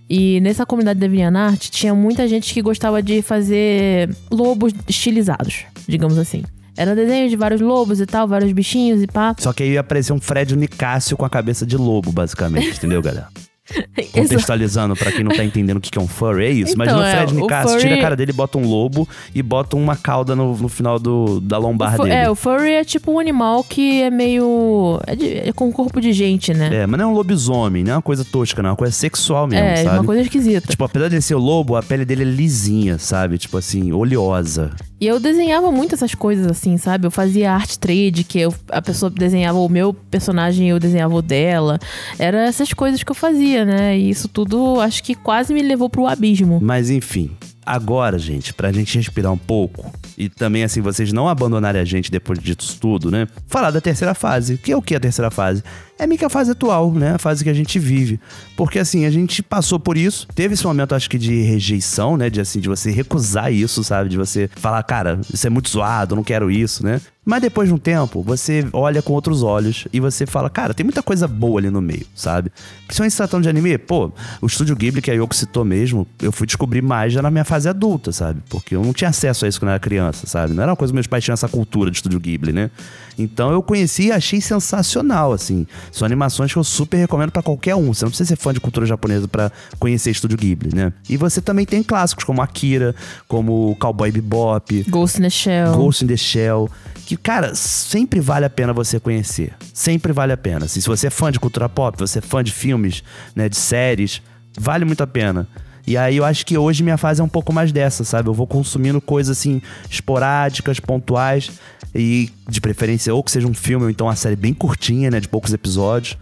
E 0.10 0.40
nessa 0.40 0.66
comunidade 0.66 1.00
da 1.00 1.06
DeviantArt 1.08 1.70
tinha 1.70 1.94
muita 1.94 2.28
gente 2.28 2.54
que 2.54 2.62
gostava 2.62 3.02
de 3.04 3.22
fazer 3.22 4.16
lobos 4.32 4.72
estilizados, 4.88 5.66
digamos 5.88 6.18
assim. 6.18 6.44
Era 6.78 6.94
desenho 6.96 7.30
de 7.30 7.36
vários 7.36 7.60
lobos 7.62 8.00
e 8.02 8.06
tal, 8.06 8.28
vários 8.28 8.52
bichinhos 8.52 9.02
e 9.02 9.08
pá. 9.08 9.34
Só 9.40 9.52
que 9.54 9.64
aí 9.64 9.72
ia 9.72 9.80
aparecer 9.80 10.14
um 10.14 10.20
Fred 10.20 10.56
Nicásio 10.56 11.16
com 11.18 11.26
a 11.26 11.30
cabeça 11.30 11.66
de 11.66 11.76
lobo, 11.78 12.12
basicamente, 12.12 12.70
entendeu, 12.78 13.02
galera? 13.02 13.28
Contextualizando 14.14 14.96
pra 14.96 15.12
quem 15.12 15.24
não 15.24 15.32
tá 15.36 15.44
entendendo 15.44 15.78
o 15.78 15.82
que 15.82 15.90
que 15.92 15.98
é 15.98 16.02
um 16.02 16.08
furry, 16.08 16.46
é 16.46 16.50
isso. 16.52 16.74
Então, 16.74 16.86
Imagina 16.86 17.00
o 17.00 17.04
é, 17.04 17.12
Fred 17.18 17.34
o 17.34 17.42
Nicásio, 17.42 17.70
furry- 17.70 17.82
tira 17.82 17.96
a 17.96 18.02
cara 18.02 18.16
dele, 18.16 18.32
bota 18.34 18.58
um 18.58 18.68
lobo 18.68 19.08
e 19.34 19.42
bota 19.42 19.76
uma 19.76 19.96
cauda 19.96 20.36
no, 20.36 20.56
no 20.56 20.70
final 20.70 21.00
do, 21.00 21.40
da 21.42 21.58
lombar 21.58 21.98
dele. 21.98 22.12
É, 22.12 22.30
o 22.30 22.36
furry 22.36 22.72
é 22.72 22.84
tipo 22.84 23.12
um 23.12 23.20
animal 23.20 23.64
que 23.64 24.02
é 24.02 24.10
meio. 24.10 25.00
É, 25.08 25.16
de- 25.16 25.38
é 25.50 25.52
com 25.54 25.72
corpo 25.72 26.00
de 26.00 26.14
gente, 26.14 26.54
né? 26.54 26.70
É, 26.84 26.88
mas 26.88 27.00
não 27.00 27.10
é 27.10 27.12
um 27.12 27.16
lobisomem, 27.16 27.84
não 27.84 27.92
é 27.94 27.96
uma 27.96 28.02
coisa 28.02 28.24
tosca, 28.26 28.62
não. 28.62 28.70
É 28.70 28.72
uma 28.72 28.78
coisa 28.78 28.94
sexual 28.94 29.48
mesmo, 29.48 29.66
É, 29.66 29.78
sabe? 29.78 29.98
uma 30.00 30.04
coisa 30.06 30.22
esquisita. 30.22 30.68
Tipo, 30.68 30.84
apesar 30.84 31.08
de 31.10 31.16
ele 31.16 31.22
ser 31.22 31.36
o 31.36 31.40
lobo, 31.40 31.76
a 31.76 31.84
pele 31.84 32.06
dele 32.06 32.22
é 32.24 32.26
lisinha, 32.26 32.98
sabe? 33.00 33.38
Tipo 33.38 33.58
assim, 33.58 33.92
oleosa. 33.92 34.72
E 35.00 35.08
eu 35.08 35.20
desenhava 35.20 35.72
muito 35.72 35.94
essas 35.94 36.16
coisas 36.16 36.48
assim, 36.48 36.78
sabe? 36.78 37.06
Eu 37.06 37.12
fazia 37.12 37.52
art 37.52 37.76
trade, 37.78 38.24
que 38.24 38.40
eu, 38.40 38.54
a 38.70 38.82
pessoa 38.82 39.10
desenhava 39.10 39.60
o 39.60 39.68
meu 39.70 39.94
personagem 39.94 40.68
e 40.68 40.70
eu 40.70 40.80
desenhava 40.80 41.14
o 41.16 41.22
dela. 41.22 41.78
Era 42.18 42.46
essas 42.46 42.72
coisas 42.74 43.04
que 43.04 43.12
eu 43.12 43.16
fazia, 43.16 43.55
né? 43.64 43.98
E 43.98 44.10
isso 44.10 44.28
tudo 44.28 44.82
acho 44.82 45.04
que 45.04 45.16
quase 45.16 45.54
me 45.54 45.62
levou 45.62 45.90
pro 45.90 46.08
abismo. 46.08 46.60
Mas 46.62 46.90
enfim, 46.90 47.32
agora, 47.66 48.18
gente, 48.18 48.54
pra 48.54 48.72
gente 48.72 48.98
respirar 48.98 49.32
um 49.32 49.38
pouco 49.38 49.92
e 50.18 50.30
também, 50.30 50.64
assim, 50.64 50.82
vocês 50.82 51.12
não 51.12 51.28
abandonarem 51.28 51.82
a 51.82 51.86
gente 51.86 52.10
depois 52.10 52.40
disso 52.40 52.78
tudo, 52.80 53.12
né? 53.12 53.28
Falar 53.48 53.72
da 53.72 53.82
terceira 53.82 54.14
fase. 54.14 54.58
Que 54.58 54.72
é 54.72 54.78
o 54.78 54.82
que 54.82 54.96
a 54.96 55.00
terceira 55.00 55.30
fase? 55.30 55.64
É 55.98 56.08
meio 56.08 56.18
que 56.18 56.26
a 56.26 56.30
fase 56.30 56.52
atual, 56.52 56.92
né? 56.92 57.14
A 57.16 57.18
fase 57.18 57.44
que 57.44 57.50
a 57.50 57.54
gente 57.54 57.78
vive. 57.80 58.20
Porque, 58.56 58.80
assim, 58.80 59.06
a 59.06 59.12
gente 59.12 59.44
passou 59.44 59.80
por 59.80 59.98
isso. 59.98 60.28
Teve 60.34 60.54
esse 60.54 60.66
momento, 60.66 60.96
acho 60.96 61.10
que, 61.10 61.18
de 61.18 61.42
rejeição, 61.42 62.16
né? 62.16 62.30
De, 62.30 62.40
assim, 62.40 62.60
de 62.60 62.70
você 62.70 62.92
recusar 62.92 63.52
isso, 63.52 63.84
sabe? 63.84 64.10
De 64.10 64.18
você 64.18 64.50
falar, 64.56 64.82
cara, 64.84 65.20
isso 65.34 65.46
é 65.46 65.50
muito 65.50 65.70
zoado, 65.70 66.16
não 66.16 66.24
quero 66.24 66.50
isso, 66.50 66.84
né? 66.84 67.02
Mas 67.26 67.42
depois 67.42 67.68
de 67.68 67.74
um 67.74 67.78
tempo, 67.78 68.22
você 68.22 68.68
olha 68.72 69.02
com 69.02 69.12
outros 69.14 69.42
olhos 69.42 69.88
e 69.92 70.00
você 70.00 70.28
fala, 70.28 70.48
cara, 70.48 70.76
tem 70.76 70.84
muita 70.84 71.02
coisa 71.02 71.28
boa 71.28 71.60
ali 71.60 71.72
no 71.72 71.82
meio, 71.82 72.06
sabe? 72.14 72.52
Principalmente 72.86 73.12
se 73.12 73.18
tratando 73.18 73.42
de 73.42 73.50
anime, 73.50 73.80
pô, 73.80 74.12
o 74.40 74.46
estúdio 74.46 74.76
Ghibli 74.76 75.02
que 75.02 75.10
a 75.10 75.14
Yoko 75.16 75.36
citou 75.36 75.66
mesmo, 75.66 76.06
eu 76.22 76.32
fui 76.32 76.46
descobrir 76.46 76.84
mais 76.84 77.12
já 77.12 77.24
na 77.24 77.32
minha 77.32 77.44
fase 77.44 77.68
adulta, 77.68 78.12
sabe? 78.12 78.44
Porque 78.48 78.76
eu 78.76 78.84
não 78.84 78.94
tinha 78.94 79.10
acesso 79.10 79.44
a 79.44 79.48
isso 79.48 79.60
quando 79.60 79.70
eu 79.70 79.74
era 79.74 79.80
criança, 79.80 80.05
sabe? 80.14 80.54
Não 80.54 80.64
era 80.64 80.72
uma 80.72 80.76
coisa 80.76 80.92
que 80.92 80.96
meus 80.96 81.08
pais 81.08 81.24
tinham 81.24 81.34
essa 81.34 81.48
cultura 81.48 81.90
de 81.90 81.98
estúdio 81.98 82.20
Ghibli, 82.20 82.52
né? 82.52 82.70
Então 83.18 83.52
eu 83.52 83.64
conheci 83.64 84.08
e 84.08 84.12
achei 84.12 84.42
sensacional, 84.42 85.32
assim. 85.32 85.66
São 85.92 86.06
animações 86.06 86.52
que 86.52 86.60
eu 86.60 86.64
super 86.64 86.98
recomendo 86.98 87.32
pra 87.32 87.42
qualquer 87.42 87.76
um. 87.76 87.94
Você 87.94 88.06
não 88.06 88.10
precisa 88.10 88.30
ser 88.30 88.36
fã 88.36 88.54
de 88.54 88.60
cultura 88.60 88.86
japonesa 88.86 89.28
pra 89.28 89.52
conhecer 89.80 90.12
estúdio 90.12 90.38
Ghibli, 90.38 90.76
né? 90.76 90.92
E 91.10 91.18
você 91.18 91.42
também 91.42 91.66
tem 91.66 91.82
clássicos 91.82 92.24
como 92.24 92.42
Akira, 92.42 92.94
como 93.28 93.76
Cowboy 93.80 94.12
Bebop, 94.12 94.84
Ghost 94.90 95.20
in 95.20 95.24
the 95.24 95.30
Shell. 95.30 95.74
Ghost 95.74 96.04
in 96.04 96.08
the 96.08 96.18
Shell, 96.18 96.70
que, 97.06 97.16
cara, 97.16 97.56
sempre 97.56 98.20
vale 98.20 98.46
a 98.46 98.50
pena 98.50 98.74
você 98.74 99.00
conhecer. 99.00 99.54
Sempre 99.74 100.12
vale 100.12 100.34
a 100.34 100.38
pena. 100.38 100.66
Assim, 100.66 100.82
se 100.82 100.88
você 100.88 101.08
é 101.08 101.10
fã 101.10 101.32
de 101.32 101.40
cultura 101.40 101.70
pop, 101.70 101.98
você 101.98 102.20
é 102.20 102.22
fã 102.22 102.44
de 102.44 102.52
filmes, 102.52 103.04
né, 103.36 103.48
de 103.48 103.56
séries, 103.56 104.22
vale 104.58 104.86
muito 104.86 105.02
a 105.02 105.08
pena. 105.08 105.48
E 105.88 105.98
aí 105.98 106.18
eu 106.18 106.26
acho 106.26 106.46
que 106.46 106.58
hoje 106.58 106.84
minha 106.84 106.98
fase 106.98 107.22
é 107.22 107.24
um 107.24 107.30
pouco 107.30 107.54
mais 107.54 107.72
dessa, 107.72 108.04
sabe? 108.04 108.30
Eu 108.30 108.34
vou 108.34 108.48
consumindo 108.48 109.00
coisas 109.00 109.38
assim, 109.38 109.62
esporádicas, 109.90 110.80
pontuais, 110.80 111.52
e 111.96 112.30
de 112.50 112.60
preferência 112.60 113.14
ou 113.16 113.24
que 113.24 113.32
seja 113.32 113.48
um 113.48 113.54
filme 113.54 113.86
ou 113.86 113.90
então 113.90 114.08
uma 114.08 114.16
série 114.16 114.36
bem 114.36 114.54
curtinha, 114.54 115.10
né, 115.10 115.20
de 115.20 115.30
poucos 115.30 115.54
episódios. 115.54 116.18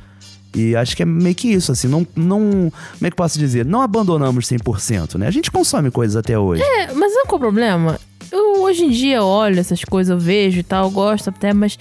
E 0.56 0.76
acho 0.76 0.96
que 0.96 1.02
é 1.02 1.06
meio 1.06 1.34
que 1.34 1.48
isso, 1.48 1.72
assim, 1.72 1.88
não, 1.88 2.06
não. 2.16 2.72
Como 3.00 3.08
é 3.08 3.10
que 3.10 3.16
posso 3.16 3.40
dizer? 3.40 3.66
Não 3.66 3.82
abandonamos 3.82 4.46
100%, 4.48 5.16
né? 5.16 5.26
A 5.26 5.32
gente 5.32 5.50
consome 5.50 5.90
coisas 5.90 6.16
até 6.16 6.38
hoje. 6.38 6.62
É, 6.62 6.94
mas 6.94 7.12
não 7.12 7.26
qual 7.26 7.38
o 7.38 7.40
problema? 7.40 8.00
Eu 8.32 8.62
hoje 8.62 8.84
em 8.84 8.92
dia 8.92 9.24
olho 9.24 9.60
essas 9.60 9.84
coisas, 9.84 10.12
eu 10.12 10.20
vejo 10.20 10.60
e 10.60 10.64
tal, 10.64 10.92
gosto 10.92 11.32
até, 11.32 11.54
mas 11.54 11.80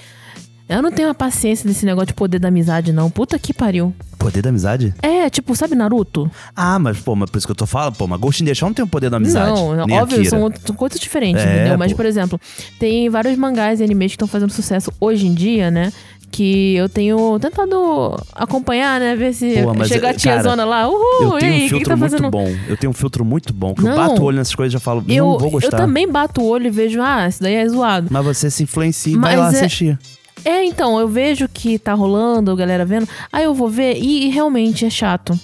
eu 0.76 0.82
não 0.82 0.90
tenho 0.92 1.08
a 1.08 1.14
paciência 1.14 1.66
desse 1.68 1.84
negócio 1.84 2.08
de 2.08 2.14
poder 2.14 2.38
da 2.38 2.48
amizade, 2.48 2.92
não. 2.92 3.10
Puta 3.10 3.38
que 3.38 3.52
pariu. 3.54 3.94
Poder 4.18 4.40
da 4.42 4.50
amizade? 4.50 4.94
É, 5.02 5.28
tipo, 5.28 5.54
sabe 5.56 5.74
Naruto? 5.74 6.30
Ah, 6.54 6.78
mas, 6.78 6.98
pô, 7.00 7.16
mas 7.16 7.28
por 7.30 7.38
isso 7.38 7.46
que 7.46 7.50
eu 7.50 7.56
tô 7.56 7.66
falando, 7.66 7.96
pô, 7.96 8.06
mas 8.06 8.20
Ghost 8.20 8.42
in 8.42 8.46
the 8.46 8.54
Shell 8.54 8.68
não 8.68 8.74
tem 8.74 8.84
o 8.84 8.88
poder 8.88 9.10
da 9.10 9.16
amizade. 9.16 9.50
Não, 9.50 9.84
nem 9.86 10.00
óbvio, 10.00 10.24
são, 10.28 10.42
outro- 10.42 10.60
são 10.64 10.76
coisas 10.76 11.00
diferentes, 11.00 11.42
É, 11.44 11.54
entendeu? 11.56 11.78
Mas, 11.78 11.90
pô. 11.92 11.96
por 11.96 12.06
exemplo, 12.06 12.40
tem 12.78 13.08
vários 13.10 13.36
mangás 13.36 13.80
e 13.80 13.84
animes 13.84 14.12
que 14.12 14.16
estão 14.16 14.28
fazendo 14.28 14.52
sucesso 14.52 14.92
hoje 15.00 15.26
em 15.26 15.34
dia, 15.34 15.70
né? 15.70 15.92
Que 16.30 16.76
eu 16.76 16.88
tenho 16.88 17.38
tentado 17.40 18.16
acompanhar, 18.32 18.98
né? 18.98 19.14
Ver 19.16 19.34
se 19.34 19.54
Pô, 19.62 19.84
chega 19.84 20.10
a 20.10 20.14
tiazona 20.14 20.64
lá. 20.64 20.88
Uhul, 20.88 21.34
Eu 21.34 21.38
tenho 21.38 21.52
aí, 21.52 21.64
um 21.66 21.68
filtro 21.68 21.88
tá 21.90 21.96
muito 21.96 22.10
fazendo? 22.12 22.30
bom. 22.30 22.54
Eu 22.68 22.76
tenho 22.76 22.90
um 22.90 22.94
filtro 22.94 23.22
muito 23.24 23.52
bom. 23.52 23.74
Que 23.74 23.82
eu 23.82 23.90
Não. 23.90 23.96
bato 23.96 24.22
o 24.22 24.24
olho 24.24 24.38
nessas 24.38 24.54
coisas 24.54 24.72
e 24.72 24.74
já 24.74 24.80
falo, 24.80 25.04
Eu, 25.08 25.26
não 25.26 25.38
vou 25.38 25.48
eu 25.48 25.52
gostar. 25.52 25.76
também 25.76 26.08
bato 26.10 26.40
o 26.40 26.46
olho 26.48 26.68
e 26.68 26.70
vejo, 26.70 27.02
ah, 27.02 27.26
isso 27.28 27.42
daí 27.42 27.54
é 27.56 27.68
zoado. 27.68 28.06
Mas 28.10 28.24
você 28.24 28.50
se 28.50 28.62
influencia 28.62 29.12
e 29.12 29.18
vai 29.18 29.36
lá 29.36 29.46
é- 29.46 29.48
assistir. 29.48 29.98
É, 30.44 30.64
então, 30.64 30.98
eu 30.98 31.08
vejo 31.08 31.48
que 31.48 31.78
tá 31.78 31.94
rolando, 31.94 32.50
a 32.50 32.56
galera 32.56 32.84
vendo, 32.84 33.08
aí 33.32 33.44
eu 33.44 33.54
vou 33.54 33.68
ver 33.68 33.96
e, 33.96 34.26
e 34.26 34.28
realmente 34.28 34.84
é 34.84 34.90
chato. 34.90 35.38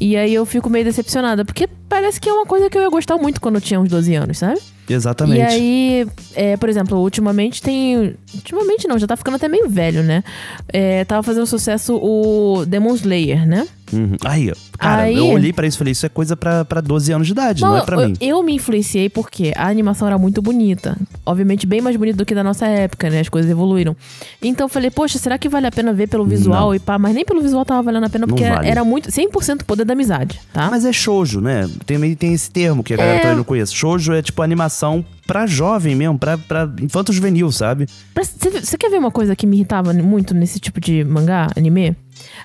E 0.00 0.16
aí 0.16 0.32
eu 0.32 0.46
fico 0.46 0.70
meio 0.70 0.84
decepcionada, 0.84 1.44
porque 1.44 1.68
parece 1.88 2.20
que 2.20 2.28
é 2.28 2.32
uma 2.32 2.46
coisa 2.46 2.70
que 2.70 2.78
eu 2.78 2.82
ia 2.82 2.88
gostar 2.90 3.16
muito 3.16 3.40
quando 3.40 3.56
eu 3.56 3.60
tinha 3.60 3.80
uns 3.80 3.88
12 3.88 4.14
anos, 4.14 4.38
sabe? 4.38 4.60
Exatamente. 4.88 5.38
E 5.38 5.42
aí, 5.42 6.06
é, 6.34 6.56
por 6.56 6.68
exemplo, 6.68 6.98
ultimamente 6.98 7.60
tem. 7.60 8.14
Ultimamente 8.34 8.88
não, 8.88 8.98
já 8.98 9.06
tá 9.06 9.16
ficando 9.16 9.34
até 9.34 9.48
meio 9.48 9.68
velho, 9.68 10.02
né? 10.02 10.24
É, 10.68 11.04
tava 11.04 11.22
fazendo 11.22 11.46
sucesso 11.46 11.96
o 11.96 12.64
Demon 12.64 12.94
Slayer, 12.94 13.46
né? 13.46 13.66
Uhum. 13.92 14.16
Aí, 14.24 14.52
cara, 14.78 15.02
Aí- 15.02 15.16
eu 15.16 15.26
olhei 15.28 15.52
pra 15.52 15.66
isso 15.66 15.76
e 15.76 15.78
falei, 15.78 15.92
isso 15.92 16.04
é 16.06 16.08
coisa 16.08 16.36
pra, 16.36 16.64
pra 16.64 16.80
12 16.80 17.12
anos 17.12 17.26
de 17.26 17.32
idade, 17.32 17.62
não, 17.62 17.76
é 17.76 17.82
pra 17.84 17.96
eu, 18.02 18.08
mim. 18.08 18.14
eu 18.20 18.42
me 18.42 18.54
influenciei 18.54 19.08
porque 19.08 19.52
a 19.56 19.68
animação 19.68 20.06
era 20.08 20.18
muito 20.18 20.40
bonita. 20.42 20.96
Obviamente, 21.24 21.66
bem 21.66 21.80
mais 21.80 21.96
bonita 21.96 22.18
do 22.18 22.24
que 22.26 22.34
da 22.34 22.42
nossa 22.44 22.66
época, 22.66 23.08
né? 23.10 23.20
As 23.20 23.28
coisas 23.28 23.50
evoluíram. 23.50 23.96
Então 24.42 24.64
eu 24.64 24.68
falei, 24.68 24.90
poxa, 24.90 25.18
será 25.18 25.38
que 25.38 25.48
vale 25.48 25.66
a 25.66 25.70
pena 25.72 25.92
ver 25.92 26.08
pelo 26.08 26.24
visual 26.24 26.68
Não. 26.68 26.74
e 26.74 26.78
pá? 26.78 26.98
Mas 26.98 27.14
nem 27.14 27.24
pelo 27.24 27.40
visual 27.42 27.64
tava 27.64 27.82
valendo 27.82 28.04
a 28.04 28.10
pena, 28.10 28.26
Não 28.26 28.28
porque 28.28 28.44
era, 28.44 28.56
vale. 28.56 28.68
era 28.68 28.84
muito 28.84 29.10
100% 29.10 29.64
poder 29.64 29.84
da 29.84 29.92
amizade, 29.92 30.40
tá? 30.52 30.68
Mas 30.70 30.84
é 30.84 30.92
shoujo, 30.92 31.40
né? 31.40 31.68
Também 31.86 32.14
tem 32.14 32.32
esse 32.32 32.50
termo 32.50 32.82
que 32.82 32.94
a 32.94 32.96
galera 32.96 33.16
É. 33.18 33.20
também 33.22 33.36
não 33.36 33.44
conhece. 33.44 33.74
Shoujo 33.74 34.12
é 34.12 34.22
tipo 34.22 34.40
animação 34.42 35.04
pra 35.26 35.46
jovem 35.46 35.94
mesmo, 35.94 36.18
pra, 36.18 36.38
pra 36.38 36.70
infanto 36.80 37.12
juvenil, 37.12 37.52
sabe? 37.52 37.86
Você 38.16 38.78
quer 38.78 38.90
ver 38.90 38.98
uma 38.98 39.10
coisa 39.10 39.36
que 39.36 39.46
me 39.46 39.56
irritava 39.56 39.92
muito 39.92 40.32
nesse 40.34 40.58
tipo 40.58 40.80
de 40.80 41.04
mangá, 41.04 41.48
anime? 41.56 41.94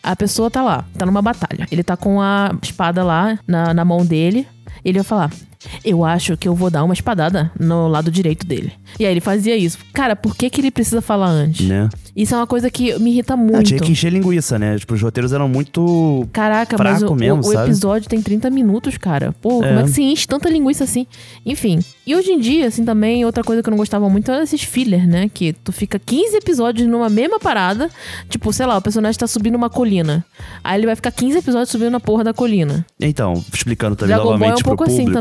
A 0.01 0.15
pessoa 0.15 0.51
tá 0.51 0.61
lá, 0.61 0.85
tá 0.97 1.05
numa 1.05 1.21
batalha. 1.21 1.67
Ele 1.71 1.83
tá 1.83 1.95
com 1.95 2.21
a 2.21 2.51
espada 2.61 3.03
lá 3.03 3.39
na, 3.47 3.73
na 3.73 3.85
mão 3.85 4.05
dele. 4.05 4.47
Ele 4.83 4.99
vai 4.99 5.03
falar: 5.03 5.31
Eu 5.83 6.03
acho 6.03 6.35
que 6.37 6.47
eu 6.47 6.55
vou 6.55 6.69
dar 6.69 6.83
uma 6.83 6.93
espadada 6.93 7.51
no 7.59 7.87
lado 7.87 8.11
direito 8.11 8.45
dele. 8.45 8.73
E 8.99 9.05
aí 9.05 9.11
ele 9.11 9.21
fazia 9.21 9.55
isso. 9.55 9.77
Cara, 9.93 10.15
por 10.15 10.35
que, 10.35 10.49
que 10.49 10.61
ele 10.61 10.71
precisa 10.71 11.01
falar 11.01 11.27
antes? 11.29 11.67
Né? 11.67 11.89
Isso 12.15 12.33
é 12.35 12.37
uma 12.37 12.45
coisa 12.47 12.69
que 12.69 12.97
me 12.99 13.11
irrita 13.11 13.33
Ah, 13.33 13.37
muito. 13.37 13.63
tinha 13.63 13.79
que 13.79 13.91
encher 13.91 14.11
linguiça, 14.11 14.59
né? 14.59 14.77
Tipo, 14.77 14.93
os 14.93 15.01
roteiros 15.01 15.33
eram 15.33 15.47
muito. 15.49 16.27
Caraca, 16.31 16.77
mas 16.77 16.97
fraco 16.99 17.13
o, 17.13 17.15
mesmo, 17.15 17.41
o- 17.43 17.47
o 17.47 17.53
episódio 17.63 18.07
tem 18.07 18.21
30 18.21 18.49
minutos, 18.49 18.97
cara. 18.97 19.33
Pô, 19.41 19.49
como 19.61 19.65
É. 19.65 19.79
é 19.79 19.83
que 19.83 19.89
se 19.89 20.03
enche 20.03 20.27
tanta 20.27 20.49
linguiça 20.49 20.83
assim? 20.83 21.07
Enfim. 21.45 21.79
E 22.05 22.15
hoje 22.15 22.31
em 22.31 22.39
dia, 22.39 22.67
assim, 22.67 22.83
também, 22.85 23.25
outra 23.25 23.43
coisa 23.43 23.63
que 23.63 23.69
eu 23.69 23.71
não 23.71 23.77
gostava 23.77 24.07
muito 24.09 24.29
era 24.29 24.43
esses 24.43 24.61
filler, 24.63 25.07
né? 25.07 25.29
Que 25.33 25.53
tu 25.53 25.71
fica 25.71 25.97
15 25.97 26.35
episódios 26.37 26.87
numa 26.87 27.09
mesma 27.09 27.39
parada. 27.39 27.89
Tipo, 28.29 28.51
sei 28.53 28.65
lá, 28.65 28.77
o 28.77 28.81
personagem 28.81 29.17
tá 29.17 29.25
subindo 29.25 29.55
uma 29.55 29.69
colina. 29.69 30.23
Aí 30.63 30.79
ele 30.79 30.85
vai 30.85 30.95
ficar 30.95 31.11
15 31.11 31.37
episódios 31.39 31.69
subindo 31.69 31.89
na 31.91 31.99
porra 31.99 32.23
da 32.23 32.33
colina. 32.33 32.85
Então, 32.99 33.33
explicando 33.53 33.95
também 33.95 34.15
Dragon 34.15 34.29
Ball 34.29 34.33
novamente 34.39 34.59
é 34.59 34.61
um 34.61 34.67
pouco 34.69 34.83
assim 34.83 34.97
público, 35.05 35.13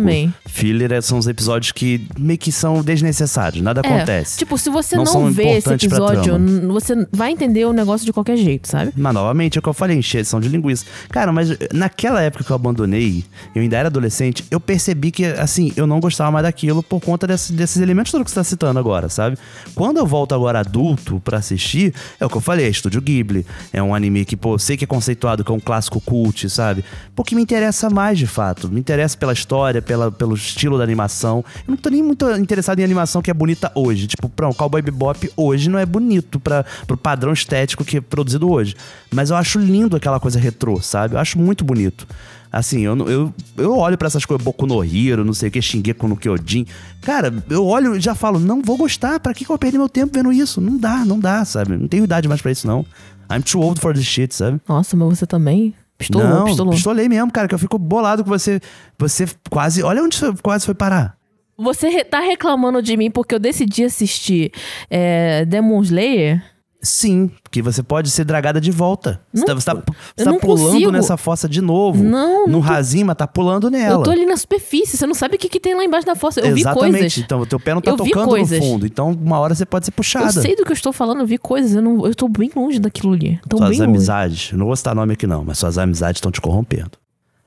Filler 0.46 0.92
é- 0.92 1.00
são 1.00 1.18
os 1.18 1.26
episódios 1.26 1.72
que 1.72 2.06
meio 2.18 2.38
que 2.38 2.52
são 2.52 2.82
desnecessários, 2.82 3.62
nada 3.62 3.80
É, 3.84 3.86
acontece. 3.88 4.38
tipo, 4.38 4.56
se 4.58 4.70
você 4.70 4.96
Não 4.96 5.04
não, 5.04 5.30
vê 5.30 5.56
esse 5.58 5.72
episódio, 5.72 6.34
você 6.68 7.06
vai 7.12 7.30
entender 7.32 7.64
o 7.64 7.72
negócio 7.72 8.04
de 8.04 8.12
qualquer 8.12 8.36
jeito, 8.36 8.68
sabe? 8.68 8.92
Mas 8.96 9.14
novamente, 9.14 9.56
é 9.56 9.60
o 9.60 9.62
que 9.62 9.68
eu 9.68 9.72
falei, 9.74 9.96
encheção 9.96 10.40
de 10.40 10.48
linguiça. 10.48 10.84
Cara, 11.10 11.32
mas 11.32 11.50
naquela 11.72 12.20
época 12.22 12.44
que 12.44 12.50
eu 12.50 12.56
abandonei, 12.56 13.24
eu 13.54 13.62
ainda 13.62 13.76
era 13.76 13.88
adolescente, 13.88 14.44
eu 14.50 14.60
percebi 14.60 15.10
que, 15.10 15.24
assim, 15.24 15.72
eu 15.76 15.86
não 15.86 16.00
gostava 16.00 16.30
mais 16.30 16.44
daquilo 16.44 16.82
por 16.82 17.00
conta 17.00 17.26
desse- 17.26 17.52
desses 17.52 17.80
elementos 17.80 18.12
todos 18.12 18.24
que 18.24 18.30
você 18.30 18.34
tá 18.40 18.44
citando 18.44 18.78
agora, 18.78 19.08
sabe? 19.08 19.36
Quando 19.74 19.98
eu 19.98 20.06
volto 20.06 20.34
agora 20.34 20.60
adulto 20.60 21.20
pra 21.24 21.38
assistir, 21.38 21.94
é 22.20 22.26
o 22.26 22.28
que 22.28 22.36
eu 22.36 22.40
falei, 22.40 22.66
é 22.66 22.68
Estúdio 22.68 23.00
Ghibli. 23.00 23.46
É 23.72 23.82
um 23.82 23.94
anime 23.94 24.24
que, 24.24 24.36
pô, 24.36 24.58
sei 24.58 24.76
que 24.76 24.84
é 24.84 24.86
conceituado, 24.86 25.44
que 25.44 25.50
é 25.50 25.54
um 25.54 25.60
clássico 25.60 26.00
cult, 26.00 26.48
sabe? 26.50 26.84
Porque 27.14 27.34
me 27.34 27.42
interessa 27.42 27.88
mais, 27.90 28.18
de 28.18 28.26
fato. 28.26 28.68
Me 28.70 28.80
interessa 28.80 29.16
pela 29.16 29.32
história, 29.32 29.80
pela, 29.82 30.10
pelo 30.22 30.36
estilo 30.36 30.78
da 30.78 30.84
animação. 30.84 31.44
Eu 31.66 31.72
não 31.72 31.76
tô 31.76 31.90
nem 31.90 32.00
muito 32.00 32.30
interessado 32.36 32.78
em 32.78 32.84
animação 32.84 33.20
que 33.20 33.28
é 33.28 33.34
bonita 33.34 33.72
hoje. 33.74 34.06
Tipo, 34.06 34.28
pronto, 34.28 34.56
Cowboy 34.56 34.80
Bebop 34.80 35.28
hoje 35.36 35.68
não 35.68 35.80
é 35.80 35.84
bonito 35.84 36.38
pra, 36.38 36.64
pro 36.86 36.96
padrão 36.96 37.32
estético 37.32 37.84
que 37.84 37.96
é 37.96 38.00
produzido 38.00 38.48
hoje. 38.48 38.76
Mas 39.12 39.30
eu 39.30 39.36
acho 39.36 39.58
lindo 39.58 39.96
aquela 39.96 40.20
coisa 40.20 40.38
retrô, 40.38 40.80
sabe? 40.80 41.16
Eu 41.16 41.18
acho 41.18 41.40
muito 41.40 41.64
bonito. 41.64 42.06
Assim, 42.52 42.82
eu, 42.82 42.96
eu, 43.08 43.34
eu 43.56 43.76
olho 43.76 43.98
pra 43.98 44.06
essas 44.06 44.24
coisas, 44.24 44.44
Boku 44.44 44.64
no 44.64 44.84
Hero, 44.84 45.24
não 45.24 45.34
sei 45.34 45.48
o 45.48 45.52
que, 45.52 45.60
Shingeki 45.60 46.06
no 46.06 46.16
Kyojin. 46.16 46.66
Cara, 47.00 47.34
eu 47.50 47.66
olho 47.66 47.96
e 47.96 48.00
já 48.00 48.14
falo, 48.14 48.38
não 48.38 48.62
vou 48.62 48.76
gostar, 48.76 49.18
pra 49.18 49.34
que, 49.34 49.44
que 49.44 49.50
eu 49.50 49.58
perder 49.58 49.78
meu 49.78 49.88
tempo 49.88 50.12
vendo 50.14 50.32
isso? 50.32 50.60
Não 50.60 50.78
dá, 50.78 51.04
não 51.04 51.18
dá, 51.18 51.44
sabe? 51.44 51.76
Não 51.76 51.88
tenho 51.88 52.04
idade 52.04 52.28
mais 52.28 52.40
pra 52.40 52.52
isso, 52.52 52.64
não. 52.64 52.86
I'm 53.28 53.42
too 53.42 53.60
old 53.60 53.80
for 53.80 53.92
this 53.92 54.04
shit, 54.04 54.32
sabe? 54.32 54.60
Nossa, 54.68 54.96
mas 54.96 55.18
você 55.18 55.26
também 55.26 55.74
Pistolou, 55.98 56.26
não, 56.28 56.44
pistolou. 56.44 56.72
pistolei 56.72 57.08
mesmo, 57.08 57.30
cara, 57.30 57.46
que 57.46 57.54
eu 57.54 57.58
fico 57.58 57.78
bolado 57.78 58.24
com 58.24 58.30
você. 58.30 58.60
Você 58.98 59.26
quase. 59.50 59.82
Olha 59.82 60.02
onde 60.02 60.16
você 60.16 60.32
quase 60.42 60.64
foi 60.66 60.74
parar. 60.74 61.16
Você 61.56 61.88
re- 61.88 62.04
tá 62.04 62.18
reclamando 62.20 62.82
de 62.82 62.96
mim 62.96 63.10
porque 63.10 63.34
eu 63.34 63.38
decidi 63.38 63.84
assistir 63.84 64.50
é, 64.90 65.44
Demon 65.44 65.80
Slayer? 65.82 66.42
Sim, 66.84 67.30
que 67.50 67.62
você 67.62 67.80
pode 67.80 68.10
ser 68.10 68.24
dragada 68.24 68.60
de 68.60 68.72
volta. 68.72 69.20
Você 69.32 69.40
Não- 69.40 69.46
tá, 69.46 69.54
você 69.54 69.66
tá- 69.66 69.82
eu 70.18 70.24
tá 70.24 70.30
não 70.32 70.38
pulando 70.40 70.72
consigo. 70.72 70.90
nessa 70.90 71.16
fossa 71.16 71.48
de 71.48 71.60
novo. 71.60 72.02
Não, 72.02 72.46
No 72.48 72.54
tô- 72.54 72.58
rasinho, 72.60 73.06
mas 73.06 73.14
tá 73.16 73.26
pulando 73.26 73.70
nela. 73.70 74.00
Eu 74.00 74.02
tô 74.02 74.10
ali 74.10 74.26
na 74.26 74.36
superfície, 74.36 74.96
você 74.96 75.06
não 75.06 75.14
sabe 75.14 75.36
o 75.36 75.38
que, 75.38 75.48
que 75.48 75.60
tem 75.60 75.76
lá 75.76 75.84
embaixo 75.84 76.04
da 76.06 76.16
fossa. 76.16 76.40
Eu 76.40 76.52
vi 76.54 76.60
Exatamente. 76.62 76.92
coisas. 76.98 77.18
Então, 77.18 77.40
o 77.40 77.46
teu 77.46 77.60
pé 77.60 77.72
não 77.74 77.80
tá 77.80 77.92
Eu 77.92 77.96
vi 77.96 78.10
tocando 78.10 78.36
no 78.36 78.46
fundo. 78.46 78.84
Então, 78.84 79.10
uma 79.12 79.38
hora 79.38 79.54
você 79.54 79.64
pode 79.64 79.84
ser 79.84 79.92
puxada. 79.92 80.26
Eu 80.26 80.32
sei 80.42 80.56
do 80.56 80.64
que 80.64 80.72
eu 80.72 80.74
estou 80.74 80.92
falando, 80.92 81.20
eu 81.20 81.26
vi 81.26 81.38
coisas, 81.38 81.72
eu, 81.74 81.82
não, 81.82 82.04
eu 82.04 82.14
tô 82.16 82.26
bem 82.28 82.50
longe 82.54 82.80
daquilo 82.80 83.12
ali. 83.12 83.38
Tô 83.48 83.58
Suas 83.58 83.70
bem 83.70 83.78
longe. 83.78 83.88
amizades, 83.90 84.52
não 84.52 84.66
vou 84.66 84.74
citar 84.74 84.94
nome 84.94 85.12
aqui 85.12 85.26
não, 85.26 85.44
mas 85.44 85.58
suas 85.58 85.78
amizades 85.78 86.18
estão 86.18 86.32
te 86.32 86.40
corrompendo. 86.40 86.90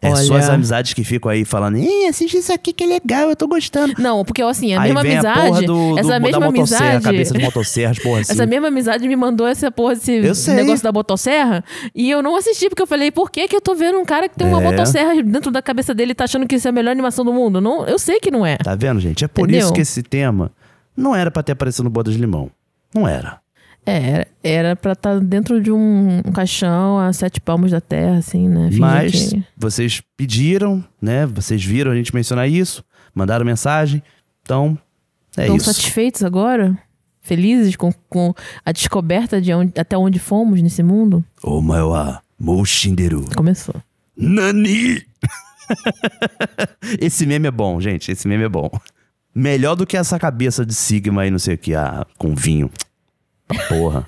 É 0.05 0.09
Olha- 0.11 0.23
suas 0.23 0.49
amizades 0.49 0.93
que 0.93 1.03
ficam 1.03 1.31
aí 1.31 1.43
falando, 1.45 1.77
Ih, 1.77 2.05
assiste 2.07 2.37
isso 2.37 2.53
aqui 2.53 2.71
que 2.73 2.83
é 2.83 2.87
legal, 2.87 3.29
eu 3.29 3.35
tô 3.35 3.47
gostando. 3.47 3.93
Não, 3.97 4.23
porque 4.23 4.41
assim, 4.41 4.73
a 4.73 4.81
aí 4.81 4.87
mesma 4.89 5.01
vem 5.03 5.13
amizade, 5.13 5.39
a 5.39 5.43
porra 5.47 5.61
do, 5.61 5.65
do- 5.93 5.99
essa 5.99 6.09
da 6.09 6.19
mesma 6.19 6.45
amizade, 6.47 7.03
cabeça 7.03 7.33
de 7.33 7.39
motosserras, 7.43 7.99
porra 7.99 8.21
assim. 8.21 8.31
essa 8.33 8.45
mesma 8.45 8.67
amizade 8.67 9.07
me 9.07 9.15
mandou 9.15 9.47
essa 9.47 9.71
porra, 9.71 9.93
esse 9.93 10.51
negócio 10.53 10.83
da 10.83 10.91
motosserra, 10.91 11.63
e 11.93 12.09
eu 12.09 12.21
não 12.21 12.35
assisti, 12.35 12.69
porque 12.69 12.81
eu 12.81 12.87
falei, 12.87 13.11
por 13.11 13.31
que 13.31 13.47
que 13.47 13.55
eu 13.55 13.61
tô 13.61 13.73
vendo 13.75 13.97
um 13.99 14.05
cara 14.05 14.29
que 14.29 14.35
tem 14.35 14.47
uma 14.47 14.61
É. 14.61 14.63
motosserra 14.63 15.21
dentro 15.23 15.51
da 15.51 15.61
cabeça 15.61 15.93
dele 15.93 16.11
e 16.11 16.15
tá 16.15 16.23
achando 16.25 16.45
que 16.47 16.55
isso 16.55 16.67
é 16.67 16.69
a 16.69 16.73
melhor 16.73 16.91
animação 16.91 17.23
do 17.25 17.33
mundo? 17.33 17.59
Não, 17.59 17.85
eu 17.85 17.97
sei 17.99 18.19
que 18.19 18.29
não 18.31 18.45
é. 18.45 18.57
Tá 18.57 18.75
vendo, 18.75 18.99
gente? 18.99 19.23
É 19.23 19.27
por 19.27 19.43
Entendeu? 19.49 19.65
isso 19.65 19.73
que 19.73 19.81
esse 19.81 20.03
tema 20.03 20.51
não 20.95 21.15
era 21.15 21.29
pra 21.31 21.41
ter 21.43 21.51
aparecido 21.53 21.83
no 21.85 21.89
Bodas 21.89 22.13
de 22.13 22.19
Limão. 22.19 22.49
Não 22.93 23.07
era. 23.07 23.39
É, 23.85 24.27
era 24.43 24.75
pra 24.75 24.93
estar 24.93 25.19
dentro 25.19 25.61
de 25.61 25.71
um, 25.71 26.17
um 26.25 26.31
caixão 26.31 26.97
a 26.99 27.13
sete 27.13 27.39
palmos 27.39 27.69
da 27.71 27.79
terra, 27.79 28.17
assim, 28.17 28.49
né? 28.49 28.69
Mas 28.73 29.29
que- 29.33 29.43
vocês 29.55 30.01
pediram, 30.17 30.83
né? 31.01 31.25
Vocês 31.27 31.63
viram 31.63 31.91
a 31.91 31.95
gente 31.95 32.13
mencionar 32.15 32.49
isso, 32.49 32.83
mandaram 33.13 33.45
mensagem. 33.45 34.01
Então, 34.41 34.77
é 35.37 35.41
Estão 35.43 35.55
isso. 35.57 35.65
satisfeitos 35.71 36.23
agora? 36.23 36.75
Felizes 37.21 37.75
com, 37.75 37.91
com 38.09 38.33
a 38.63 38.71
descoberta 38.71 39.39
de 39.41 39.53
onde- 39.53 39.79
até 39.79 39.95
onde 39.97 40.17
fomos 40.19 40.61
nesse 40.61 40.81
mundo? 40.81 41.23
O 41.43 41.61
maior 41.61 42.21
Moshinderu. 42.39 43.25
Começou. 43.35 43.75
Nani! 44.17 45.03
esse 46.99 47.25
meme 47.25 47.47
é 47.47 47.51
bom, 47.51 47.79
gente. 47.79 48.11
Esse 48.11 48.27
meme 48.27 48.43
é 48.43 48.49
bom. 48.49 48.69
Melhor 49.33 49.75
do 49.75 49.85
que 49.85 49.97
essa 49.97 50.17
cabeça 50.17 50.65
de 50.65 50.73
Sigma 50.73 51.23
aí, 51.23 51.31
não 51.31 51.39
sei 51.39 51.55
o 51.55 51.57
que, 51.57 51.75
ah, 51.75 52.05
com 52.17 52.33
vinho. 52.33 52.69
Ah, 53.49 53.67
Porra. 53.69 54.07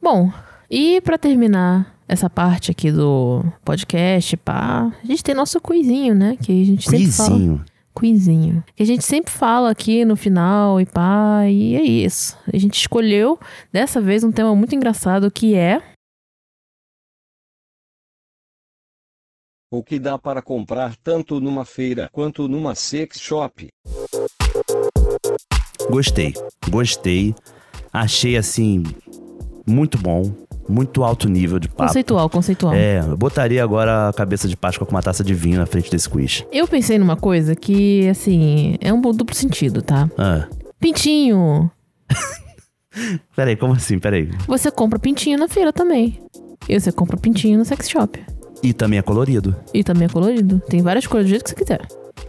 Bom, 0.00 0.32
e 0.70 1.00
pra 1.00 1.18
terminar 1.18 1.98
essa 2.06 2.30
parte 2.30 2.70
aqui 2.70 2.90
do 2.90 3.44
podcast, 3.64 4.36
pá, 4.38 4.92
a 5.02 5.06
gente 5.06 5.22
tem 5.22 5.34
nosso 5.34 5.60
quizinho, 5.60 6.14
né? 6.14 6.36
Que 6.36 6.62
a 6.62 6.64
gente 6.64 6.88
sempre 6.88 7.12
fala. 7.12 7.30
Quizinho. 7.30 7.64
Quizinho. 7.98 8.64
Que 8.76 8.82
a 8.82 8.86
gente 8.86 9.04
sempre 9.04 9.32
fala 9.32 9.70
aqui 9.70 10.04
no 10.04 10.16
final 10.16 10.80
e 10.80 10.86
pá, 10.86 11.46
e 11.46 11.74
é 11.74 11.82
isso. 11.82 12.38
A 12.52 12.56
gente 12.56 12.78
escolheu 12.78 13.38
dessa 13.72 14.00
vez 14.00 14.22
um 14.22 14.32
tema 14.32 14.54
muito 14.54 14.74
engraçado 14.74 15.30
que 15.30 15.54
é. 15.54 15.82
O 19.70 19.82
que 19.82 19.98
dá 19.98 20.16
para 20.16 20.40
comprar 20.40 20.96
tanto 20.96 21.40
numa 21.40 21.64
feira 21.64 22.08
quanto 22.12 22.48
numa 22.48 22.74
sex 22.74 23.20
shop. 23.20 23.68
Gostei. 25.90 26.32
Gostei. 26.70 27.34
Achei 27.92 28.36
assim. 28.36 28.84
Muito 29.66 29.98
bom. 29.98 30.32
Muito 30.68 31.02
alto 31.02 31.28
nível 31.28 31.58
de 31.58 31.68
papo. 31.68 31.84
Conceitual, 31.84 32.28
conceitual. 32.28 32.74
É, 32.74 33.00
eu 33.00 33.16
botaria 33.16 33.64
agora 33.64 34.08
a 34.08 34.12
cabeça 34.12 34.46
de 34.46 34.54
Páscoa 34.56 34.86
com 34.86 34.94
uma 34.94 35.02
taça 35.02 35.24
de 35.24 35.32
vinho 35.32 35.58
na 35.58 35.64
frente 35.64 35.90
desse 35.90 36.08
quiz. 36.08 36.44
Eu 36.52 36.68
pensei 36.68 36.98
numa 36.98 37.16
coisa 37.16 37.56
que, 37.56 38.06
assim, 38.08 38.76
é 38.80 38.92
um 38.92 39.00
duplo 39.00 39.34
sentido, 39.34 39.80
tá? 39.80 40.10
Ah. 40.18 40.46
Pintinho. 40.78 41.70
Peraí, 43.34 43.56
como 43.56 43.72
assim? 43.72 43.98
Peraí. 43.98 44.30
Você 44.46 44.70
compra 44.70 44.98
pintinho 44.98 45.38
na 45.38 45.48
feira 45.48 45.72
também. 45.72 46.20
E 46.68 46.78
você 46.78 46.92
compra 46.92 47.16
pintinho 47.16 47.58
no 47.58 47.64
sex 47.64 47.88
shop. 47.88 48.20
E 48.62 48.72
também 48.74 48.98
é 48.98 49.02
colorido. 49.02 49.56
E 49.72 49.82
também 49.82 50.04
é 50.06 50.08
colorido. 50.08 50.60
Tem 50.68 50.82
várias 50.82 51.06
cores 51.06 51.26
do 51.26 51.30
jeito 51.30 51.44
que 51.44 51.50
você 51.50 51.56
quiser. 51.56 51.80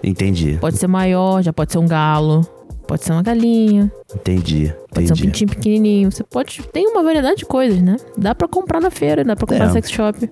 Entendi. 0.04 0.58
Pode 0.62 0.78
ser 0.78 0.88
maior, 0.88 1.42
já 1.42 1.52
pode 1.52 1.72
ser 1.72 1.80
um 1.80 1.88
galo. 1.88 2.48
Pode 2.90 3.04
ser 3.04 3.12
uma 3.12 3.22
galinha. 3.22 3.92
Entendi. 4.16 4.74
Pode 4.92 5.06
ser 5.06 5.14
um 5.14 5.16
Entendi. 5.16 5.22
pintinho 5.28 5.50
pequenininho. 5.52 6.12
Você 6.12 6.24
pode... 6.24 6.64
Tem 6.74 6.88
uma 6.88 7.04
variedade 7.04 7.38
de 7.38 7.46
coisas, 7.46 7.80
né? 7.80 7.98
Dá 8.18 8.34
pra 8.34 8.48
comprar 8.48 8.82
na 8.82 8.90
feira, 8.90 9.24
dá 9.24 9.36
pra 9.36 9.46
comprar 9.46 9.66
É. 9.66 9.68
no 9.68 9.74
sex 9.74 9.92
shop. 9.92 10.28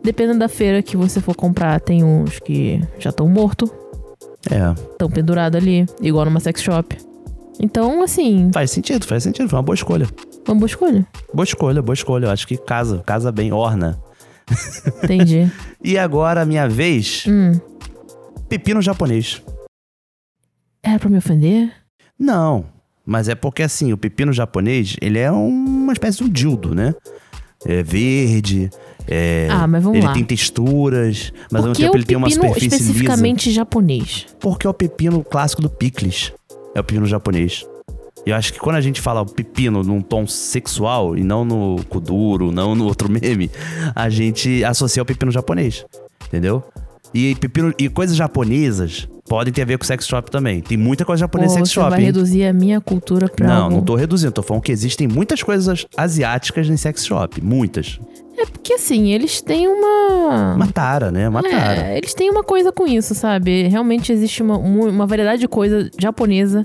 Dependendo 0.00 0.38
da 0.38 0.48
feira 0.48 0.82
que 0.84 0.96
você 0.96 1.20
for 1.20 1.34
comprar, 1.34 1.80
tem 1.80 2.04
uns 2.04 2.38
que 2.38 2.80
já 3.00 3.10
estão 3.10 3.26
mortos. 3.28 3.68
É. 4.48 4.70
Estão 4.92 5.10
pendurados 5.10 5.60
ali. 5.60 5.84
Igual 6.00 6.26
numa 6.26 6.38
sex 6.38 6.62
shop. 6.62 6.96
Então, 7.60 8.04
assim, 8.04 8.50
Faz 8.54 8.70
sentido, 8.70 9.04
faz 9.04 9.24
sentido. 9.24 9.48
Foi 9.48 9.58
uma 9.58 9.62
boa 9.64 9.74
escolha. 9.74 10.06
uma 10.46 10.54
boa 10.54 10.66
escolha. 10.68 11.04
Boa 11.34 11.44
escolha, 11.44 11.82
boa 11.82 11.94
escolha. 11.94 12.26
Eu 12.26 12.30
acho 12.30 12.46
que 12.46 12.56
casa, 12.56 13.02
casa 13.04 13.32
bem, 13.32 13.52
orna. 13.52 13.98
Entendi. 15.02 15.50
E 15.82 15.98
agora, 15.98 16.44
minha 16.44 16.68
vez, 16.68 17.24
hum. 17.26 17.58
pepino 18.48 18.80
japonês. 18.80 19.42
Era 20.82 20.98
pra 20.98 21.08
me 21.08 21.18
ofender? 21.18 21.72
Não, 22.20 22.66
mas 23.04 23.28
é 23.28 23.34
porque 23.34 23.62
assim, 23.62 23.92
o 23.92 23.96
pepino 23.96 24.32
japonês, 24.32 24.96
ele 25.00 25.18
é 25.18 25.32
uma 25.32 25.92
espécie 25.92 26.18
de 26.18 26.24
um 26.24 26.28
dildo, 26.28 26.74
né? 26.74 26.94
É 27.64 27.82
verde, 27.82 28.70
é, 29.08 29.48
Ah, 29.50 29.66
mas 29.66 29.82
vamos 29.82 29.98
ele 29.98 30.06
lá. 30.06 30.12
tem 30.12 30.24
texturas, 30.24 31.32
mas 31.50 31.62
ao 31.62 31.68
mesmo 31.68 31.82
tempo 31.82 31.94
o 31.94 31.96
ele 31.96 32.04
tem 32.04 32.16
uma 32.16 32.30
superfície 32.30 32.64
lisa. 32.64 32.76
especificamente 32.76 33.50
japonês? 33.50 34.26
Porque 34.38 34.66
é 34.66 34.70
o 34.70 34.74
pepino 34.74 35.22
clássico 35.24 35.60
do 35.60 35.68
picles. 35.68 36.32
É 36.74 36.80
o 36.80 36.84
pepino 36.84 37.06
japonês. 37.06 37.66
Eu 38.24 38.36
acho 38.36 38.52
que 38.52 38.58
quando 38.60 38.76
a 38.76 38.80
gente 38.80 39.00
fala 39.00 39.22
o 39.22 39.26
pepino 39.26 39.82
num 39.82 40.00
tom 40.00 40.26
sexual 40.26 41.16
e 41.16 41.24
não 41.24 41.44
no 41.44 41.82
kuduro, 41.88 42.52
não 42.52 42.74
no 42.74 42.84
outro 42.86 43.08
meme, 43.12 43.50
a 43.94 44.08
gente 44.08 44.62
associa 44.64 45.00
ao 45.00 45.06
pepino 45.06 45.32
japonês. 45.32 45.84
Entendeu? 46.28 46.62
E 47.12 47.34
pepino 47.34 47.74
e 47.78 47.88
coisas 47.88 48.16
japonesas 48.16 49.08
podem 49.30 49.52
ter 49.52 49.62
a 49.62 49.64
ver 49.64 49.78
com 49.78 49.84
sex 49.84 50.08
shop 50.08 50.28
também. 50.28 50.60
Tem 50.60 50.76
muita 50.76 51.04
coisa 51.04 51.28
Pô, 51.28 51.38
japonesa 51.38 51.54
em 51.54 51.56
sex 51.58 51.68
você 51.68 51.74
shop. 51.74 51.90
vai 51.90 52.00
hein? 52.00 52.06
reduzir 52.06 52.44
a 52.44 52.52
minha 52.52 52.80
cultura 52.80 53.28
pra 53.28 53.46
Não, 53.46 53.62
algo... 53.64 53.76
não 53.76 53.82
tô 53.84 53.94
reduzindo, 53.94 54.32
tô 54.32 54.42
falando 54.42 54.64
que 54.64 54.72
existem 54.72 55.06
muitas 55.06 55.40
coisas 55.40 55.86
asiáticas 55.96 56.66
em 56.68 56.76
sex 56.76 57.06
shop. 57.06 57.40
Muitas. 57.40 58.00
É 58.36 58.44
porque 58.44 58.72
assim, 58.72 59.12
eles 59.12 59.40
têm 59.40 59.68
uma... 59.68 60.54
Uma 60.56 60.66
tara, 60.72 61.12
né? 61.12 61.28
Uma 61.28 61.44
tara. 61.44 61.80
É, 61.92 61.96
eles 61.98 62.12
têm 62.12 62.28
uma 62.28 62.42
coisa 62.42 62.72
com 62.72 62.88
isso, 62.88 63.14
sabe? 63.14 63.68
Realmente 63.68 64.10
existe 64.12 64.42
uma, 64.42 64.56
uma 64.58 65.06
variedade 65.06 65.40
de 65.40 65.46
coisa 65.46 65.88
japonesa 65.96 66.64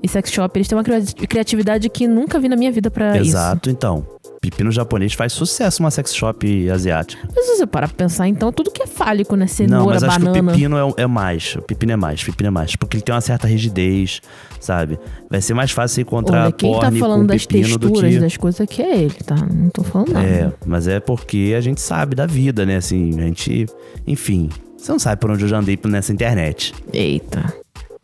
e 0.00 0.06
sex 0.08 0.30
shop. 0.30 0.56
Eles 0.56 0.68
têm 0.68 0.78
uma 0.78 0.84
cria- 0.84 1.02
criatividade 1.28 1.88
que 1.88 2.06
nunca 2.06 2.38
vi 2.38 2.48
na 2.48 2.54
minha 2.56 2.70
vida 2.70 2.88
pra 2.88 3.16
isso. 3.18 3.30
Exato, 3.30 3.68
então. 3.68 4.06
Pepino 4.40 4.70
japonês 4.70 5.14
faz 5.14 5.32
sucesso 5.32 5.82
numa 5.82 5.90
sex 5.90 6.14
shop 6.14 6.70
asiática. 6.70 7.28
Mas 7.34 7.46
se 7.46 7.56
você 7.56 7.66
parar 7.66 7.88
pra 7.88 7.96
pensar, 7.96 8.28
então, 8.28 8.52
tudo 8.52 8.70
que 8.70 8.82
é 8.82 8.86
fálico, 8.86 9.34
né? 9.34 9.40
Não, 9.40 9.48
Cenoura, 9.48 9.94
mas 9.94 10.02
acho 10.02 10.16
que 10.16 10.22
o 10.22 10.26
banana... 10.26 10.52
pepino 10.52 10.76
é, 10.76 11.02
é 11.02 11.06
mais. 11.06 11.56
O 11.56 11.62
pepino 11.62 11.92
é 11.92 11.96
mais, 11.96 12.22
o 12.22 12.26
pepino 12.26 12.48
é 12.48 12.50
mais. 12.50 12.76
Porque 12.76 12.96
ele 12.96 13.02
tem 13.02 13.14
uma 13.14 13.20
certa 13.20 13.46
rigidez, 13.46 14.20
sabe? 14.60 14.98
Vai 15.30 15.40
ser 15.40 15.54
mais 15.54 15.70
fácil 15.70 16.02
encontrar 16.02 16.44
Olha, 16.44 16.52
quem 16.52 16.78
tá 16.78 16.92
falando 16.92 17.26
das 17.28 17.46
texturas 17.46 18.14
que... 18.14 18.20
das 18.20 18.36
coisas 18.36 18.60
aqui 18.60 18.82
é 18.82 18.98
ele, 18.98 19.14
tá? 19.24 19.36
Não 19.36 19.70
tô 19.70 19.82
falando 19.82 20.12
nada. 20.12 20.26
É, 20.26 20.52
mas 20.64 20.86
é 20.86 21.00
porque 21.00 21.54
a 21.56 21.60
gente 21.60 21.80
sabe 21.80 22.14
da 22.14 22.26
vida, 22.26 22.66
né? 22.66 22.76
Assim, 22.76 23.18
a 23.18 23.24
gente... 23.24 23.66
Enfim, 24.06 24.48
você 24.76 24.92
não 24.92 24.98
sabe 24.98 25.20
por 25.20 25.30
onde 25.30 25.44
eu 25.44 25.48
já 25.48 25.58
andei 25.58 25.78
nessa 25.86 26.12
internet. 26.12 26.74
Eita. 26.92 27.52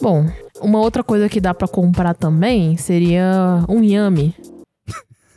Bom, 0.01 0.26
uma 0.61 0.80
outra 0.80 1.05
coisa 1.05 1.28
que 1.28 1.41
dá 1.41 1.55
pra 1.55 1.68
comprar 1.68 2.14
também 2.14 2.76
seria 2.76 3.64
um 3.68 3.85
yame 3.85 4.35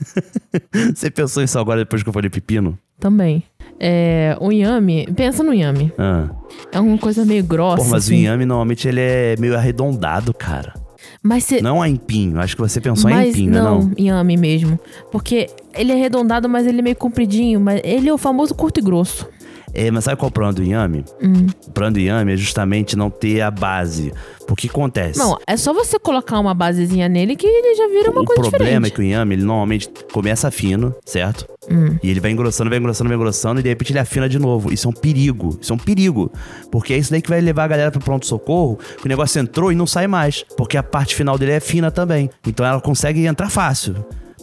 Você 0.94 1.10
pensou 1.10 1.44
isso 1.44 1.58
agora 1.60 1.80
depois 1.82 2.04
que 2.04 2.10
eu 2.10 2.14
falei 2.14 2.30
pepino? 2.30 2.78
também. 3.00 3.44
É, 3.78 4.38
o 4.40 4.52
yame, 4.54 5.06
pensa 5.18 5.44
no 5.44 5.54
yame. 5.54 5.92
Ah. 5.98 6.30
É 6.72 6.80
uma 6.80 6.98
coisa 6.98 7.26
meio 7.26 7.44
grossa. 7.44 7.84
Pô, 7.84 7.90
mas 7.90 8.06
o 8.06 8.12
assim. 8.12 8.22
inhame 8.22 8.46
normalmente 8.46 8.88
ele 8.88 9.02
é 9.02 9.36
meio 9.38 9.54
arredondado, 9.56 10.34
cara. 10.34 10.74
Mas 11.22 11.44
cê- 11.44 11.62
Não 11.62 11.82
a 11.82 11.90
empinho. 11.90 12.40
Acho 12.40 12.56
que 12.56 12.62
você 12.62 12.80
pensou 12.80 13.10
em 13.10 13.14
mas 13.14 13.30
empinho, 13.32 13.52
né? 13.52 13.60
não, 13.60 13.80
Não. 13.82 13.92
yame 14.00 14.38
mesmo. 14.38 14.80
Porque 15.12 15.50
ele 15.74 15.92
é 15.92 15.96
arredondado, 15.96 16.48
mas 16.48 16.66
ele 16.66 16.80
é 16.80 16.82
meio 16.82 16.96
compridinho. 16.96 17.60
Mas 17.60 17.82
ele 17.84 18.08
é 18.08 18.14
o 18.14 18.18
famoso 18.18 18.56
curto 18.56 18.80
e 18.80 18.84
grosso. 18.84 19.28
É, 19.76 19.92
mas 19.92 20.06
sabe 20.06 20.18
qual 20.18 20.28
é 20.28 20.30
o 20.30 20.34
problema 20.34 20.54
do 20.54 20.64
inhame? 20.64 21.04
Hum. 21.22 21.48
O 21.68 21.72
problema 21.72 21.92
do 21.92 22.00
inhame 22.00 22.34
é 22.34 22.38
justamente 22.38 22.96
não 22.96 23.10
ter 23.10 23.42
a 23.42 23.52
base. 23.52 24.14
Porque 24.48 24.68
acontece? 24.68 25.20
Não, 25.20 25.38
é 25.46 25.58
só 25.58 25.74
você 25.74 26.00
colocar 26.00 26.40
uma 26.40 26.54
basezinha 26.54 27.10
nele 27.10 27.36
que 27.36 27.46
ele 27.46 27.76
já 27.76 27.88
vira 27.88 28.12
uma 28.12 28.22
o 28.22 28.26
coisa 28.26 28.42
problema 28.42 28.64
é 28.64 28.90
diferente. 28.90 28.94
que 28.94 29.00
o 29.02 29.04
inhame, 29.04 29.36
ele 29.36 29.44
normalmente 29.44 29.90
começa 30.14 30.50
fino, 30.50 30.96
certo? 31.06 31.46
Hum. 31.70 31.98
E 32.02 32.10
ele 32.10 32.20
vai 32.20 32.32
engrossando, 32.32 32.70
vai 32.70 32.80
engrossando, 32.80 33.10
vai 33.10 33.18
engrossando, 33.18 33.60
e 33.60 33.64
de 33.64 33.70
repente 33.70 33.92
ele 33.92 34.00
afina 34.00 34.30
de 34.30 34.40
novo. 34.40 34.72
Isso 34.72 34.88
é 34.88 34.90
um 34.90 34.94
perigo. 34.94 35.58
Isso 35.60 35.74
é 35.74 35.76
um 35.76 35.80
perigo. 35.80 36.32
Porque 36.72 36.94
é 36.94 36.98
isso 36.98 37.12
daí 37.12 37.22
que 37.22 37.30
vai 37.30 37.42
levar 37.42 37.66
a 37.66 37.68
galera 37.68 37.92
pro 37.92 38.00
pronto-socorro, 38.00 38.78
que 39.00 39.06
o 39.06 39.10
negócio 39.10 39.40
entrou 39.42 39.72
e 39.72 39.76
não 39.76 39.88
sai 39.88 40.08
mais. 40.08 40.46
Porque 40.56 40.78
a 40.78 40.84
parte 40.84 41.16
final 41.16 41.38
dele 41.38 41.54
é 41.54 41.60
fina 41.60 41.92
também. 41.92 42.30
Então 42.48 42.66
ela 42.66 42.80
consegue 42.80 43.26
entrar 43.26 43.50
fácil. 43.50 43.96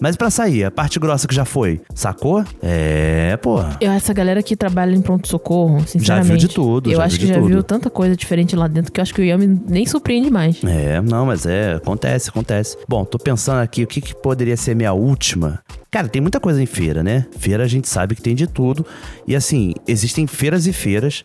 Mas 0.03 0.17
pra 0.17 0.31
sair, 0.31 0.65
a 0.65 0.71
parte 0.73 0.99
grossa 0.99 1.29
que 1.29 1.35
já 1.35 1.45
foi, 1.45 1.81
sacou? 1.95 2.45
É, 2.61 3.37
pô. 3.37 3.61
Eu, 3.81 3.93
essa 3.93 4.13
galera 4.13 4.43
que 4.43 4.57
trabalha 4.57 4.97
em 4.97 5.01
pronto-socorro, 5.01 5.87
sinceramente. 5.87 6.49
de 6.49 6.53
tudo, 6.53 6.91
Eu 6.91 6.97
já 6.97 7.05
acho 7.05 7.17
viu 7.19 7.29
que 7.29 7.33
já 7.33 7.39
viu 7.39 7.49
tudo. 7.59 7.63
tanta 7.63 7.89
coisa 7.89 8.17
diferente 8.17 8.57
lá 8.57 8.67
dentro 8.67 8.91
que 8.91 8.99
eu 8.99 9.03
acho 9.03 9.15
que 9.15 9.21
o 9.21 9.25
Yami 9.25 9.63
nem 9.69 9.87
surpreende 9.87 10.29
mais. 10.29 10.59
É, 10.65 11.01
não, 11.01 11.27
mas 11.27 11.47
é, 11.47 11.75
acontece, 11.75 12.31
acontece. 12.31 12.77
Bom, 12.89 13.05
tô 13.05 13.17
pensando 13.17 13.61
aqui 13.61 13.85
o 13.85 13.87
que, 13.87 14.01
que 14.01 14.13
poderia 14.13 14.57
ser 14.57 14.75
minha 14.75 14.93
última. 14.93 15.61
Cara, 15.89 16.09
tem 16.09 16.21
muita 16.21 16.41
coisa 16.41 16.61
em 16.61 16.67
feira, 16.67 17.05
né? 17.05 17.25
Feira 17.39 17.63
a 17.63 17.69
gente 17.69 17.89
sabe 17.89 18.17
que 18.17 18.23
tem 18.23 18.35
de 18.35 18.49
tudo. 18.49 18.85
E 19.25 19.37
assim, 19.37 19.73
existem 19.87 20.27
feiras 20.27 20.67
e 20.67 20.73
feiras, 20.73 21.23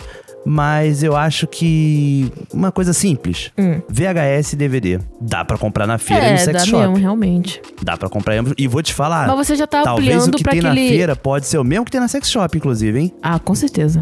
mas 0.50 1.04
eu 1.04 1.14
acho 1.14 1.46
que 1.46 2.32
uma 2.54 2.72
coisa 2.72 2.94
simples. 2.94 3.52
Hum. 3.58 3.82
VHS 3.90 4.54
e 4.54 4.56
DVD. 4.56 4.98
Dá 5.20 5.44
pra 5.44 5.58
comprar 5.58 5.86
na 5.86 5.98
feira 5.98 6.24
e 6.24 6.30
é, 6.30 6.32
no 6.32 6.38
sex 6.38 6.54
dá 6.54 6.66
shop. 6.66 6.78
mesmo, 6.82 6.96
realmente. 6.96 7.62
Dá 7.84 7.98
pra 7.98 8.08
comprar. 8.08 8.36
E 8.58 8.66
vou 8.66 8.82
te 8.82 8.94
falar. 8.94 9.28
Mas 9.28 9.46
você 9.46 9.58
já 9.58 9.68
tá 9.68 9.84
Talvez 9.84 10.26
o 10.26 10.32
que 10.32 10.44
tem 10.46 10.60
aquele. 10.60 10.68
na 10.70 10.74
feira 10.74 11.16
pode 11.18 11.48
ser 11.48 11.58
o 11.58 11.66
mesmo 11.66 11.84
que 11.84 11.92
tem 11.92 12.00
na 12.00 12.08
sex 12.08 12.30
shop, 12.32 12.58
inclusive, 12.58 12.98
hein? 12.98 13.14
Ah, 13.22 13.38
com 13.40 13.54
certeza. 13.54 14.00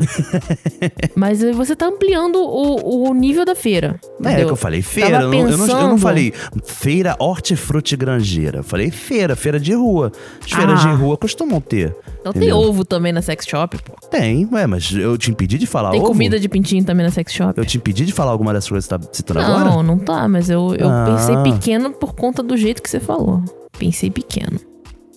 Mas 1.16 1.42
você 1.56 1.76
tá 1.76 1.88
ampliando 1.88 2.36
o, 2.38 3.10
o 3.10 3.14
nível 3.16 3.44
da 3.44 3.56
feira. 3.56 4.00
É, 4.04 4.28
é 4.28 4.30
entendeu? 4.30 4.46
que 4.48 4.52
eu 4.52 4.56
falei 4.56 4.84
feira. 4.84 5.22
Eu 5.22 5.32
não, 5.32 5.50
eu, 5.50 5.58
não, 5.58 5.68
eu 5.68 5.88
não 5.88 5.98
falei 5.98 6.32
feira 6.64 7.16
hortifruti 7.18 7.96
granjeira. 7.96 8.60
Eu 8.60 8.64
falei 8.64 8.92
feira, 8.92 9.36
feira 9.36 9.60
de 9.60 9.74
rua. 9.74 10.12
As 10.46 10.52
feiras 10.52 10.86
Ah. 10.86 10.90
de 10.90 10.96
rua 10.96 11.18
costumam 11.18 11.60
ter. 11.60 11.96
Então 12.22 12.34
tem 12.34 12.50
entendeu? 12.50 12.58
ovo 12.58 12.84
também 12.84 13.12
na 13.14 13.22
sex 13.22 13.46
shop, 13.48 13.78
pô. 13.84 13.94
Tem, 14.10 14.48
ué, 14.52 14.66
mas 14.68 14.92
eu 14.92 15.18
te 15.18 15.32
impedi 15.32 15.58
de 15.58 15.68
falar 15.68 15.92
Tem 15.92 16.00
ovo? 16.00 16.10
comida 16.10 16.35
de 16.40 16.48
pintinho 16.50 16.84
também 16.84 17.06
na 17.06 17.12
sex 17.12 17.32
shop. 17.34 17.58
Eu 17.58 17.66
te 17.66 17.78
impedi 17.78 18.06
de 18.06 18.12
falar 18.14 18.32
alguma 18.32 18.54
dessas 18.54 18.70
coisas 18.70 18.88
que 18.88 18.94
você 18.96 19.00
tá 19.08 19.10
citando 19.14 19.40
Não, 19.42 19.58
agora? 19.58 19.84
não 19.84 19.98
tá, 20.00 20.28
mas 20.28 20.50
eu, 20.50 20.76
eu 20.76 20.90
Ah. 20.90 21.06
pensei 21.08 21.36
pequeno 21.54 21.92
por 21.92 22.14
conta 22.16 22.42
do 22.44 22.56
jeito 22.58 22.82
que 22.82 22.90
você 22.90 23.00
falou. 23.00 23.44
Pensei 23.78 24.10
pequeno. 24.10 24.60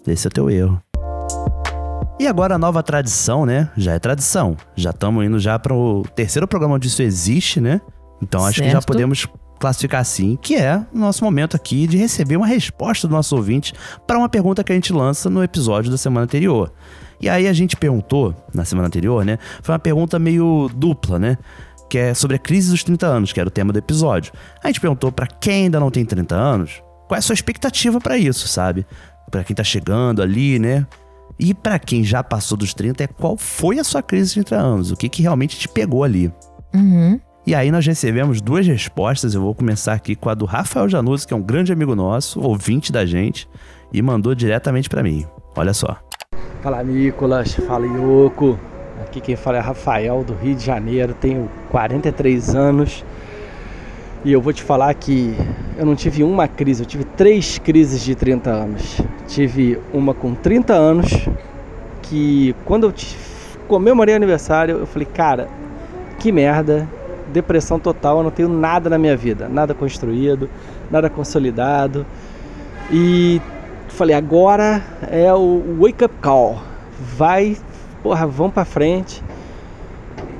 Esse 0.06 0.26
é 0.26 0.28
o 0.28 0.32
teu 0.32 0.50
erro. 0.50 0.80
E 2.20 2.26
agora 2.26 2.56
a 2.56 2.58
nova 2.58 2.82
tradição, 2.82 3.46
né? 3.46 3.70
Já 3.76 3.92
é 3.92 3.98
tradição. 3.98 4.56
Já 4.74 4.90
estamos 4.90 5.24
indo 5.24 5.38
já 5.38 5.56
para 5.58 5.72
o 5.74 6.02
terceiro 6.16 6.48
programa 6.48 6.74
onde 6.74 6.88
isso 6.88 7.00
existe, 7.02 7.60
né? 7.60 7.80
Então 8.20 8.44
acho 8.44 8.60
que 8.60 8.66
já 8.66 8.72
Certo. 8.80 8.86
podemos 8.86 9.28
classificar 9.58 10.00
assim, 10.00 10.38
que 10.40 10.54
é 10.54 10.84
o 10.92 10.98
nosso 10.98 11.24
momento 11.24 11.56
aqui 11.56 11.86
de 11.86 11.96
receber 11.96 12.36
uma 12.36 12.46
resposta 12.46 13.08
do 13.08 13.12
nosso 13.12 13.34
ouvinte 13.36 13.72
para 14.06 14.18
uma 14.18 14.28
pergunta 14.28 14.62
que 14.62 14.72
a 14.72 14.74
gente 14.74 14.92
lança 14.92 15.28
no 15.28 15.42
episódio 15.42 15.90
da 15.90 15.98
semana 15.98 16.24
anterior. 16.24 16.72
E 17.20 17.28
aí 17.28 17.48
a 17.48 17.52
gente 17.52 17.76
perguntou, 17.76 18.34
na 18.54 18.64
semana 18.64 18.86
anterior, 18.86 19.24
né? 19.24 19.38
Foi 19.62 19.72
uma 19.72 19.78
pergunta 19.78 20.18
meio 20.18 20.70
dupla, 20.74 21.18
né? 21.18 21.36
Que 21.90 21.98
é 21.98 22.14
sobre 22.14 22.36
a 22.36 22.38
crise 22.38 22.70
dos 22.70 22.84
30 22.84 23.06
anos, 23.06 23.32
que 23.32 23.40
era 23.40 23.48
o 23.48 23.50
tema 23.50 23.72
do 23.72 23.78
episódio. 23.78 24.32
A 24.62 24.68
gente 24.68 24.80
perguntou 24.80 25.10
para 25.10 25.26
quem 25.26 25.64
ainda 25.64 25.80
não 25.80 25.90
tem 25.90 26.04
30 26.04 26.34
anos, 26.34 26.82
qual 27.08 27.16
é 27.16 27.18
a 27.18 27.22
sua 27.22 27.34
expectativa 27.34 28.00
para 28.00 28.16
isso, 28.16 28.46
sabe? 28.46 28.86
Para 29.30 29.42
quem 29.42 29.56
tá 29.56 29.64
chegando 29.64 30.22
ali, 30.22 30.58
né? 30.58 30.86
E 31.38 31.54
pra 31.54 31.78
quem 31.78 32.04
já 32.04 32.22
passou 32.22 32.56
dos 32.56 32.74
30, 32.74 33.04
é 33.04 33.06
qual 33.06 33.36
foi 33.36 33.78
a 33.78 33.84
sua 33.84 34.02
crise 34.02 34.34
de 34.34 34.44
30 34.44 34.56
anos? 34.56 34.90
O 34.90 34.96
que, 34.96 35.08
que 35.08 35.22
realmente 35.22 35.58
te 35.58 35.68
pegou 35.68 36.04
ali? 36.04 36.32
Uhum. 36.74 37.18
E 37.48 37.54
aí 37.54 37.70
nós 37.70 37.86
recebemos 37.86 38.42
duas 38.42 38.66
respostas. 38.66 39.34
Eu 39.34 39.40
vou 39.40 39.54
começar 39.54 39.94
aqui 39.94 40.14
com 40.14 40.28
a 40.28 40.34
do 40.34 40.44
Rafael 40.44 40.86
Januzzi, 40.86 41.26
que 41.26 41.32
é 41.32 41.36
um 41.38 41.40
grande 41.40 41.72
amigo 41.72 41.96
nosso, 41.96 42.38
ouvinte 42.42 42.92
da 42.92 43.06
gente, 43.06 43.48
e 43.90 44.02
mandou 44.02 44.34
diretamente 44.34 44.86
pra 44.86 45.02
mim. 45.02 45.24
Olha 45.56 45.72
só. 45.72 45.96
Fala 46.60 46.84
Nicolas, 46.84 47.54
fala 47.54 47.86
Yoko. 47.86 48.58
Aqui 49.00 49.22
quem 49.22 49.34
fala 49.34 49.56
é 49.56 49.60
Rafael 49.60 50.22
do 50.24 50.34
Rio 50.34 50.56
de 50.56 50.62
Janeiro, 50.62 51.14
tenho 51.14 51.48
43 51.70 52.54
anos 52.54 53.02
e 54.26 54.30
eu 54.30 54.42
vou 54.42 54.52
te 54.52 54.62
falar 54.62 54.92
que 54.92 55.34
eu 55.78 55.86
não 55.86 55.96
tive 55.96 56.22
uma 56.22 56.46
crise, 56.46 56.82
eu 56.82 56.86
tive 56.86 57.04
três 57.04 57.56
crises 57.58 58.04
de 58.04 58.14
30 58.14 58.50
anos. 58.50 59.00
Tive 59.26 59.78
uma 59.90 60.12
com 60.12 60.34
30 60.34 60.74
anos 60.74 61.26
que 62.02 62.54
quando 62.66 62.88
eu 62.88 62.94
comemorei 63.66 64.14
aniversário, 64.14 64.76
eu 64.80 64.86
falei, 64.86 65.06
cara, 65.06 65.48
que 66.18 66.30
merda, 66.30 66.86
depressão 67.32 67.78
total, 67.78 68.18
eu 68.18 68.24
não 68.24 68.30
tenho 68.30 68.48
nada 68.48 68.90
na 68.90 68.98
minha 68.98 69.16
vida, 69.16 69.48
nada 69.48 69.74
construído, 69.74 70.48
nada 70.90 71.08
consolidado. 71.08 72.04
E 72.90 73.40
falei, 73.88 74.14
agora 74.14 74.82
é 75.10 75.32
o 75.32 75.76
wake 75.80 76.04
up 76.04 76.14
call. 76.20 76.58
Vai, 77.16 77.56
porra, 78.02 78.26
vamos 78.26 78.54
pra 78.54 78.64
frente. 78.64 79.22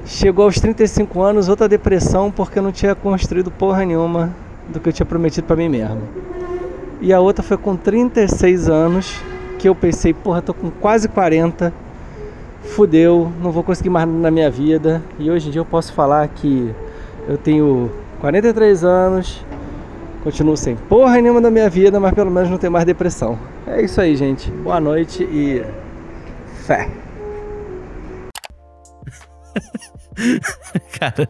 Chegou 0.04 0.46
aos 0.46 0.58
35 0.58 1.20
anos, 1.20 1.48
outra 1.48 1.68
depressão 1.68 2.30
porque 2.30 2.58
eu 2.58 2.62
não 2.62 2.72
tinha 2.72 2.94
construído 2.94 3.50
porra 3.50 3.84
nenhuma 3.84 4.34
do 4.68 4.80
que 4.80 4.88
eu 4.88 4.92
tinha 4.92 5.06
prometido 5.06 5.46
pra 5.46 5.56
mim 5.56 5.68
mesmo. 5.68 6.02
E 7.00 7.12
a 7.12 7.20
outra 7.20 7.42
foi 7.42 7.56
com 7.56 7.76
36 7.76 8.68
anos 8.68 9.20
que 9.58 9.68
eu 9.68 9.74
pensei, 9.74 10.14
porra, 10.14 10.40
tô 10.40 10.54
com 10.54 10.70
quase 10.70 11.08
40. 11.08 11.72
Fudeu, 12.74 13.32
não 13.42 13.50
vou 13.50 13.62
conseguir 13.62 13.90
mais 13.90 14.08
na 14.08 14.30
minha 14.30 14.50
vida. 14.50 15.02
E 15.18 15.30
hoje 15.30 15.48
em 15.48 15.50
dia 15.50 15.60
eu 15.60 15.64
posso 15.64 15.92
falar 15.92 16.26
que 16.28 16.74
eu 17.28 17.36
tenho 17.36 17.90
43 18.20 18.84
anos, 18.84 19.44
Continuo 20.22 20.56
sem 20.56 20.74
porra 20.76 21.20
nenhuma 21.20 21.40
da 21.40 21.50
minha 21.50 21.70
vida, 21.70 22.00
mas 22.00 22.12
pelo 22.12 22.30
menos 22.30 22.50
não 22.50 22.58
tenho 22.58 22.72
mais 22.72 22.84
depressão. 22.84 23.38
É 23.66 23.80
isso 23.82 24.00
aí, 24.00 24.16
gente. 24.16 24.50
Boa 24.50 24.80
noite 24.80 25.22
e. 25.22 25.64
fé. 26.66 26.90
Cara, 30.98 31.28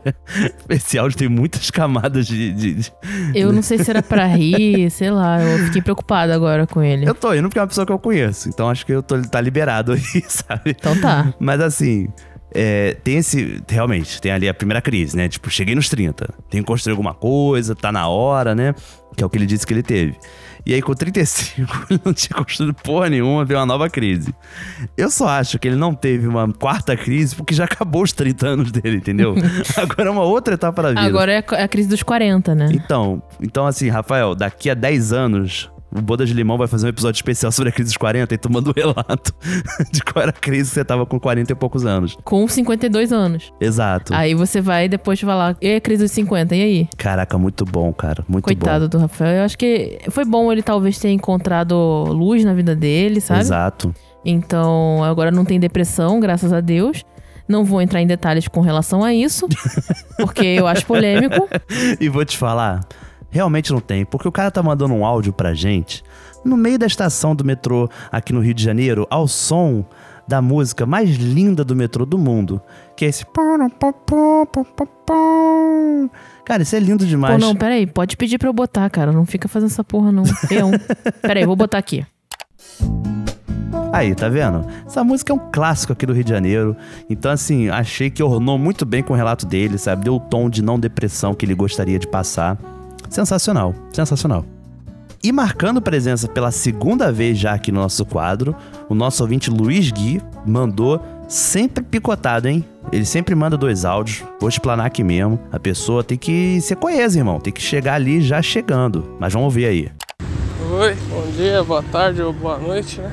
esse 0.68 0.99
áudio 0.99 1.18
tem 1.18 1.28
muitas 1.28 1.70
camadas 1.70 2.26
de. 2.26 2.53
de- 2.53 2.74
de- 2.74 2.93
Eu 3.34 3.53
não 3.53 3.62
sei 3.62 3.78
se 3.78 3.91
era 3.91 4.03
pra 4.03 4.26
rir, 4.26 4.91
sei 4.91 5.11
lá. 5.11 5.43
Eu 5.43 5.59
fiquei 5.66 5.82
preocupada 5.82 6.34
agora 6.34 6.66
com 6.66 6.82
ele. 6.82 7.09
Eu 7.09 7.14
tô 7.14 7.32
indo 7.34 7.49
porque 7.49 7.59
é 7.59 7.62
uma 7.62 7.68
pessoa 7.68 7.86
que 7.86 7.93
eu 7.93 7.99
conheço. 7.99 8.49
Então 8.49 8.68
acho 8.68 8.84
que 8.86 8.93
eu 8.93 9.03
tô, 9.03 9.20
tá 9.22 9.41
liberado 9.41 9.93
aí, 9.93 10.01
sabe? 10.28 10.70
Então 10.78 10.99
tá. 11.01 11.32
Mas 11.39 11.61
assim, 11.61 12.09
é, 12.55 12.95
tem 13.05 13.18
esse. 13.18 13.62
Realmente, 13.68 14.20
tem 14.20 14.32
ali 14.32 14.49
a 14.49 14.55
primeira 14.55 14.80
crise, 14.80 15.16
né? 15.16 15.28
Tipo, 15.28 15.51
cheguei 15.51 15.74
nos 15.74 15.89
30. 15.89 16.28
Tenho 16.51 16.64
que 16.64 16.68
construir 16.68 16.93
alguma 16.93 17.14
coisa, 17.14 17.74
tá 17.74 17.93
na 17.93 18.09
hora, 18.09 18.55
né? 18.55 18.74
Que 19.16 19.22
é 19.22 19.26
o 19.26 19.30
que 19.30 19.36
ele 19.36 19.47
disse 19.47 19.66
que 19.66 19.74
ele 19.74 19.82
teve. 19.82 20.16
E 20.68 20.74
aí, 20.74 20.82
com 20.82 20.92
35, 20.92 21.86
ele 21.88 22.00
não 22.04 22.12
tinha 22.12 22.36
construído 22.36 22.74
porra 22.74 23.08
nenhuma, 23.08 23.42
veio 23.42 23.58
uma 23.58 23.64
nova 23.64 23.88
crise. 23.88 24.34
Eu 24.98 25.10
só 25.10 25.26
acho 25.26 25.58
que 25.58 25.66
ele 25.66 25.76
não 25.76 25.94
teve 25.94 26.26
uma 26.26 26.46
quarta 26.52 26.94
crise 26.94 27.34
porque 27.34 27.54
já 27.54 27.64
acabou 27.64 28.02
os 28.02 28.12
30 28.12 28.46
anos 28.46 28.70
dele, 28.70 28.98
entendeu? 28.98 29.34
Agora 29.78 30.10
é 30.10 30.10
uma 30.10 30.24
outra 30.24 30.52
etapa 30.52 30.82
da 30.82 30.88
vida. 30.90 31.00
Agora 31.00 31.32
é 31.32 31.38
a 31.38 31.66
crise 31.66 31.88
dos 31.88 32.02
40, 32.02 32.54
né? 32.54 32.68
Então, 32.70 33.22
então 33.40 33.66
assim, 33.66 33.88
Rafael, 33.88 34.34
daqui 34.34 34.68
a 34.68 34.74
10 34.74 35.10
anos, 35.14 35.70
o 35.91 36.03
Boda 36.03 36.26
de 36.26 36.34
Limão 36.34 36.59
vai 36.59 36.68
fazer 36.68 36.86
um 36.86 36.91
episódio 36.91 37.18
especial 37.18 37.51
sobre 37.51 37.70
a 37.70 37.72
crise 37.72 37.91
dos 37.91 37.97
40 37.97 38.34
e 38.34 38.39
tu 38.39 38.53
manda 38.53 38.70
um 38.70 38.72
relato 38.74 39.34
de 39.91 40.03
qual 40.03 40.22
era 40.22 40.30
a 40.30 40.34
crise 40.34 40.70
que 40.70 40.74
você 40.74 40.84
tava 40.84 41.07
com 41.07 41.18
40 41.18 41.53
e 41.53 41.55
poucos 41.55 41.86
anos. 41.86 42.16
Com 42.24 42.47
52 42.47 43.12
anos. 43.12 43.53
Exato. 43.61 44.14
Aí 44.14 44.34
você 44.34 44.61
vai 44.61 44.89
depois 44.89 45.20
falar, 45.20 45.57
e 45.61 45.74
a 45.76 45.80
crise 45.80 46.03
dos 46.03 46.12
50, 46.12 46.55
e 46.55 46.62
aí? 46.62 46.89
Caraca, 46.97 47.39
muito 47.39 47.64
bom, 47.64 47.93
cara. 47.93 48.24
Muito 48.28 48.45
Coitado 48.45 48.89
do 48.89 48.99
Rafael. 48.99 49.39
Eu 49.39 49.45
acho 49.45 49.57
que 49.57 49.99
foi 50.11 50.24
bom 50.24 50.53
ele 50.53 50.62
talvez 50.62 50.99
ter 50.99 51.11
encontrado 51.11 51.74
luz 52.09 52.45
na 52.45 52.53
vida 52.53 52.76
dele, 52.76 53.16
bom. 53.16 53.26
sabe? 53.26 53.41
Exato. 53.41 53.95
Então, 54.24 55.03
agora 55.05 55.30
não 55.30 55.45
tem 55.45 55.59
depressão, 55.59 56.20
graças 56.20 56.53
a 56.53 56.61
Deus. 56.61 57.05
Não 57.49 57.64
vou 57.64 57.80
entrar 57.80 58.03
em 58.03 58.07
detalhes 58.07 58.47
com 58.47 58.61
relação 58.61 59.03
a 59.03 59.14
isso, 59.14 59.49
porque 60.18 60.45
eu 60.45 60.66
acho 60.66 60.84
polêmico. 60.84 61.49
E 61.99 62.07
vou 62.11 62.22
te 62.22 62.36
falar, 62.36 62.80
realmente 63.31 63.72
não 63.72 63.81
tem, 63.81 64.05
porque 64.05 64.29
o 64.29 64.33
cara 64.33 64.51
tá 64.51 64.62
mandando 64.62 64.95
um 64.95 65.05
áudio 65.05 65.33
pra 65.33 65.55
gente 65.55 66.03
no 66.45 66.57
meio 66.57 66.79
da 66.79 66.87
estação 66.87 67.35
do 67.35 67.45
metrô 67.45 67.89
aqui 68.11 68.33
no 68.33 68.41
Rio 68.41 68.55
de 68.55 68.62
Janeiro, 68.62 69.07
ao 69.11 69.26
som 69.29 69.85
da 70.26 70.43
música 70.43 70.85
mais 70.85 71.16
linda 71.16 71.64
do 71.64 71.74
metrô 71.74 72.05
do 72.05 72.18
mundo, 72.18 72.61
que 72.97 73.05
é 73.05 73.09
esse 73.09 73.24
Cara, 76.45 76.62
isso 76.62 76.76
é 76.76 76.81
lindo 76.81 77.05
Pô, 77.05 77.09
demais. 77.09 77.41
não, 77.41 77.57
peraí, 77.57 77.87
pode 77.87 78.16
pedir 78.16 78.39
pra 78.39 78.49
eu 78.49 78.53
botar, 78.53 78.89
cara. 78.91 79.11
Não 79.11 79.24
fica 79.24 79.49
fazendo 79.49 79.70
essa 79.70 79.85
porra, 79.85 80.12
não. 80.12 80.24
Feão. 80.24 80.70
peraí, 81.22 81.47
vou 81.47 81.57
botar 81.57 81.79
aqui. 81.79 82.07
Aí, 83.93 84.14
tá 84.14 84.29
vendo? 84.29 84.66
Essa 84.87 85.03
música 85.03 85.33
é 85.33 85.37
um 85.37 85.51
clássico 85.51 85.95
aqui 85.95 86.05
do 86.05 86.12
Rio 86.12 86.24
de 86.24 86.31
Janeiro. 86.31 86.76
Então, 87.09 87.31
assim, 87.31 87.70
achei 87.70 88.11
que 88.11 88.22
ornou 88.22 88.59
muito 88.59 88.85
bem 88.85 89.03
com 89.03 89.14
o 89.14 89.16
relato 89.16 89.47
dele, 89.47 89.79
sabe? 89.79 90.05
Deu 90.05 90.16
o 90.16 90.20
tom 90.20 90.51
de 90.51 90.62
não 90.62 90.79
depressão 90.79 91.35
que 91.35 91.47
ele 91.47 91.55
gostaria 91.55 91.99
de 91.99 92.07
passar. 92.07 92.59
Sensacional, 93.09 93.74
sensacional. 93.92 94.44
E 95.22 95.32
marcando 95.32 95.82
presença 95.82 96.28
pela 96.28 96.50
segunda 96.50 97.11
vez 97.11 97.38
já 97.38 97.52
aqui 97.52 97.72
no 97.72 97.80
nosso 97.80 98.04
quadro, 98.04 98.54
o 98.88 98.94
nosso 98.94 99.22
ouvinte 99.22 99.50
Luiz 99.50 99.90
Gui 99.90 100.22
mandou 100.46 101.02
sempre 101.26 101.82
picotado, 101.82 102.48
hein? 102.48 102.64
Ele 102.92 103.04
sempre 103.04 103.34
manda 103.34 103.56
dois 103.56 103.84
áudios. 103.84 104.24
Vou 104.40 104.48
explanar 104.48 104.86
aqui 104.86 105.02
mesmo. 105.02 105.38
A 105.50 105.59
pessoa 105.59 106.04
tem 106.04 106.16
que 106.16 106.61
ser 106.61 106.76
coesa, 106.76 107.18
irmão. 107.18 107.40
Tem 107.40 107.52
que 107.52 107.61
chegar 107.61 107.94
ali 107.94 108.22
já 108.22 108.40
chegando. 108.40 109.16
Mas 109.18 109.32
vamos 109.32 109.46
ouvir 109.46 109.66
aí. 109.66 109.92
Oi, 110.70 110.94
bom 111.11 111.30
dia, 111.36 111.62
boa 111.64 111.82
tarde 111.82 112.22
ou 112.22 112.32
boa 112.32 112.59
noite, 112.59 113.00
né? 113.00 113.12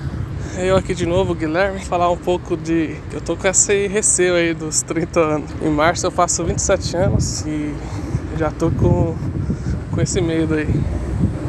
Eu 0.57 0.77
aqui 0.77 0.93
de 0.93 1.05
novo, 1.05 1.35
Guilherme, 1.35 1.83
falar 1.83 2.09
um 2.09 2.17
pouco 2.17 2.55
de. 2.55 2.95
Eu 3.11 3.19
tô 3.19 3.35
com 3.35 3.47
esse 3.47 3.87
receio 3.87 4.35
aí 4.35 4.53
dos 4.53 4.81
30 4.83 5.19
anos. 5.19 5.51
Em 5.61 5.69
março 5.69 6.05
eu 6.05 6.11
faço 6.11 6.45
27 6.45 6.95
anos 6.95 7.41
e 7.45 7.75
já 8.37 8.51
tô 8.51 8.71
com, 8.71 9.15
com 9.95 10.01
esse 10.01 10.19
medo 10.19 10.53
aí. 10.53 10.67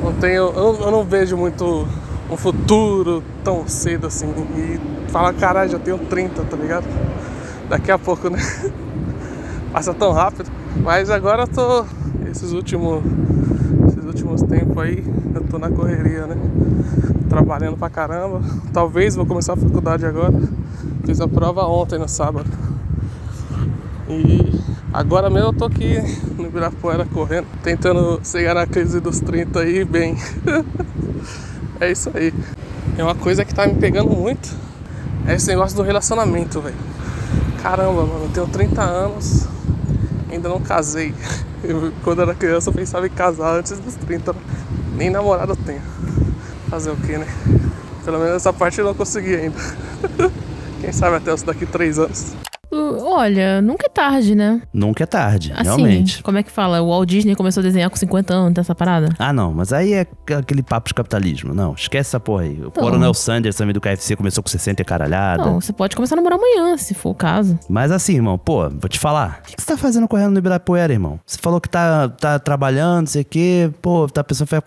Não 0.02 0.12
tenho. 0.14 0.52
Eu, 0.52 0.78
eu 0.80 0.90
não 0.90 1.04
vejo 1.04 1.36
muito 1.36 1.86
um 2.30 2.36
futuro 2.36 3.22
tão 3.42 3.66
cedo 3.66 4.06
assim. 4.06 4.32
E 4.56 5.10
fala, 5.10 5.34
caralho, 5.34 5.70
já 5.70 5.78
tenho 5.78 5.98
30, 5.98 6.44
tá 6.44 6.56
ligado? 6.56 6.86
Daqui 7.68 7.90
a 7.90 7.98
pouco, 7.98 8.30
né? 8.30 8.38
Passa 9.72 9.92
tão 9.92 10.12
rápido. 10.12 10.48
Mas 10.82 11.10
agora 11.10 11.42
eu 11.42 11.48
tô. 11.48 11.84
Esses 12.30 12.52
últimos. 12.52 13.02
Esses 13.88 14.04
últimos 14.04 14.42
tempos 14.42 14.78
aí, 14.78 15.04
eu 15.34 15.42
tô 15.42 15.58
na 15.58 15.68
correria, 15.68 16.26
né? 16.26 16.36
Trabalhando 17.28 17.76
pra 17.76 17.90
caramba. 17.90 18.40
Talvez 18.72 19.16
vou 19.16 19.26
começar 19.26 19.54
a 19.54 19.56
faculdade 19.56 20.06
agora. 20.06 20.34
Fiz 21.04 21.20
a 21.20 21.26
prova 21.26 21.66
ontem 21.66 21.98
no 21.98 22.08
sábado. 22.08 22.48
E 24.08 24.75
agora 24.96 25.28
mesmo 25.28 25.50
eu 25.50 25.52
tô 25.52 25.66
aqui 25.66 25.98
no 26.38 26.46
Ibirapuera 26.46 27.04
correndo, 27.04 27.46
tentando 27.62 28.18
chegar 28.24 28.54
na 28.54 28.66
crise 28.66 28.98
dos 28.98 29.20
30 29.20 29.60
aí 29.60 29.84
bem. 29.84 30.16
é 31.78 31.92
isso 31.92 32.10
aí. 32.14 32.32
É 32.96 33.04
uma 33.04 33.14
coisa 33.14 33.44
que 33.44 33.54
tá 33.54 33.66
me 33.66 33.74
pegando 33.74 34.08
muito. 34.08 34.48
É 35.28 35.34
esse 35.34 35.48
negócio 35.48 35.76
do 35.76 35.82
relacionamento, 35.82 36.62
velho. 36.62 36.74
Caramba, 37.62 38.06
mano, 38.06 38.24
eu 38.24 38.30
tenho 38.30 38.46
30 38.46 38.82
anos, 38.82 39.46
ainda 40.30 40.48
não 40.48 40.60
casei. 40.60 41.14
Eu, 41.64 41.92
quando 42.04 42.22
era 42.22 42.32
criança 42.32 42.70
eu 42.70 42.74
pensava 42.74 43.06
em 43.06 43.10
casar 43.10 43.56
antes 43.56 43.76
dos 43.80 43.94
30. 43.94 44.36
Nem 44.94 45.10
namorado 45.10 45.52
eu 45.52 45.56
tenho. 45.56 45.80
Fazer 46.68 46.90
o 46.90 46.96
que, 46.96 47.18
né? 47.18 47.26
Pelo 48.04 48.18
menos 48.18 48.34
essa 48.34 48.52
parte 48.52 48.78
eu 48.78 48.84
não 48.84 48.94
consegui 48.94 49.34
ainda. 49.34 49.56
Quem 50.80 50.92
sabe 50.92 51.16
até 51.16 51.32
os 51.34 51.42
daqui 51.42 51.66
3 51.66 51.98
anos. 51.98 52.36
Olha, 53.02 53.60
nunca 53.62 53.86
é 53.86 53.88
tarde, 53.88 54.34
né? 54.34 54.60
Nunca 54.72 55.04
é 55.04 55.06
tarde, 55.06 55.52
Assim, 55.52 55.62
realmente. 55.64 56.22
como 56.22 56.38
é 56.38 56.42
que 56.42 56.50
fala? 56.50 56.80
O 56.82 56.88
Walt 56.88 57.08
Disney 57.08 57.34
começou 57.34 57.60
a 57.60 57.64
desenhar 57.64 57.90
com 57.90 57.96
50 57.96 58.34
anos, 58.34 58.54
dessa 58.54 58.74
parada? 58.74 59.08
Ah, 59.18 59.32
não, 59.32 59.52
mas 59.52 59.72
aí 59.72 59.92
é 59.92 60.06
aquele 60.38 60.62
papo 60.62 60.88
de 60.88 60.94
capitalismo. 60.94 61.54
Não, 61.54 61.74
esquece 61.74 62.10
essa 62.10 62.20
porra 62.20 62.42
aí. 62.44 62.60
O 62.64 62.70
Coronel 62.70 63.14
Sanders 63.14 63.56
também 63.56 63.72
do 63.74 63.80
KFC 63.80 64.16
começou 64.16 64.42
com 64.42 64.48
60 64.48 64.82
e 64.82 64.84
caralhada. 64.84 65.44
Não, 65.44 65.60
você 65.60 65.72
pode 65.72 65.96
começar 65.96 66.14
a 66.14 66.16
namorar 66.16 66.38
amanhã, 66.38 66.76
se 66.76 66.94
for 66.94 67.10
o 67.10 67.14
caso. 67.14 67.58
Mas 67.68 67.90
assim, 67.90 68.14
irmão, 68.14 68.38
pô, 68.38 68.68
vou 68.68 68.88
te 68.88 68.98
falar. 68.98 69.40
O 69.42 69.56
que 69.56 69.62
você 69.62 69.66
tá 69.66 69.76
fazendo 69.76 70.06
correndo 70.08 70.32
no 70.32 70.38
Ibirapuera, 70.38 70.92
irmão? 70.92 71.18
Você 71.26 71.38
falou 71.40 71.60
que 71.60 71.68
tá, 71.68 72.08
tá 72.08 72.38
trabalhando, 72.38 73.00
não 73.00 73.06
sei 73.06 73.22
o 73.22 73.24
quê. 73.24 73.70
Pô, 73.82 74.06
tá 74.08 74.22
pensando 74.22 74.46
em 74.46 74.48
fazer... 74.48 74.62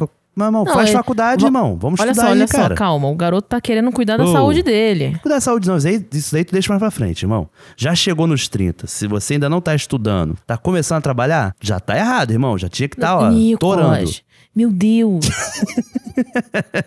Irmão, 0.48 0.66
Não, 0.66 0.74
faz 0.74 0.90
é- 0.90 0.94
faculdade, 0.94 1.46
irmão. 1.46 1.78
Vamos 1.80 2.00
olha 2.00 2.12
estudar 2.12 2.28
só, 2.28 2.34
aí, 2.34 2.40
olha 2.40 2.48
cara. 2.48 2.70
só, 2.70 2.76
calma. 2.76 3.08
O 3.10 3.16
garoto 3.16 3.48
tá 3.48 3.60
querendo 3.62 3.92
cuidar 3.92 4.18
da 4.18 4.24
Ô. 4.26 4.32
saúde 4.32 4.64
dele. 4.64 5.18
Cuidar 5.22 5.36
da 5.36 5.42
saúde 5.42 5.68
não, 5.68 5.78
isso 5.78 5.88
aí, 5.88 6.06
isso 6.14 6.34
daí 6.34 6.44
tu 6.44 6.52
deixa 6.52 6.70
mais 6.72 6.80
pra 6.80 6.92
frente, 6.92 7.24
irmão. 7.24 7.50
Já 7.78 7.94
chegou 7.96 8.28
nos 8.28 8.48
30, 8.48 8.88
se 8.88 9.08
você 9.08 9.34
ainda 9.34 9.50
não 9.50 9.62
tá 9.62 9.76
estudando, 9.76 10.36
tá 10.46 10.58
começando 10.58 10.98
a 11.00 11.02
trabalhar, 11.02 11.54
já 11.62 11.80
tá 11.80 11.98
errado, 11.98 12.32
irmão. 12.32 12.58
Já 12.58 12.70
tinha 12.70 12.88
que 12.90 12.98
tá, 12.98 13.18
ó, 13.18 13.32
torando. 13.60 14.10
Meu 14.56 14.72
Deus. 14.72 15.26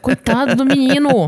Coitado 0.03 0.57
do 0.57 0.65
menino. 0.65 1.27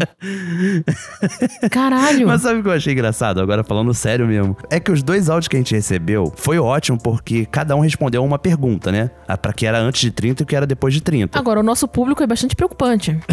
Caralho. 1.71 2.27
Mas 2.27 2.43
sabe 2.43 2.61
o 2.61 2.63
que 2.63 2.69
eu 2.69 2.73
achei 2.73 2.93
engraçado? 2.93 3.41
Agora 3.41 3.65
falando 3.65 3.95
sério 3.95 4.27
mesmo. 4.27 4.57
É 4.69 4.79
que 4.79 4.91
os 4.91 5.03
dois 5.03 5.31
áudios 5.31 5.49
que 5.49 5.57
a 5.57 5.59
gente 5.61 5.75
recebeu 5.75 6.33
foi 6.37 6.59
ótimo 6.59 6.99
porque 6.99 7.47
cada 7.47 7.75
um 7.77 7.81
respondeu 7.81 8.23
uma 8.25 8.39
pergunta, 8.39 8.93
né? 8.93 9.11
Pra 9.41 9.53
que 9.53 9.65
era 9.65 9.79
antes 9.79 10.01
de 10.01 10.11
30 10.11 10.43
e 10.43 10.45
o 10.45 10.47
que 10.47 10.57
era 10.57 10.67
depois 10.67 10.93
de 10.93 11.01
30. 11.01 11.39
Agora, 11.39 11.61
o 11.61 11.63
nosso 11.63 11.87
público 11.89 12.23
é 12.23 12.27
bastante 12.27 12.55
preocupante. 12.55 13.19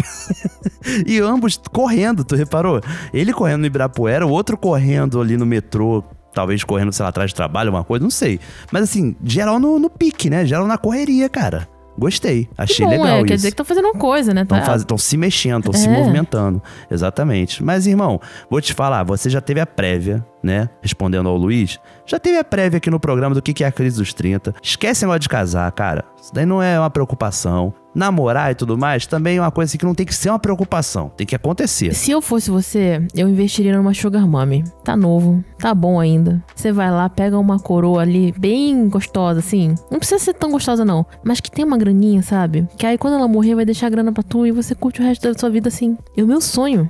E 1.06 1.20
ambos 1.20 1.60
correndo, 1.70 2.24
tu 2.24 2.34
reparou? 2.34 2.80
Ele 3.14 3.32
correndo 3.32 3.60
no 3.60 3.66
Ibirapuera, 3.66 4.26
o 4.26 4.30
outro 4.30 4.56
correndo 4.56 5.20
ali 5.20 5.36
no 5.36 5.46
metrô. 5.46 6.02
Talvez 6.34 6.64
correndo, 6.64 6.92
sei 6.92 7.04
lá, 7.04 7.10
atrás 7.10 7.30
de 7.30 7.36
trabalho, 7.36 7.70
uma 7.70 7.84
coisa, 7.84 8.02
não 8.02 8.10
sei. 8.10 8.40
Mas 8.72 8.82
assim, 8.84 9.14
geral 9.22 9.60
no, 9.60 9.78
no 9.78 9.88
pique, 9.90 10.28
né? 10.28 10.44
Geral 10.46 10.66
na 10.66 10.76
correria, 10.78 11.28
cara. 11.28 11.68
Gostei. 11.98 12.48
Achei 12.56 12.84
Bom, 12.86 12.92
legal 12.92 13.06
é, 13.06 13.16
isso. 13.18 13.26
quer 13.26 13.34
dizer 13.36 13.50
que 13.50 13.56
tá 13.56 13.64
fazendo 13.64 13.84
uma 13.84 13.94
coisa, 13.94 14.32
né? 14.32 14.44
Tá... 14.44 14.76
Estão 14.76 14.96
se 14.96 15.16
mexendo, 15.16 15.60
estão 15.60 15.72
se 15.72 15.86
É. 15.86 15.90
movimentando. 15.90 16.62
Exatamente. 16.90 17.62
Mas, 17.62 17.86
irmão, 17.86 18.20
vou 18.50 18.60
te 18.60 18.72
falar, 18.72 19.02
você 19.04 19.28
já 19.28 19.40
teve 19.40 19.60
a 19.60 19.66
prévia, 19.66 20.24
né? 20.42 20.68
Respondendo 20.80 21.28
ao 21.28 21.36
Luiz. 21.36 21.78
Já 22.06 22.18
teve 22.18 22.38
a 22.38 22.44
prévia 22.44 22.78
aqui 22.78 22.90
no 22.90 23.00
programa 23.00 23.34
do 23.34 23.42
que 23.42 23.62
é 23.62 23.66
a 23.66 23.72
crise 23.72 23.98
dos 23.98 24.12
30. 24.12 24.54
Esquece 24.62 25.04
negócio 25.04 25.20
de 25.20 25.28
casar, 25.28 25.70
cara. 25.72 26.04
Isso 26.20 26.32
daí 26.32 26.46
não 26.46 26.62
é 26.62 26.78
uma 26.78 26.90
preocupação. 26.90 27.72
Namorar 27.94 28.50
e 28.50 28.54
tudo 28.54 28.78
mais 28.78 29.06
também 29.06 29.36
é 29.36 29.40
uma 29.40 29.50
coisa 29.50 29.70
assim 29.70 29.78
que 29.78 29.84
não 29.84 29.94
tem 29.94 30.06
que 30.06 30.14
ser 30.14 30.30
uma 30.30 30.38
preocupação. 30.38 31.10
Tem 31.16 31.26
que 31.26 31.34
acontecer. 31.34 31.94
Se 31.94 32.10
eu 32.10 32.22
fosse 32.22 32.50
você, 32.50 33.06
eu 33.14 33.28
investiria 33.28 33.76
numa 33.76 33.92
sugar 33.92 34.26
mommy. 34.26 34.64
Tá 34.82 34.96
novo, 34.96 35.44
tá 35.58 35.74
bom 35.74 36.00
ainda. 36.00 36.42
Você 36.54 36.72
vai 36.72 36.90
lá, 36.90 37.08
pega 37.08 37.38
uma 37.38 37.58
coroa 37.58 38.00
ali, 38.00 38.32
bem 38.38 38.88
gostosa, 38.88 39.40
assim. 39.40 39.74
Não 39.90 39.98
precisa 39.98 40.18
ser 40.18 40.34
tão 40.34 40.50
gostosa, 40.50 40.84
não. 40.84 41.04
Mas 41.22 41.40
que 41.40 41.50
tem 41.50 41.64
uma 41.64 41.76
graninha, 41.76 42.22
sabe? 42.22 42.66
Que 42.78 42.86
aí 42.86 42.96
quando 42.96 43.14
ela 43.14 43.28
morrer, 43.28 43.54
vai 43.54 43.64
deixar 43.64 43.88
a 43.88 43.90
grana 43.90 44.12
pra 44.12 44.22
tu 44.22 44.46
e 44.46 44.52
você 44.52 44.74
curte 44.74 45.00
o 45.00 45.04
resto 45.04 45.30
da 45.30 45.38
sua 45.38 45.50
vida 45.50 45.68
assim. 45.68 45.98
É 46.16 46.22
o 46.22 46.26
meu 46.26 46.40
sonho. 46.40 46.88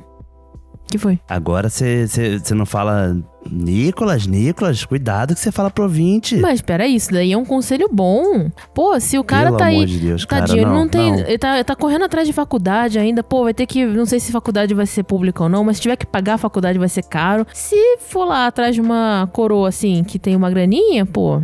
Que 0.89 0.99
foi? 0.99 1.19
Agora 1.29 1.71
você 1.71 2.07
não 2.55 2.67
fala. 2.67 3.17
Nicolas, 3.51 4.27
Nicolas, 4.27 4.85
cuidado 4.85 5.35
que 5.35 5.41
você 5.41 5.51
fala 5.51 5.71
pro 5.71 5.85
ouvinte. 5.85 6.37
Mas 6.37 6.61
peraí, 6.61 6.95
isso 6.95 7.11
daí 7.11 7.33
é 7.33 7.37
um 7.37 7.45
conselho 7.45 7.89
bom. 7.91 8.51
Pô, 8.73 8.99
se 9.01 9.19
o 9.19 9.25
cara 9.25 9.47
Pelo 9.47 9.57
tá 9.57 9.65
aí. 9.65 9.77
amor 9.77 9.87
de 9.87 9.99
Deus, 9.99 10.25
cara, 10.25 10.43
tadinho, 10.43 10.61
ele 10.61 10.67
não, 10.67 10.75
não 10.75 10.89
tem. 10.89 11.11
não. 11.11 11.19
Ele, 11.19 11.39
tá, 11.39 11.55
ele 11.55 11.65
tá 11.65 11.75
correndo 11.75 12.05
atrás 12.05 12.27
de 12.27 12.33
faculdade 12.33 12.99
ainda. 12.99 13.23
Pô, 13.23 13.45
vai 13.45 13.55
ter 13.55 13.67
que. 13.67 13.85
Não 13.85 14.07
sei 14.07 14.21
se 14.21 14.31
faculdade 14.31 14.75
vai 14.75 14.87
ser 14.87 15.03
pública 15.03 15.43
ou 15.43 15.49
não, 15.49 15.65
mas 15.65 15.77
se 15.77 15.83
tiver 15.83 15.97
que 15.97 16.07
pagar 16.07 16.35
a 16.35 16.39
faculdade 16.39 16.79
vai 16.79 16.89
ser 16.89 17.03
caro. 17.03 17.47
Se 17.53 17.99
for 17.99 18.25
lá 18.25 18.47
atrás 18.47 18.75
de 18.75 18.81
uma 18.81 19.29
coroa 19.33 19.69
assim, 19.69 20.05
que 20.05 20.19
tem 20.19 20.37
uma 20.37 20.51
graninha, 20.51 21.05
pô. 21.05 21.43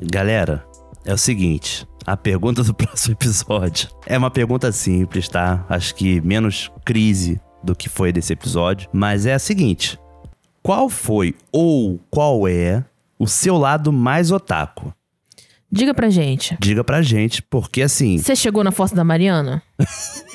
Galera, 0.00 0.64
é 1.04 1.12
o 1.12 1.18
seguinte. 1.18 1.86
A 2.06 2.16
pergunta 2.16 2.62
do 2.62 2.72
próximo 2.74 3.14
episódio 3.14 3.88
é 4.06 4.16
uma 4.16 4.30
pergunta 4.30 4.72
simples, 4.72 5.28
tá? 5.28 5.66
Acho 5.68 5.94
que 5.94 6.20
menos 6.22 6.70
crise 6.84 7.38
do 7.62 7.74
que 7.74 7.88
foi 7.88 8.12
desse 8.12 8.32
episódio. 8.32 8.88
Mas 8.92 9.26
é 9.26 9.34
a 9.34 9.38
seguinte: 9.38 9.98
Qual 10.62 10.88
foi 10.88 11.34
ou 11.52 11.98
qual 12.10 12.46
é 12.48 12.84
o 13.18 13.26
seu 13.26 13.56
lado 13.56 13.92
mais 13.92 14.30
otaku? 14.30 14.92
Diga 15.70 15.92
pra 15.92 16.08
gente. 16.08 16.56
Diga 16.60 16.82
pra 16.82 17.02
gente, 17.02 17.42
porque 17.42 17.82
assim. 17.82 18.16
Você 18.18 18.34
chegou 18.34 18.64
na 18.64 18.70
fossa 18.72 18.94
da 18.94 19.04
Mariana? 19.04 19.62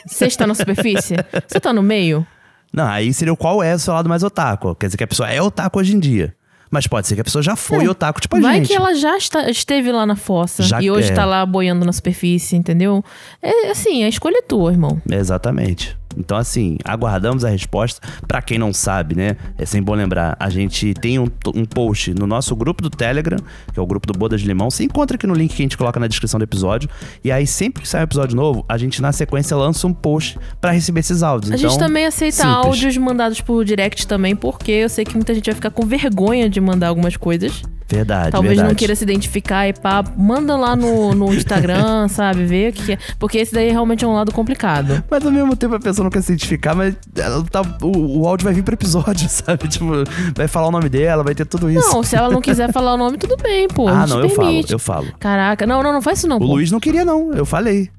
Você 0.05 0.25
está 0.27 0.45
na 0.45 0.53
superfície? 0.53 1.15
Você 1.47 1.59
tá 1.59 1.73
no 1.73 1.81
meio? 1.81 2.25
Não, 2.71 2.85
aí 2.85 3.13
seria 3.13 3.33
o 3.33 3.37
qual 3.37 3.61
é 3.63 3.73
o 3.73 3.79
seu 3.79 3.93
lado 3.93 4.07
mais 4.09 4.23
otaku. 4.23 4.75
Quer 4.75 4.87
dizer 4.87 4.97
que 4.97 5.03
a 5.03 5.07
pessoa 5.07 5.29
é 5.29 5.41
otaku 5.41 5.79
hoje 5.79 5.95
em 5.95 5.99
dia. 5.99 6.35
Mas 6.69 6.87
pode 6.87 7.05
ser 7.07 7.13
que 7.15 7.21
a 7.21 7.23
pessoa 7.23 7.41
já 7.43 7.55
foi 7.55 7.85
É. 7.85 7.89
otaku, 7.89 8.19
tipo 8.19 8.35
a 8.35 8.39
Vai 8.39 8.55
gente. 8.57 8.67
que 8.69 8.73
ela 8.73 8.95
já 8.95 9.15
está- 9.15 9.47
esteve 9.49 9.91
lá 9.91 10.07
na 10.07 10.15
fossa 10.15 10.63
Já 10.63 10.81
e 10.81 10.89
hoje 10.89 11.11
é. 11.11 11.13
tá 11.13 11.23
lá 11.23 11.45
boiando 11.45 11.85
na 11.85 11.91
superfície, 11.93 12.55
entendeu? 12.55 13.03
É 13.43 13.69
assim, 13.69 14.03
a 14.03 14.07
escolha 14.09 14.39
é 14.39 14.41
tua, 14.41 14.71
irmão. 14.71 14.99
Exatamente. 15.07 15.95
Então, 16.17 16.37
assim, 16.37 16.77
aguardamos 16.83 17.43
a 17.45 17.49
resposta. 17.49 18.01
Pra 18.27 18.41
quem 18.41 18.57
não 18.57 18.73
sabe, 18.73 19.15
né? 19.15 19.35
É 19.57 19.65
sempre 19.65 19.85
bom 19.85 19.95
lembrar, 19.95 20.35
a 20.39 20.49
gente 20.49 20.93
tem 20.93 21.19
um, 21.19 21.27
um 21.53 21.65
post 21.65 22.13
no 22.13 22.27
nosso 22.27 22.55
grupo 22.55 22.81
do 22.81 22.89
Telegram, 22.89 23.37
que 23.71 23.79
é 23.79 23.81
o 23.81 23.85
grupo 23.85 24.07
do 24.07 24.17
Bodas 24.17 24.41
de 24.41 24.47
Limão. 24.47 24.69
Você 24.69 24.83
encontra 24.83 25.15
aqui 25.15 25.27
no 25.27 25.33
link 25.33 25.53
que 25.53 25.61
a 25.61 25.65
gente 25.65 25.77
coloca 25.77 25.99
na 25.99 26.07
descrição 26.07 26.39
do 26.39 26.43
episódio. 26.43 26.89
E 27.23 27.31
aí, 27.31 27.45
sempre 27.47 27.83
que 27.83 27.87
sai 27.87 28.01
um 28.01 28.03
episódio 28.05 28.35
novo, 28.35 28.65
a 28.67 28.77
gente, 28.77 29.01
na 29.01 29.11
sequência, 29.11 29.55
lança 29.55 29.87
um 29.87 29.93
post 29.93 30.39
pra 30.59 30.71
receber 30.71 31.01
esses 31.01 31.23
áudios. 31.23 31.51
A 31.51 31.55
então, 31.55 31.69
gente 31.69 31.79
também 31.79 32.05
aceita 32.05 32.37
simples. 32.37 32.65
áudios 32.65 32.97
mandados 32.97 33.41
por 33.41 33.63
direct 33.65 34.07
também, 34.07 34.35
porque 34.35 34.71
eu 34.71 34.89
sei 34.89 35.05
que 35.05 35.15
muita 35.15 35.33
gente 35.33 35.45
vai 35.45 35.55
ficar 35.55 35.69
com 35.69 35.85
vergonha 35.85 36.49
de 36.49 36.59
mandar 36.61 36.87
algumas 36.87 37.17
coisas. 37.17 37.63
Verdade, 37.87 38.31
Talvez 38.31 38.55
verdade. 38.55 38.69
não 38.69 38.75
queira 38.75 38.95
se 38.95 39.03
identificar 39.03 39.67
e 39.67 39.73
pá, 39.73 40.03
manda 40.17 40.55
lá 40.55 40.75
no, 40.75 41.13
no 41.13 41.33
Instagram, 41.33 42.07
sabe? 42.09 42.45
Ver 42.45 42.71
o 42.71 42.73
que, 42.73 42.83
que 42.83 42.91
é. 42.93 42.97
Porque 43.19 43.37
esse 43.37 43.53
daí 43.53 43.69
realmente 43.69 44.03
é 44.03 44.07
um 44.07 44.13
lado 44.13 44.31
complicado. 44.31 45.03
Mas 45.09 45.25
ao 45.25 45.31
mesmo 45.31 45.55
tempo 45.55 45.75
a 45.75 45.79
pessoa 45.79 46.02
não 46.03 46.11
quer 46.11 46.21
se 46.21 46.31
identificar, 46.31 46.75
mas 46.75 46.95
ela 47.15 47.43
tá- 47.43 47.61
o, 47.81 48.21
o 48.21 48.27
áudio 48.27 48.45
vai 48.45 48.53
vir 48.53 48.63
pro 48.63 48.73
episódio, 48.73 49.27
sabe? 49.29 49.67
Tipo, 49.67 49.87
vai 50.35 50.47
falar 50.47 50.67
o 50.67 50.71
nome 50.71 50.89
dela, 50.89 51.23
vai 51.23 51.33
ter 51.35 51.45
tudo 51.45 51.69
isso. 51.69 51.87
Não, 51.89 52.03
se 52.03 52.15
ela 52.15 52.29
não 52.29 52.41
quiser 52.41 52.71
falar 52.71 52.93
o 52.93 52.97
nome, 52.97 53.17
tudo 53.17 53.35
bem, 53.37 53.67
pô. 53.67 53.87
ah, 53.87 54.05
não, 54.07 54.19
eu 54.19 54.29
falo, 54.29 54.47
permite. 54.47 54.73
eu 54.73 54.79
falo. 54.79 55.07
Caraca, 55.19 55.65
não, 55.65 55.81
não, 55.83 55.93
não 55.93 56.01
faz 56.01 56.19
isso 56.19 56.27
não, 56.27 56.37
O 56.37 56.39
pô. 56.39 56.45
Luiz 56.45 56.71
não 56.71 56.79
queria, 56.79 57.03
não. 57.05 57.33
Eu 57.33 57.45
falei. 57.45 57.89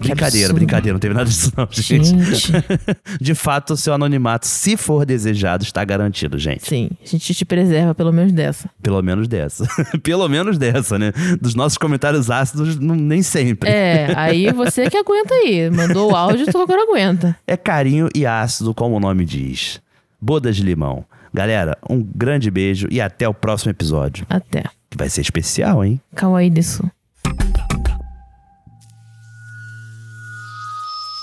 Brincadeira, 0.00 0.52
brincadeira, 0.52 0.92
não 0.94 0.98
teve 1.00 1.14
nada 1.14 1.28
disso, 1.28 1.52
não, 1.56 1.68
gente. 1.70 2.04
Gente, 2.04 2.52
De 3.20 3.34
fato, 3.34 3.74
o 3.74 3.76
seu 3.76 3.92
anonimato, 3.92 4.46
se 4.46 4.76
for 4.76 5.04
desejado, 5.04 5.62
está 5.62 5.84
garantido, 5.84 6.38
gente. 6.38 6.66
sim, 6.66 6.88
a 7.02 7.06
gente 7.06 7.34
te 7.34 7.44
preserva 7.44 7.94
pelo 7.94 8.12
menos 8.12 8.32
dessa. 8.32 8.70
Pelo 8.82 9.02
menos 9.02 9.28
dessa. 9.28 9.66
Pelo 10.02 10.28
menos 10.28 10.56
dessa, 10.58 10.98
né? 10.98 11.12
Dos 11.40 11.54
nossos 11.54 11.76
comentários 11.78 12.30
ácidos, 12.30 12.78
não- 12.78 12.94
nem 12.94 13.22
sempre. 13.22 13.68
É, 13.70 14.12
aí 14.16 14.50
você 14.52 14.88
que 14.88 14.96
aguenta 14.96 15.34
aí. 15.34 15.70
Mandou 15.70 16.12
o 16.12 16.16
áudio, 16.16 16.46
tu 16.50 16.58
agora 16.58 16.82
aguenta. 16.82 17.36
É 17.46 17.56
carinho 17.56 18.08
e 18.14 18.24
ácido, 18.26 18.74
como 18.74 18.96
o 18.96 19.00
nome 19.00 19.24
diz. 19.24 19.80
Bodas 20.20 20.56
de 20.56 20.62
limão. 20.62 21.04
Galera, 21.32 21.76
um 21.88 22.02
grande 22.02 22.50
beijo 22.50 22.88
e 22.90 23.00
até 23.00 23.28
o 23.28 23.34
próximo 23.34 23.70
episódio. 23.70 24.26
Até. 24.28 24.64
Que 24.88 24.96
vai 24.96 25.08
ser 25.08 25.20
especial, 25.20 25.84
hein? 25.84 26.00
Kawaii 26.14 26.50
disso. 26.50 26.82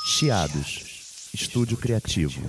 Chiados. 0.10 1.30
Estúdio 1.34 1.76
Criativo. 1.76 2.40